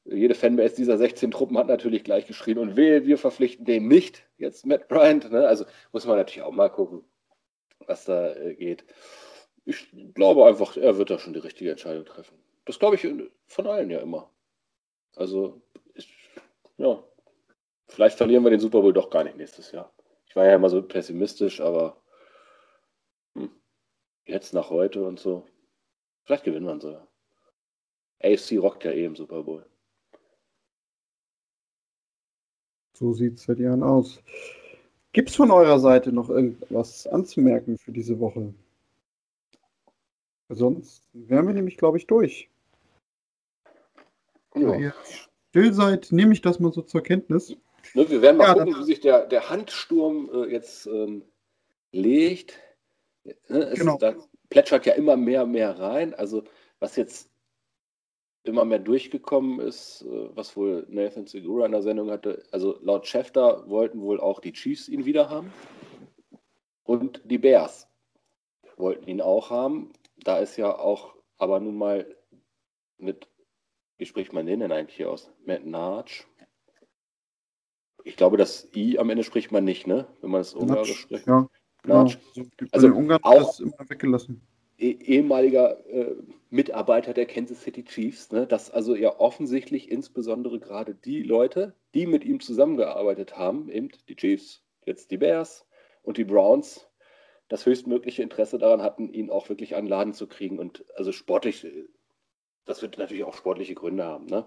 jede 0.04 0.34
Fanbase 0.34 0.74
dieser 0.74 0.98
16 0.98 1.30
Truppen 1.30 1.56
hat 1.56 1.68
natürlich 1.68 2.02
gleich 2.02 2.26
geschrien 2.26 2.58
und 2.58 2.76
wehe, 2.76 3.06
wir 3.06 3.16
verpflichten 3.16 3.64
den 3.64 3.86
nicht, 3.86 4.24
jetzt 4.38 4.66
Matt 4.66 4.88
Bryant. 4.88 5.30
Ne? 5.30 5.46
Also 5.46 5.66
muss 5.92 6.04
man 6.06 6.16
natürlich 6.16 6.42
auch 6.42 6.52
mal 6.52 6.68
gucken, 6.68 7.04
was 7.86 8.06
da 8.06 8.34
äh, 8.34 8.54
geht. 8.54 8.84
Ich 9.64 9.88
glaube 10.14 10.46
einfach, 10.46 10.76
er 10.76 10.98
wird 10.98 11.10
da 11.10 11.18
schon 11.18 11.34
die 11.34 11.40
richtige 11.40 11.70
Entscheidung 11.70 12.04
treffen. 12.04 12.36
Das 12.64 12.78
glaube 12.78 12.96
ich 12.96 13.06
von 13.46 13.66
allen 13.66 13.90
ja 13.90 14.00
immer. 14.00 14.30
Also, 15.16 15.60
ich, 15.94 16.08
ja, 16.78 17.02
Vielleicht 17.90 18.18
verlieren 18.18 18.44
wir 18.44 18.50
den 18.50 18.60
Super 18.60 18.80
Bowl 18.80 18.92
doch 18.92 19.10
gar 19.10 19.24
nicht 19.24 19.36
nächstes 19.36 19.72
Jahr. 19.72 19.92
Ich 20.26 20.36
war 20.36 20.46
ja 20.46 20.54
immer 20.54 20.70
so 20.70 20.80
pessimistisch, 20.80 21.60
aber 21.60 22.00
hm, 23.34 23.50
jetzt 24.26 24.54
nach 24.54 24.70
heute 24.70 25.04
und 25.04 25.18
so. 25.18 25.44
Vielleicht 26.24 26.44
gewinnen 26.44 26.66
wir 26.66 26.74
ihn 26.74 26.80
sogar. 26.80 27.08
AFC 28.22 28.58
rockt 28.58 28.84
ja 28.84 28.92
eh 28.92 29.04
im 29.04 29.16
Super 29.16 29.42
Bowl. 29.42 29.66
So 32.92 33.12
sieht 33.12 33.38
es 33.38 33.44
seit 33.44 33.58
Jahren 33.58 33.82
aus. 33.82 34.22
Gibt 35.12 35.30
es 35.30 35.36
von 35.36 35.50
eurer 35.50 35.80
Seite 35.80 36.12
noch 36.12 36.30
irgendwas 36.30 37.08
anzumerken 37.08 37.76
für 37.76 37.90
diese 37.90 38.20
Woche? 38.20 38.54
Sonst 40.50 41.08
wären 41.12 41.46
wir 41.46 41.54
nämlich, 41.54 41.76
glaube 41.76 41.96
ich, 41.96 42.06
durch. 42.06 42.50
Ja. 44.54 44.72
Wenn 44.72 44.80
ihr 44.80 44.94
still 45.50 45.72
seid, 45.72 46.10
nehme 46.10 46.32
ich 46.32 46.42
das 46.42 46.58
mal 46.58 46.72
so 46.72 46.82
zur 46.82 47.02
Kenntnis. 47.02 47.56
Ne, 47.94 48.10
wir 48.10 48.20
werden 48.20 48.36
mal 48.36 48.48
ja, 48.48 48.54
gucken, 48.54 48.80
wie 48.80 48.84
sich 48.84 49.00
der, 49.00 49.26
der 49.26 49.48
Handsturm 49.48 50.28
äh, 50.32 50.50
jetzt 50.50 50.86
ähm, 50.86 51.22
legt. 51.92 52.58
Ne, 53.24 53.34
es, 53.58 53.78
genau. 53.78 53.96
Da 53.98 54.14
plätschert 54.48 54.86
ja 54.86 54.94
immer 54.94 55.16
mehr, 55.16 55.46
mehr 55.46 55.78
rein. 55.78 56.14
Also 56.14 56.42
was 56.80 56.96
jetzt 56.96 57.30
immer 58.42 58.64
mehr 58.64 58.80
durchgekommen 58.80 59.60
ist, 59.60 60.02
äh, 60.02 60.28
was 60.34 60.56
wohl 60.56 60.84
Nathan 60.88 61.26
Segura 61.26 61.66
in 61.66 61.72
der 61.72 61.82
Sendung 61.82 62.10
hatte. 62.10 62.42
Also 62.50 62.78
laut 62.82 63.06
Schefter 63.06 63.68
wollten 63.68 64.00
wohl 64.00 64.18
auch 64.18 64.40
die 64.40 64.52
Chiefs 64.52 64.88
ihn 64.88 65.04
wieder 65.04 65.30
haben. 65.30 65.52
Und 66.82 67.20
die 67.24 67.38
Bears 67.38 67.88
wollten 68.76 69.08
ihn 69.08 69.20
auch 69.20 69.50
haben. 69.50 69.92
Da 70.24 70.38
ist 70.38 70.56
ja 70.56 70.76
auch 70.76 71.14
aber 71.38 71.60
nun 71.60 71.76
mal 71.76 72.06
mit, 72.98 73.28
wie 73.98 74.06
spricht 74.06 74.32
man 74.32 74.46
den 74.46 74.60
denn 74.60 74.72
eigentlich 74.72 74.96
hier 74.96 75.10
aus? 75.10 75.32
Matt 75.44 75.64
Narch. 75.64 76.26
Ich 78.04 78.16
glaube, 78.16 78.36
das 78.36 78.68
I 78.74 78.98
am 78.98 79.10
Ende 79.10 79.24
spricht 79.24 79.52
man 79.52 79.64
nicht, 79.64 79.86
ne? 79.86 80.06
Wenn 80.20 80.30
man 80.30 80.40
es 80.40 80.54
Ungarisch 80.54 81.00
spricht. 81.00 81.26
Ja. 81.26 81.48
Genau. 81.82 82.00
Also, 82.00 82.20
also 82.72 82.88
auch 83.22 83.60
immer 83.60 83.88
weggelassen 83.88 84.42
eh, 84.80 84.90
ehemaliger 84.90 85.86
äh, 85.86 86.16
Mitarbeiter 86.50 87.14
der 87.14 87.26
Kansas 87.26 87.62
City 87.62 87.84
Chiefs, 87.84 88.32
ne, 88.32 88.46
dass 88.46 88.70
also 88.70 88.94
ja 88.96 89.18
offensichtlich 89.20 89.90
insbesondere 89.90 90.58
gerade 90.58 90.94
die 90.94 91.22
Leute, 91.22 91.74
die 91.94 92.06
mit 92.06 92.24
ihm 92.24 92.40
zusammengearbeitet 92.40 93.36
haben, 93.36 93.68
eben 93.68 93.90
die 94.08 94.16
Chiefs, 94.16 94.62
jetzt 94.84 95.10
die 95.10 95.18
Bears 95.18 95.66
und 96.02 96.16
die 96.16 96.24
Browns, 96.24 96.88
das 97.50 97.66
höchstmögliche 97.66 98.22
Interesse 98.22 98.58
daran 98.58 98.80
hatten, 98.80 99.12
ihn 99.12 99.28
auch 99.28 99.48
wirklich 99.48 99.74
an 99.74 99.86
Laden 99.86 100.14
zu 100.14 100.28
kriegen. 100.28 100.58
Und 100.58 100.84
also 100.96 101.10
sportlich, 101.10 101.66
das 102.64 102.80
wird 102.80 102.96
natürlich 102.96 103.24
auch 103.24 103.34
sportliche 103.34 103.74
Gründe 103.74 104.04
haben. 104.04 104.26
Ne? 104.26 104.46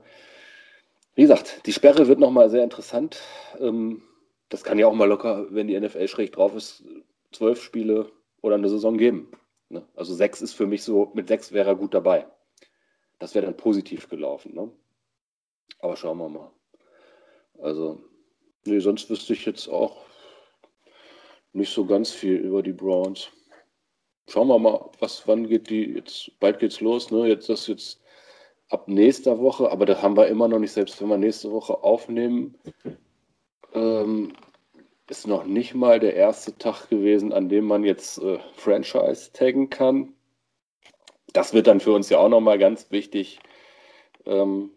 Wie 1.14 1.22
gesagt, 1.22 1.68
die 1.68 1.74
Sperre 1.74 2.08
wird 2.08 2.20
nochmal 2.20 2.49
sehr 2.49 2.64
interessant. 2.64 3.22
Ähm, 3.60 4.04
das 4.47 4.64
kann 4.64 4.80
ja 4.80 4.88
auch 4.88 4.93
mal 4.93 5.08
locker, 5.08 5.47
wenn 5.49 5.68
die 5.68 5.78
NFL 5.78 6.08
schräg 6.08 6.32
drauf 6.32 6.56
ist, 6.56 6.86
zwölf 7.34 7.62
Spiele 7.62 8.10
oder 8.41 8.56
eine 8.56 8.70
Saison 8.70 8.97
geben. 8.97 9.30
Ne? 9.68 9.86
Also 9.95 10.14
sechs 10.14 10.41
ist 10.41 10.54
für 10.54 10.66
mich 10.66 10.84
so, 10.84 11.12
mit 11.14 11.28
sechs 11.28 11.51
wäre 11.51 11.72
er 11.72 11.76
gut 11.76 11.93
dabei. 11.93 12.26
Das 13.20 13.36
wäre 13.36 13.45
dann 13.45 13.58
positiv 13.58 14.08
gelaufen. 14.08 14.56
Ne? 14.56 14.72
Aber 15.80 15.97
schauen 15.97 16.20
wir 16.20 16.30
mal. 16.30 16.51
Also, 17.62 18.01
nee, 18.64 18.80
sonst 18.80 19.10
wüsste 19.10 19.34
ich 19.34 19.45
jetzt 19.45 19.68
auch 19.68 20.06
nicht 21.54 21.74
so 21.74 21.86
ganz 21.86 22.12
viel 22.12 22.36
über 22.36 22.62
die 22.64 22.74
Browns. 22.74 23.30
Schauen 24.28 24.47
wir 24.47 24.60
mal, 24.60 24.89
was, 24.99 25.28
wann 25.28 25.47
geht 25.47 25.70
die, 25.70 25.95
jetzt, 25.95 26.32
bald 26.39 26.60
geht's 26.60 26.82
los, 26.82 27.12
ne? 27.12 27.28
Jetzt 27.28 27.49
das 27.49 27.68
jetzt 27.68 28.01
ab 28.70 28.88
nächster 28.88 29.39
Woche, 29.39 29.72
aber 29.72 29.86
da 29.86 30.01
haben 30.01 30.18
wir 30.18 30.28
immer 30.28 30.47
noch 30.47 30.60
nicht, 30.60 30.72
selbst 30.72 31.01
wenn 31.01 31.10
wir 31.10 31.18
nächste 31.18 31.51
Woche 31.51 31.84
aufnehmen, 31.84 32.58
ähm, 33.74 34.34
ist 35.10 35.28
noch 35.28 35.45
nicht 35.45 35.76
mal 35.76 35.99
der 35.99 36.16
erste 36.16 36.58
Tag 36.58 36.89
gewesen, 36.89 37.34
an 37.34 37.49
dem 37.49 37.66
man 37.66 37.84
jetzt 37.84 38.18
äh, 38.20 38.39
Franchise 38.56 39.32
taggen 39.34 39.70
kann. 39.70 40.14
Das 41.34 41.54
wird 41.54 41.68
dann 41.68 41.80
für 41.80 41.91
uns 41.91 42.10
ja 42.10 42.20
auch 42.20 42.30
nochmal 42.30 42.58
ganz 42.58 42.89
wichtig. 42.91 43.39
Ähm, 44.26 44.72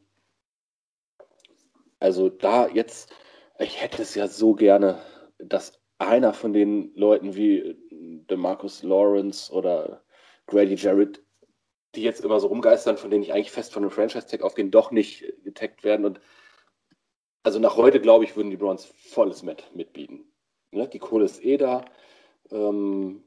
also 2.01 2.29
da 2.29 2.69
jetzt, 2.69 3.13
ich 3.59 3.81
hätte 3.81 4.03
es 4.03 4.15
ja 4.15 4.29
so 4.29 4.55
gerne, 4.55 5.01
dass 5.39 5.81
einer 5.99 6.33
von 6.33 6.53
den 6.53 6.95
Leuten 6.95 7.35
wie 7.37 7.59
äh, 7.59 7.77
DeMarcus 7.91 8.83
Lawrence 8.83 9.53
oder 9.53 10.03
Grady 10.47 10.75
Jarrett, 10.75 11.23
die 11.95 12.03
jetzt 12.03 12.25
immer 12.25 12.41
so 12.41 12.49
rumgeistern, 12.49 12.97
von 12.97 13.11
denen 13.11 13.23
ich 13.23 13.33
eigentlich 13.33 13.51
fest 13.51 13.73
von 13.73 13.83
einem 13.83 13.91
Franchise-Tag 13.91 14.43
auf 14.43 14.55
den 14.55 14.71
doch 14.71 14.91
nicht 14.91 15.25
getaggt 15.43 15.85
werden 15.85 16.05
und 16.05 16.21
also 17.43 17.61
nach 17.61 17.77
heute, 17.77 18.01
glaube 18.01 18.25
ich, 18.25 18.37
würden 18.37 18.51
die 18.51 18.57
Browns 18.57 18.87
volles 18.87 19.45
Met 19.45 19.71
mitbieten. 19.73 20.25
Ne? 20.73 20.89
Die 20.89 20.99
Kohle 20.99 21.25
ist 21.27 21.45
eh 21.45 21.57
da. 21.57 21.85
Ähm, 22.51 23.25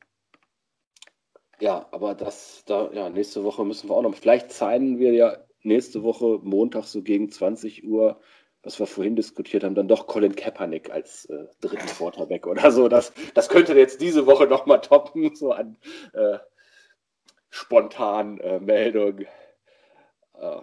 ja, 1.61 1.87
aber 1.91 2.15
das, 2.15 2.63
da, 2.65 2.91
ja, 2.91 3.09
nächste 3.09 3.45
Woche 3.45 3.63
müssen 3.63 3.89
wir 3.89 3.95
auch 3.95 4.01
noch. 4.01 4.13
Vielleicht 4.15 4.51
zeigen 4.51 4.99
wir 4.99 5.13
ja 5.13 5.37
nächste 5.63 6.03
Woche 6.03 6.39
Montag 6.43 6.83
so 6.83 7.01
gegen 7.01 7.29
20 7.31 7.85
Uhr, 7.85 8.19
was 8.63 8.79
wir 8.79 8.87
vorhin 8.87 9.15
diskutiert 9.15 9.63
haben, 9.63 9.75
dann 9.75 9.87
doch 9.87 10.07
Colin 10.07 10.35
Kaepernick 10.35 10.89
als 10.89 11.25
äh, 11.25 11.45
dritten 11.61 11.87
Quarterback 11.87 12.45
oder 12.45 12.71
so. 12.71 12.87
Das, 12.89 13.13
das 13.33 13.49
könnte 13.49 13.73
jetzt 13.73 14.01
diese 14.01 14.25
Woche 14.25 14.47
noch 14.47 14.65
mal 14.65 14.79
toppen, 14.79 15.33
so 15.35 15.51
an 15.51 15.77
äh, 16.13 16.39
spontan 17.49 18.39
äh, 18.39 18.59
Meldung. 18.59 19.21
Äh, 20.33 20.61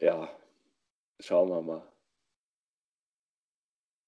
ja, 0.00 0.28
schauen 1.20 1.48
wir 1.48 1.62
mal. 1.62 1.93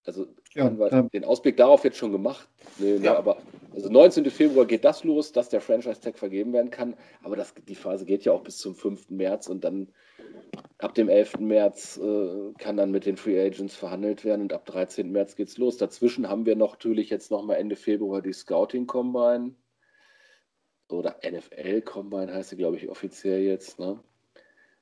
Also 0.07 0.27
ja, 0.55 0.65
haben 0.65 0.79
wir 0.79 0.93
ähm, 0.93 1.11
den 1.13 1.25
Ausblick 1.25 1.57
darauf 1.57 1.85
jetzt 1.85 1.99
schon 1.99 2.13
gemacht. 2.13 2.49
Nee, 2.79 2.97
ja. 2.97 3.17
aber 3.17 3.39
also 3.75 3.91
19. 3.91 4.31
Februar 4.31 4.65
geht 4.65 4.85
das 4.85 5.05
los, 5.05 5.33
dass 5.33 5.49
der 5.49 5.61
Franchise-Tag 5.61 6.19
vergeben 6.19 6.53
werden 6.53 6.71
kann. 6.71 6.95
Aber 7.23 7.37
das, 7.37 7.53
die 7.69 7.75
Phase 7.75 8.07
geht 8.07 8.25
ja 8.25 8.33
auch 8.33 8.43
bis 8.43 8.59
zum 8.59 8.75
5. 8.75 9.11
März 9.11 9.49
und 9.49 9.65
dann 9.65 9.89
ab 10.79 10.95
dem 10.95 11.09
11. 11.09 11.41
März 11.41 11.99
äh, 12.03 12.53
kann 12.59 12.77
dann 12.77 12.91
mit 12.91 13.05
den 13.05 13.17
Free 13.17 13.41
Agents 13.41 13.75
verhandelt 13.75 14.25
werden 14.25 14.43
und 14.43 14.53
ab 14.53 14.65
13. 14.67 15.11
März 15.11 15.37
geht's 15.37 15.59
los. 15.59 15.77
Dazwischen 15.77 16.29
haben 16.29 16.47
wir 16.47 16.57
noch, 16.57 16.73
natürlich 16.73 17.11
jetzt 17.11 17.31
noch 17.31 17.43
mal 17.43 17.55
Ende 17.55 17.77
Februar 17.77 18.23
die 18.23 18.33
Scouting 18.33 18.87
Combine 18.87 19.55
oder 20.89 21.17
NFL 21.29 21.83
Combine 21.83 22.33
heißt 22.33 22.51
sie, 22.51 22.57
glaube 22.57 22.77
ich, 22.77 22.89
offiziell 22.89 23.41
jetzt. 23.41 23.79
Ne? 23.79 23.99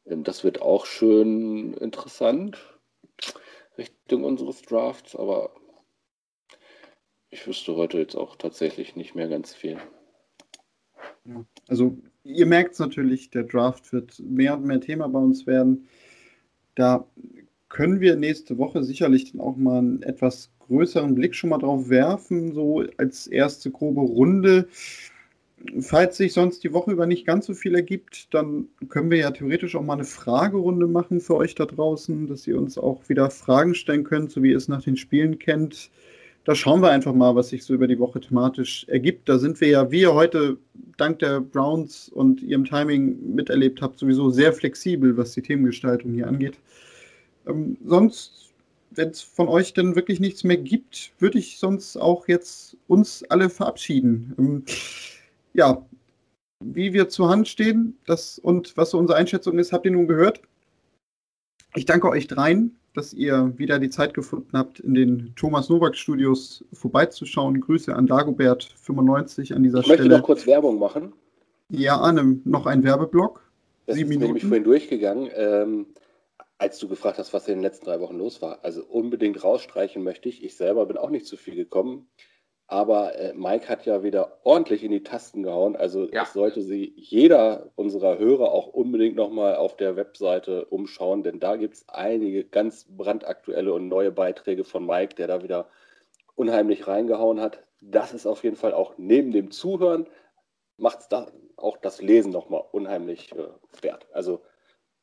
Ähm, 0.06 0.24
das 0.24 0.44
wird 0.44 0.60
auch 0.60 0.86
schön 0.86 1.74
interessant. 1.74 2.58
Richtung 3.78 4.24
unseres 4.24 4.62
Drafts, 4.62 5.16
aber 5.16 5.54
ich 7.30 7.46
wüsste 7.46 7.74
heute 7.74 7.98
jetzt 7.98 8.14
auch 8.14 8.36
tatsächlich 8.36 8.96
nicht 8.96 9.14
mehr 9.14 9.28
ganz 9.28 9.54
viel. 9.54 9.78
Ja, 11.24 11.44
also 11.68 11.98
ihr 12.22 12.46
merkt 12.46 12.74
es 12.74 12.78
natürlich, 12.78 13.30
der 13.30 13.44
Draft 13.44 13.92
wird 13.92 14.18
mehr 14.20 14.54
und 14.54 14.64
mehr 14.64 14.80
Thema 14.80 15.08
bei 15.08 15.18
uns 15.18 15.46
werden. 15.46 15.88
Da 16.74 17.06
können 17.68 18.00
wir 18.00 18.16
nächste 18.16 18.58
Woche 18.58 18.84
sicherlich 18.84 19.32
dann 19.32 19.40
auch 19.40 19.56
mal 19.56 19.78
einen 19.78 20.02
etwas 20.02 20.50
größeren 20.60 21.14
Blick 21.14 21.34
schon 21.34 21.50
mal 21.50 21.58
drauf 21.58 21.88
werfen, 21.88 22.54
so 22.54 22.84
als 22.98 23.26
erste 23.26 23.70
grobe 23.70 24.00
Runde. 24.00 24.68
Falls 25.80 26.16
sich 26.16 26.32
sonst 26.32 26.62
die 26.64 26.72
Woche 26.72 26.92
über 26.92 27.06
nicht 27.06 27.26
ganz 27.26 27.46
so 27.46 27.54
viel 27.54 27.74
ergibt, 27.74 28.32
dann 28.34 28.68
können 28.88 29.10
wir 29.10 29.18
ja 29.18 29.30
theoretisch 29.30 29.74
auch 29.76 29.82
mal 29.82 29.94
eine 29.94 30.04
Fragerunde 30.04 30.86
machen 30.86 31.20
für 31.20 31.36
euch 31.36 31.54
da 31.54 31.64
draußen, 31.66 32.26
dass 32.26 32.46
ihr 32.46 32.58
uns 32.58 32.76
auch 32.76 33.08
wieder 33.08 33.30
Fragen 33.30 33.74
stellen 33.74 34.04
könnt, 34.04 34.30
so 34.30 34.42
wie 34.42 34.50
ihr 34.50 34.56
es 34.56 34.68
nach 34.68 34.82
den 34.82 34.96
Spielen 34.96 35.38
kennt. 35.38 35.90
Da 36.44 36.54
schauen 36.54 36.82
wir 36.82 36.90
einfach 36.90 37.14
mal, 37.14 37.34
was 37.34 37.48
sich 37.48 37.64
so 37.64 37.72
über 37.72 37.86
die 37.86 37.98
Woche 37.98 38.20
thematisch 38.20 38.84
ergibt. 38.88 39.28
Da 39.28 39.38
sind 39.38 39.60
wir 39.62 39.68
ja, 39.68 39.90
wie 39.90 40.02
ihr 40.02 40.12
heute 40.12 40.58
dank 40.98 41.20
der 41.20 41.40
Browns 41.40 42.10
und 42.10 42.42
ihrem 42.42 42.66
Timing 42.66 43.34
miterlebt 43.34 43.80
habt, 43.80 43.98
sowieso 43.98 44.28
sehr 44.28 44.52
flexibel, 44.52 45.16
was 45.16 45.32
die 45.32 45.42
Themengestaltung 45.42 46.12
hier 46.12 46.28
angeht. 46.28 46.58
Ähm, 47.46 47.78
sonst, 47.86 48.52
wenn 48.90 49.08
es 49.08 49.22
von 49.22 49.48
euch 49.48 49.72
denn 49.72 49.96
wirklich 49.96 50.20
nichts 50.20 50.44
mehr 50.44 50.58
gibt, 50.58 51.12
würde 51.18 51.38
ich 51.38 51.58
sonst 51.58 51.96
auch 51.96 52.28
jetzt 52.28 52.76
uns 52.88 53.24
alle 53.30 53.48
verabschieden. 53.48 54.64
Ja, 55.54 55.86
wie 56.60 56.92
wir 56.92 57.08
zur 57.08 57.28
Hand 57.28 57.48
stehen 57.48 57.98
das, 58.06 58.38
und 58.38 58.76
was 58.76 58.90
so 58.90 58.98
unsere 58.98 59.18
Einschätzung 59.18 59.58
ist, 59.58 59.72
habt 59.72 59.86
ihr 59.86 59.92
nun 59.92 60.08
gehört. 60.08 60.42
Ich 61.74 61.84
danke 61.84 62.08
euch 62.08 62.26
dreien, 62.26 62.76
dass 62.94 63.12
ihr 63.12 63.52
wieder 63.56 63.78
die 63.78 63.90
Zeit 63.90 64.14
gefunden 64.14 64.56
habt, 64.56 64.80
in 64.80 64.94
den 64.94 65.32
Thomas 65.36 65.68
Nowak 65.68 65.96
Studios 65.96 66.64
vorbeizuschauen. 66.72 67.60
Grüße 67.60 67.94
an 67.94 68.06
Dagobert95 68.06 69.54
an 69.54 69.62
dieser 69.62 69.80
ich 69.80 69.86
Stelle. 69.86 70.02
Ich 70.02 70.08
möchte 70.08 70.08
noch 70.08 70.22
kurz 70.22 70.46
Werbung 70.46 70.78
machen. 70.78 71.12
Ja, 71.70 71.96
Arne, 71.96 72.40
noch 72.44 72.66
ein 72.66 72.84
Werbeblock. 72.84 73.42
Das 73.86 73.96
Sieben 73.96 74.10
ist 74.10 74.18
Minuten. 74.18 74.26
nämlich 74.26 74.44
vorhin 74.44 74.64
durchgegangen, 74.64 75.30
ähm, 75.34 75.86
als 76.58 76.78
du 76.78 76.88
gefragt 76.88 77.18
hast, 77.18 77.32
was 77.32 77.48
in 77.48 77.54
den 77.54 77.62
letzten 77.62 77.86
drei 77.86 78.00
Wochen 78.00 78.16
los 78.16 78.40
war. 78.40 78.60
Also 78.62 78.84
unbedingt 78.84 79.42
rausstreichen 79.42 80.02
möchte 80.02 80.28
ich. 80.28 80.44
Ich 80.44 80.56
selber 80.56 80.86
bin 80.86 80.96
auch 80.96 81.10
nicht 81.10 81.26
zu 81.26 81.36
viel 81.36 81.56
gekommen. 81.56 82.06
Aber 82.74 83.16
äh, 83.16 83.32
Mike 83.34 83.68
hat 83.68 83.86
ja 83.86 84.02
wieder 84.02 84.40
ordentlich 84.42 84.82
in 84.82 84.90
die 84.90 85.04
Tasten 85.04 85.44
gehauen. 85.44 85.76
Also 85.76 86.10
ja. 86.10 86.24
sollte 86.24 86.60
sich 86.60 86.92
jeder 86.96 87.70
unserer 87.76 88.18
Hörer 88.18 88.50
auch 88.50 88.66
unbedingt 88.66 89.14
nochmal 89.14 89.54
auf 89.54 89.76
der 89.76 89.94
Webseite 89.94 90.64
umschauen, 90.64 91.22
denn 91.22 91.38
da 91.38 91.54
gibt 91.54 91.74
es 91.74 91.88
einige 91.88 92.42
ganz 92.42 92.86
brandaktuelle 92.88 93.72
und 93.72 93.86
neue 93.86 94.10
Beiträge 94.10 94.64
von 94.64 94.84
Mike, 94.84 95.14
der 95.14 95.28
da 95.28 95.44
wieder 95.44 95.68
unheimlich 96.34 96.88
reingehauen 96.88 97.40
hat. 97.40 97.62
Das 97.80 98.12
ist 98.12 98.26
auf 98.26 98.42
jeden 98.42 98.56
Fall 98.56 98.74
auch 98.74 98.94
neben 98.96 99.30
dem 99.30 99.52
Zuhören, 99.52 100.08
macht 100.76 100.98
es 100.98 101.08
da 101.08 101.30
auch 101.56 101.76
das 101.76 102.02
Lesen 102.02 102.32
nochmal 102.32 102.64
unheimlich 102.72 103.30
äh, 103.36 103.50
wert. 103.82 104.08
Also 104.12 104.42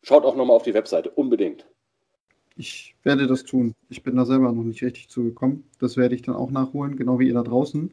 schaut 0.04 0.26
auch 0.26 0.36
nochmal 0.36 0.58
auf 0.58 0.64
die 0.64 0.74
Webseite, 0.74 1.10
unbedingt. 1.10 1.66
Ich 2.62 2.94
werde 3.02 3.26
das 3.26 3.44
tun. 3.44 3.74
Ich 3.90 4.04
bin 4.04 4.16
da 4.16 4.24
selber 4.24 4.52
noch 4.52 4.64
nicht 4.64 4.84
richtig 4.84 5.10
zugekommen. 5.10 5.64
Das 5.80 5.98
werde 5.98 6.14
ich 6.14 6.22
dann 6.22 6.36
auch 6.36 6.52
nachholen, 6.52 6.96
genau 6.96 7.18
wie 7.18 7.28
ihr 7.28 7.34
da 7.34 7.42
draußen. 7.42 7.92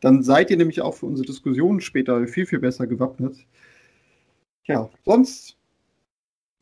Dann 0.00 0.24
seid 0.24 0.50
ihr 0.50 0.56
nämlich 0.56 0.80
auch 0.80 0.96
für 0.96 1.06
unsere 1.06 1.28
Diskussionen 1.28 1.80
später 1.80 2.26
viel, 2.26 2.44
viel 2.44 2.58
besser 2.58 2.88
gewappnet. 2.88 3.36
Ja, 4.64 4.90
sonst 5.04 5.56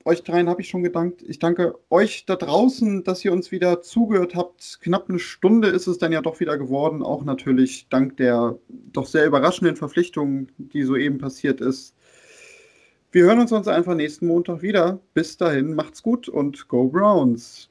euch 0.04 0.22
dreien 0.24 0.50
habe 0.50 0.60
ich 0.60 0.68
schon 0.68 0.82
gedankt. 0.82 1.22
Ich 1.26 1.38
danke 1.38 1.78
euch 1.88 2.26
da 2.26 2.36
draußen, 2.36 3.02
dass 3.02 3.24
ihr 3.24 3.32
uns 3.32 3.50
wieder 3.50 3.80
zugehört 3.80 4.34
habt. 4.34 4.80
Knapp 4.82 5.08
eine 5.08 5.18
Stunde 5.18 5.68
ist 5.68 5.86
es 5.86 5.96
dann 5.96 6.12
ja 6.12 6.20
doch 6.20 6.40
wieder 6.40 6.58
geworden. 6.58 7.02
Auch 7.02 7.24
natürlich 7.24 7.88
dank 7.88 8.18
der 8.18 8.58
doch 8.68 9.06
sehr 9.06 9.24
überraschenden 9.24 9.76
Verpflichtung, 9.76 10.48
die 10.58 10.82
soeben 10.82 11.16
passiert 11.16 11.62
ist. 11.62 11.94
Wir 13.10 13.24
hören 13.24 13.40
uns 13.40 13.52
uns 13.52 13.68
einfach 13.68 13.94
nächsten 13.94 14.26
Montag 14.26 14.60
wieder. 14.60 15.00
Bis 15.14 15.38
dahin, 15.38 15.74
macht's 15.74 16.02
gut 16.02 16.28
und 16.28 16.68
Go 16.68 16.88
Browns! 16.88 17.70